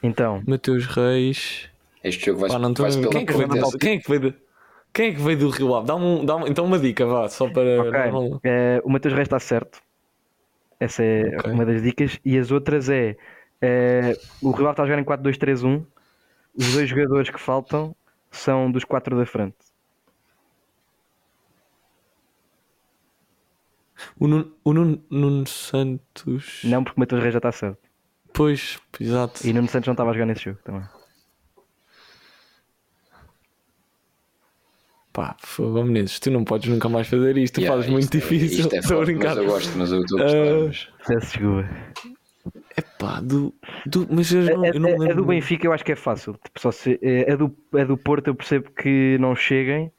Então, 0.01 0.41
Mateus 0.47 0.86
Reis. 0.86 1.70
Este 2.03 2.28
jogo 2.28 2.41
vai, 2.41 2.49
Pá, 2.49 2.59
não 2.59 2.74
vai 2.74 2.91
pela 2.91 3.09
Quem 3.09 3.22
é, 3.22 3.26
que 3.26 3.34
veio 3.34 3.47
do, 3.47 3.78
quem 3.78 3.93
é 3.97 3.99
que 3.99 4.07
veio 4.09 4.22
do- 4.22 4.34
Quem 4.93 5.07
é 5.09 5.13
que 5.13 5.22
veio 5.22 5.38
do 5.38 5.49
Rio 5.49 5.76
Ave? 5.76 5.88
Dá-me 5.88 6.03
um- 6.05 6.26
dá-me- 6.26 6.49
então 6.49 6.63
uma 6.66 6.80
dica, 6.80 7.05
vá, 7.05 7.28
só 7.28 7.49
para. 7.49 7.82
ok. 7.82 8.11
não- 8.11 8.39
eh, 8.43 8.82
o 8.84 8.89
Matheus 8.89 9.13
Reis 9.13 9.26
está 9.26 9.39
certo. 9.39 9.82
Essa 10.80 11.03
é 11.03 11.36
Ok. 11.39 11.51
uma 11.51 11.66
das 11.66 11.82
dicas. 11.82 12.20
E 12.24 12.38
as 12.38 12.51
outras 12.51 12.89
é 12.89 13.18
eh, 13.66 14.18
o 14.41 14.51
Rio 14.51 14.66
Ave 14.66 14.72
está 14.74 14.84
a 14.84 14.86
jogar 14.86 14.99
em 15.01 15.03
4-2-3-1. 15.03 15.86
Os 16.57 16.74
dois 16.74 16.89
jogadores 16.89 17.30
que 17.30 17.39
faltam 17.39 17.95
são 18.32 18.72
dos 18.72 18.84
quatro 18.84 19.18
da 19.18 19.26
frente. 19.26 19.55
O 24.20 24.28
Nuno, 24.28 24.51
o 24.63 24.74
Nuno, 24.74 25.03
Nuno 25.09 25.47
Santos. 25.47 26.61
Não 26.63 26.84
porque 26.84 26.97
o 26.97 26.99
Matheus 26.99 27.22
Reis 27.22 27.34
já 27.34 27.39
está 27.39 27.51
certo. 27.51 27.80
Pois, 28.34 28.78
exato. 28.99 29.45
E 29.47 29.53
Nuno 29.53 29.68
Santos 29.70 29.88
não 29.88 29.93
estava 29.93 30.09
a 30.11 30.13
jogar 30.13 30.26
nesse 30.26 30.43
jogo 30.45 30.59
também. 30.63 30.84
Pá, 35.13 35.36
fogo, 35.39 35.82
Menezes, 35.84 36.20
tu 36.20 36.30
não 36.30 36.43
podes 36.43 36.70
nunca 36.70 36.89
mais 36.89 37.07
fazer 37.07 37.38
isto, 37.38 37.55
tu 37.55 37.61
Yeah, 37.61 37.76
fazes 37.78 37.89
muito 37.89 38.03
isto 38.03 38.18
é- 38.18 38.20
difícil. 38.20 38.59
Isto 38.59 38.76
é 38.76 38.80
Estou 38.80 38.95
a 38.97 39.05
forte, 39.05 39.13
brincar. 39.13 39.36
mas 39.36 39.38
eu 39.38 39.45
gosto, 39.45 39.78
mas 39.78 39.91
eu 39.93 40.01
estou 40.01 40.20
a 40.20 40.24
gostar. 40.24 40.39
Ah, 40.39 40.66
mas- 40.68 40.89
Peço 41.07 41.28
desculpa. 41.38 42.14
Epá, 42.78 43.21
do, 43.21 43.53
do, 43.86 44.05
mas 44.13 44.32
eu 44.34 44.43
não, 44.43 44.63
A, 44.63 44.67
eu 44.67 44.80
não 44.80 44.89
a- 44.89 44.93
a 44.93 44.97
lembro. 44.97 45.15
do 45.15 45.26
Benfica 45.26 45.65
eu 45.65 45.71
acho 45.73 45.84
que 45.86 45.93
é 45.93 45.95
fácil. 45.95 46.34
Tipo, 46.43 46.59
só 46.59 46.71
se, 46.71 46.99
eh, 47.01 47.32
a, 47.32 47.36
do, 47.36 47.55
a 47.73 47.84
do 47.86 47.97
Porto 47.97 48.28
eu 48.28 48.36
percebo 48.36 48.69
que 48.71 49.17
não 49.19 49.34
cheguem, 49.36 49.91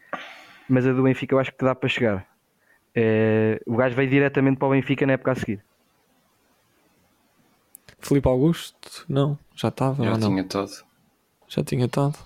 mas 0.69 0.87
a 0.87 0.93
do 0.93 1.03
Benfica 1.03 1.35
eu 1.35 1.39
acho 1.39 1.53
que 1.53 1.65
dá 1.65 1.75
para 1.75 1.89
chegar. 1.89 2.27
Eh, 2.95 3.61
o 3.67 3.77
gajo 3.77 3.97
veio 3.97 4.11
diretamente 4.11 4.59
para 4.59 4.69
o 4.69 4.73
Benfica 4.73 5.07
na 5.07 5.15
época 5.15 5.33
a 5.33 5.35
seguir. 5.35 5.65
Filipe 7.99 8.29
Augusto? 8.29 9.05
Não, 9.09 9.39
já 9.55 9.69
estava 9.69 10.05
Já 10.05 10.19
tinha 10.19 10.45
todo. 10.45 10.73
Já 11.49 11.65
tinha 11.65 11.87
estado. 11.87 12.19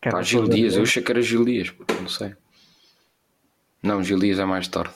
Pá, 0.00 0.20
Gil 0.22 0.48
Dias, 0.48 0.74
eu 0.76 0.82
achei 0.82 1.02
que 1.02 1.12
era 1.12 1.22
Gil 1.22 1.44
Dias, 1.44 1.70
pô, 1.70 1.84
não 2.00 2.08
sei. 2.08 2.34
Não, 3.80 4.02
Gil 4.02 4.18
Dias 4.18 4.38
é 4.40 4.44
mais 4.44 4.66
tarde. 4.66 4.94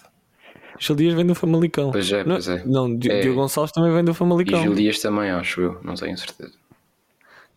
Gil 0.79 0.97
Dias 0.97 1.15
vem 1.15 1.27
do 1.27 1.35
Famalicão. 1.35 1.91
Pois 1.91 2.11
é, 2.13 2.25
não, 2.25 2.35
pois 2.37 2.49
é. 2.49 2.63
Não, 2.65 2.97
Di- 2.97 3.11
É. 3.11 3.21
Diogo 3.21 3.41
Gonçalves 3.41 3.73
também 3.73 3.93
vem 3.93 4.05
do 4.05 4.11
E 4.11 4.15
Famalicão. 4.15 4.63
Gil 4.63 4.75
Dias 4.75 4.99
também, 5.01 5.31
acho 5.31 5.61
eu, 5.61 5.81
não 5.83 5.95
tenho 5.95 6.17
certeza. 6.17 6.55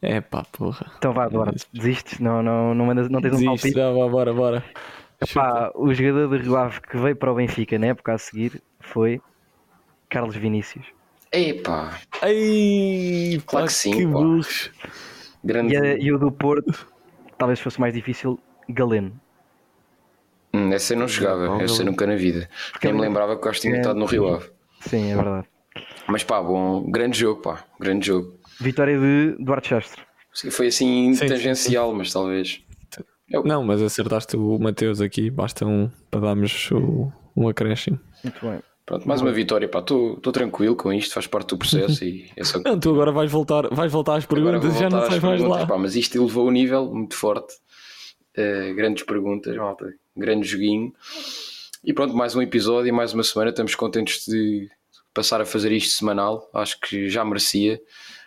É 0.02 0.22
pá, 0.22 0.46
porra. 0.52 0.90
Então 0.98 1.12
vá, 1.14 1.28
Duarte, 1.28 1.66
desistes? 1.74 2.20
Não, 2.20 2.42
não, 2.42 2.74
não, 2.74 2.86
mandas, 2.86 3.10
não 3.10 3.20
tens 3.22 3.34
um 3.34 3.38
Desiste, 3.38 3.74
palpite? 3.74 3.74
já, 3.76 3.92
vá, 3.92 4.08
bora, 4.08 4.34
bora. 4.34 4.64
Pá, 5.34 5.72
o 5.76 5.94
jogador 5.94 6.30
de 6.30 6.44
Rio 6.44 6.56
Ave 6.56 6.80
que 6.82 6.98
veio 6.98 7.16
para 7.16 7.32
o 7.32 7.36
Benfica 7.36 7.78
na 7.78 7.88
época 7.88 8.14
a 8.14 8.18
seguir 8.18 8.62
foi 8.80 9.22
Carlos 10.10 10.36
Vinícius. 10.38 10.86
Epá, 11.32 12.00
Ei, 12.24 13.42
Claro 13.46 13.66
pá, 13.66 13.68
que 13.68 13.74
sim, 13.74 13.92
que 13.92 14.06
burros. 14.06 14.72
grande. 15.44 15.76
E, 15.76 16.06
e 16.06 16.14
o 16.14 16.18
do 16.18 16.32
Porto, 16.32 16.88
talvez 17.38 17.60
fosse 17.60 17.80
mais 17.82 17.94
difícil, 17.94 18.40
Galeno. 18.70 19.12
Hum, 20.54 20.72
essa 20.74 20.94
eu 20.94 20.98
não 20.98 21.08
chegava, 21.08 21.62
essa 21.62 21.84
nunca 21.84 22.08
na 22.08 22.16
vida. 22.16 22.50
Porque 22.72 22.88
Nem 22.88 22.96
me 22.96 23.02
é- 23.04 23.08
lembrava 23.08 23.34
que 23.36 23.40
o 23.42 23.44
Costa 23.44 23.62
tinha 23.62 23.76
é- 23.76 23.80
estado 23.80 24.00
no 24.00 24.06
Rio 24.06 24.28
Ave. 24.34 24.50
Sim, 24.82 25.12
é 25.12 25.16
verdade. 25.16 25.48
Mas 26.08 26.24
pá, 26.24 26.42
bom, 26.42 26.90
grande 26.90 27.18
jogo, 27.18 27.42
pá, 27.42 27.64
grande 27.80 28.08
jogo. 28.08 28.40
Vitória 28.60 28.98
de 29.00 29.36
Duarte 29.40 29.70
Castro. 29.70 30.04
Sim, 30.34 30.50
Foi 30.52 30.68
assim 30.68 31.14
Sim, 31.14 31.16
sim, 31.16 31.28
tangencial, 31.28 31.94
mas 31.94 32.12
talvez. 32.12 32.62
Não, 33.46 33.64
mas 33.64 33.82
acertaste 33.82 34.36
o 34.36 34.58
Mateus 34.58 35.02
aqui, 35.02 35.30
basta 35.30 35.66
um 35.66 35.90
para 36.10 36.22
darmos 36.22 36.72
o, 36.72 37.12
um 37.38 37.48
acréscimo. 37.48 38.00
Muito 38.24 38.40
bem. 38.44 38.60
Pronto, 38.86 39.08
mais 39.08 39.22
uma 39.22 39.32
vitória, 39.32 39.70
pá, 39.70 39.80
estou 39.80 40.20
tranquilo 40.32 40.76
com 40.76 40.92
isto, 40.92 41.14
faz 41.14 41.28
parte 41.28 41.50
do 41.50 41.58
processo 41.60 42.04
e 42.04 42.28
é 42.36 42.44
só 42.44 42.60
Não, 42.66 42.80
tu 42.80 42.90
agora 42.90 43.12
vais 43.12 43.32
voltar, 43.32 43.68
vais 43.70 43.92
voltar 43.92 44.16
às 44.16 44.26
perguntas 44.26 44.76
e 44.76 44.80
já 44.80 44.90
não 44.90 44.98
voltar 45.00 45.12
sais 45.12 45.24
mais 45.24 45.42
lá. 45.44 45.68
pá, 45.68 45.78
mas 45.78 45.96
isto 45.96 46.18
elevou 46.18 46.48
o 46.48 46.52
nível 46.52 46.92
muito 46.92 47.16
forte. 47.16 47.54
Uh, 48.36 48.74
grandes 48.76 49.04
perguntas, 49.04 49.56
malta. 49.56 49.94
Grande 50.16 50.48
joguinho. 50.48 50.94
E 51.84 51.94
pronto, 51.94 52.14
mais 52.16 52.36
um 52.36 52.42
episódio 52.42 52.90
e 52.90 52.92
mais 52.92 53.14
uma 53.14 53.24
semana. 53.24 53.52
Estamos 53.52 53.76
contentes 53.76 54.26
de 54.26 54.70
passar 55.14 55.40
a 55.42 55.46
fazer 55.46 55.72
isto 55.72 55.94
semanal. 55.98 56.50
Acho 56.54 56.80
que 56.80 57.10
já 57.10 57.24
merecia. 57.24 57.82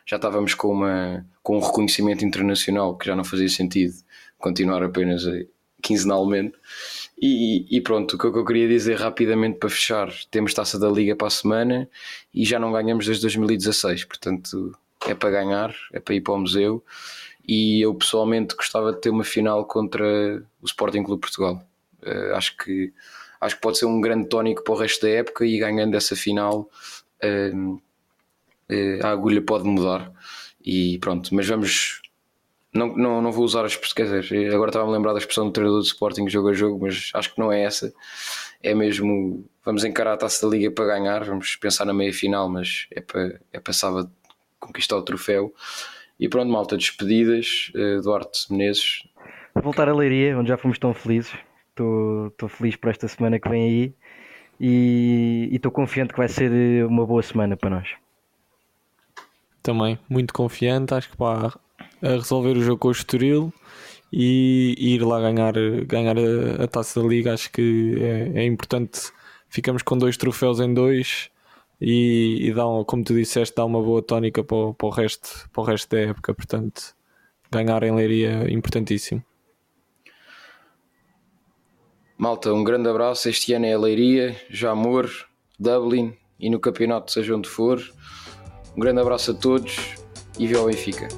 Já 0.06 0.16
estávamos 0.16 0.54
com, 0.54 0.68
uma, 0.72 1.24
com 1.42 1.56
um 1.56 1.60
reconhecimento 1.60 2.24
internacional 2.24 2.96
que 2.96 3.06
já 3.06 3.14
não 3.14 3.24
fazia 3.24 3.48
sentido 3.48 3.94
continuar 4.38 4.82
apenas 4.82 5.26
a- 5.26 5.32
quinzenalmente. 5.82 6.54
E, 7.20 7.66
e 7.70 7.80
pronto, 7.80 8.14
o 8.14 8.18
que 8.18 8.26
eu 8.26 8.44
queria 8.44 8.66
dizer 8.68 8.96
rapidamente 8.98 9.58
para 9.58 9.68
fechar: 9.68 10.12
temos 10.30 10.54
taça 10.54 10.78
da 10.78 10.88
Liga 10.88 11.14
para 11.14 11.26
a 11.28 11.30
semana 11.30 11.88
e 12.34 12.44
já 12.44 12.58
não 12.58 12.72
ganhamos 12.72 13.04
desde 13.06 13.22
2016. 13.22 14.04
Portanto, 14.04 14.76
é 15.06 15.14
para 15.14 15.30
ganhar, 15.30 15.74
é 15.92 16.00
para 16.00 16.14
ir 16.14 16.20
para 16.22 16.32
o 16.34 16.38
museu. 16.38 16.82
E 17.46 17.80
eu 17.84 17.94
pessoalmente 17.94 18.54
gostava 18.56 18.92
de 18.92 19.00
ter 19.00 19.10
uma 19.10 19.24
final 19.24 19.64
contra 19.66 20.42
o 20.60 20.64
Sporting 20.66 21.02
Clube 21.02 21.20
Portugal. 21.20 21.62
Eh, 22.04 22.32
acho, 22.34 22.56
que, 22.56 22.92
acho 23.40 23.56
que 23.56 23.60
pode 23.60 23.78
ser 23.78 23.86
um 23.86 24.00
grande 24.00 24.28
tónico 24.28 24.62
para 24.64 24.74
o 24.74 24.76
resto 24.76 25.02
da 25.02 25.10
época 25.10 25.44
e 25.44 25.58
ganhando 25.58 25.96
essa 25.96 26.16
final 26.16 26.68
eh, 27.20 27.52
eh, 28.68 28.98
a 29.02 29.10
agulha 29.10 29.40
pode 29.42 29.64
mudar. 29.64 30.12
E 30.64 30.98
pronto, 30.98 31.34
mas 31.34 31.46
vamos. 31.46 32.00
Não, 32.74 32.96
não, 32.96 33.20
não 33.20 33.30
vou 33.30 33.44
usar 33.44 33.66
as 33.66 33.76
quer 33.76 34.04
dizer, 34.04 34.54
agora 34.54 34.70
estava 34.70 34.88
a 34.88 34.90
lembrar 34.90 35.12
da 35.12 35.18
expressão 35.18 35.44
do 35.44 35.52
treinador 35.52 35.80
do 35.80 35.86
Sporting 35.86 36.26
jogo 36.28 36.48
a 36.48 36.52
jogo, 36.54 36.78
mas 36.80 37.10
acho 37.12 37.34
que 37.34 37.38
não 37.38 37.52
é 37.52 37.62
essa. 37.62 37.92
É 38.62 38.74
mesmo 38.74 39.44
vamos 39.62 39.84
encarar 39.84 40.14
a 40.14 40.16
taça 40.16 40.46
da 40.46 40.56
liga 40.56 40.70
para 40.70 40.86
ganhar, 40.86 41.24
vamos 41.24 41.54
pensar 41.56 41.84
na 41.84 41.92
meia 41.92 42.14
final, 42.14 42.48
mas 42.48 42.86
é 42.90 43.00
para, 43.00 43.40
é 43.52 43.60
para 43.60 43.72
sábado 43.74 44.10
conquistar 44.58 44.96
o 44.96 45.02
troféu. 45.02 45.52
E 46.18 46.28
pronto, 46.28 46.50
malta, 46.50 46.76
despedidas. 46.76 47.70
eh, 47.74 48.00
Duarte 48.00 48.50
Menezes, 48.50 49.02
Voltar 49.54 49.88
a 49.88 49.94
Leiria, 49.94 50.38
onde 50.38 50.48
já 50.48 50.56
fomos 50.56 50.78
tão 50.78 50.94
felizes. 50.94 51.32
Estou 51.72 52.48
feliz 52.48 52.76
por 52.76 52.90
esta 52.90 53.08
semana 53.08 53.38
que 53.38 53.48
vem 53.48 53.62
aí. 53.64 53.94
E 54.60 55.48
estou 55.52 55.72
confiante 55.72 56.12
que 56.12 56.18
vai 56.18 56.28
ser 56.28 56.84
uma 56.86 57.06
boa 57.06 57.22
semana 57.22 57.56
para 57.56 57.70
nós. 57.70 57.88
Também, 59.62 59.98
muito 60.08 60.32
confiante, 60.34 60.92
acho 60.94 61.10
que 61.10 61.16
pá, 61.16 61.52
a 62.02 62.08
resolver 62.08 62.56
o 62.56 62.62
jogo 62.62 62.78
com 62.78 62.88
o 62.88 62.92
Estoril 62.92 63.52
e, 64.12 64.74
ir 64.78 65.02
lá 65.04 65.20
ganhar, 65.20 65.54
ganhar 65.86 66.16
a, 66.18 66.64
a 66.64 66.68
taça 66.68 67.00
da 67.00 67.06
liga, 67.08 67.32
acho 67.32 67.50
que 67.50 67.96
é, 68.00 68.40
é 68.40 68.44
importante. 68.44 69.12
Ficamos 69.48 69.82
com 69.82 69.96
dois 69.96 70.16
troféus 70.16 70.60
em 70.60 70.72
dois 70.74 71.30
e, 71.80 72.38
e 72.42 72.52
dá, 72.52 72.66
um- 72.68 72.84
como 72.84 73.04
tu 73.04 73.14
disseste, 73.14 73.54
dá 73.56 73.64
uma 73.64 73.80
boa 73.82 74.02
tónica 74.02 74.42
para 74.44 74.72
para 74.74 74.86
o 74.86 74.90
resto, 74.90 75.48
para 75.52 75.62
o 75.62 75.64
resto 75.64 75.88
da 75.90 76.00
época, 76.00 76.34
portanto, 76.34 76.94
ganhar 77.50 77.82
em 77.84 77.94
Leiria 77.94 78.44
é 78.48 78.50
importantíssimo. 78.52 79.22
Malta, 82.22 82.54
um 82.54 82.62
grande 82.62 82.88
abraço. 82.88 83.28
Este 83.28 83.52
ano 83.52 83.66
é 83.66 83.72
a 83.72 83.78
Leiria, 83.80 84.36
Jamor, 84.48 85.10
Dublin 85.58 86.16
e 86.38 86.48
no 86.48 86.60
campeonato, 86.60 87.10
seja 87.10 87.34
onde 87.34 87.48
for. 87.48 87.82
Um 88.76 88.80
grande 88.80 89.00
abraço 89.00 89.32
a 89.32 89.34
todos 89.34 89.96
e 90.38 90.46
viva 90.46 90.62
o 90.62 90.66
Benfica. 90.66 91.08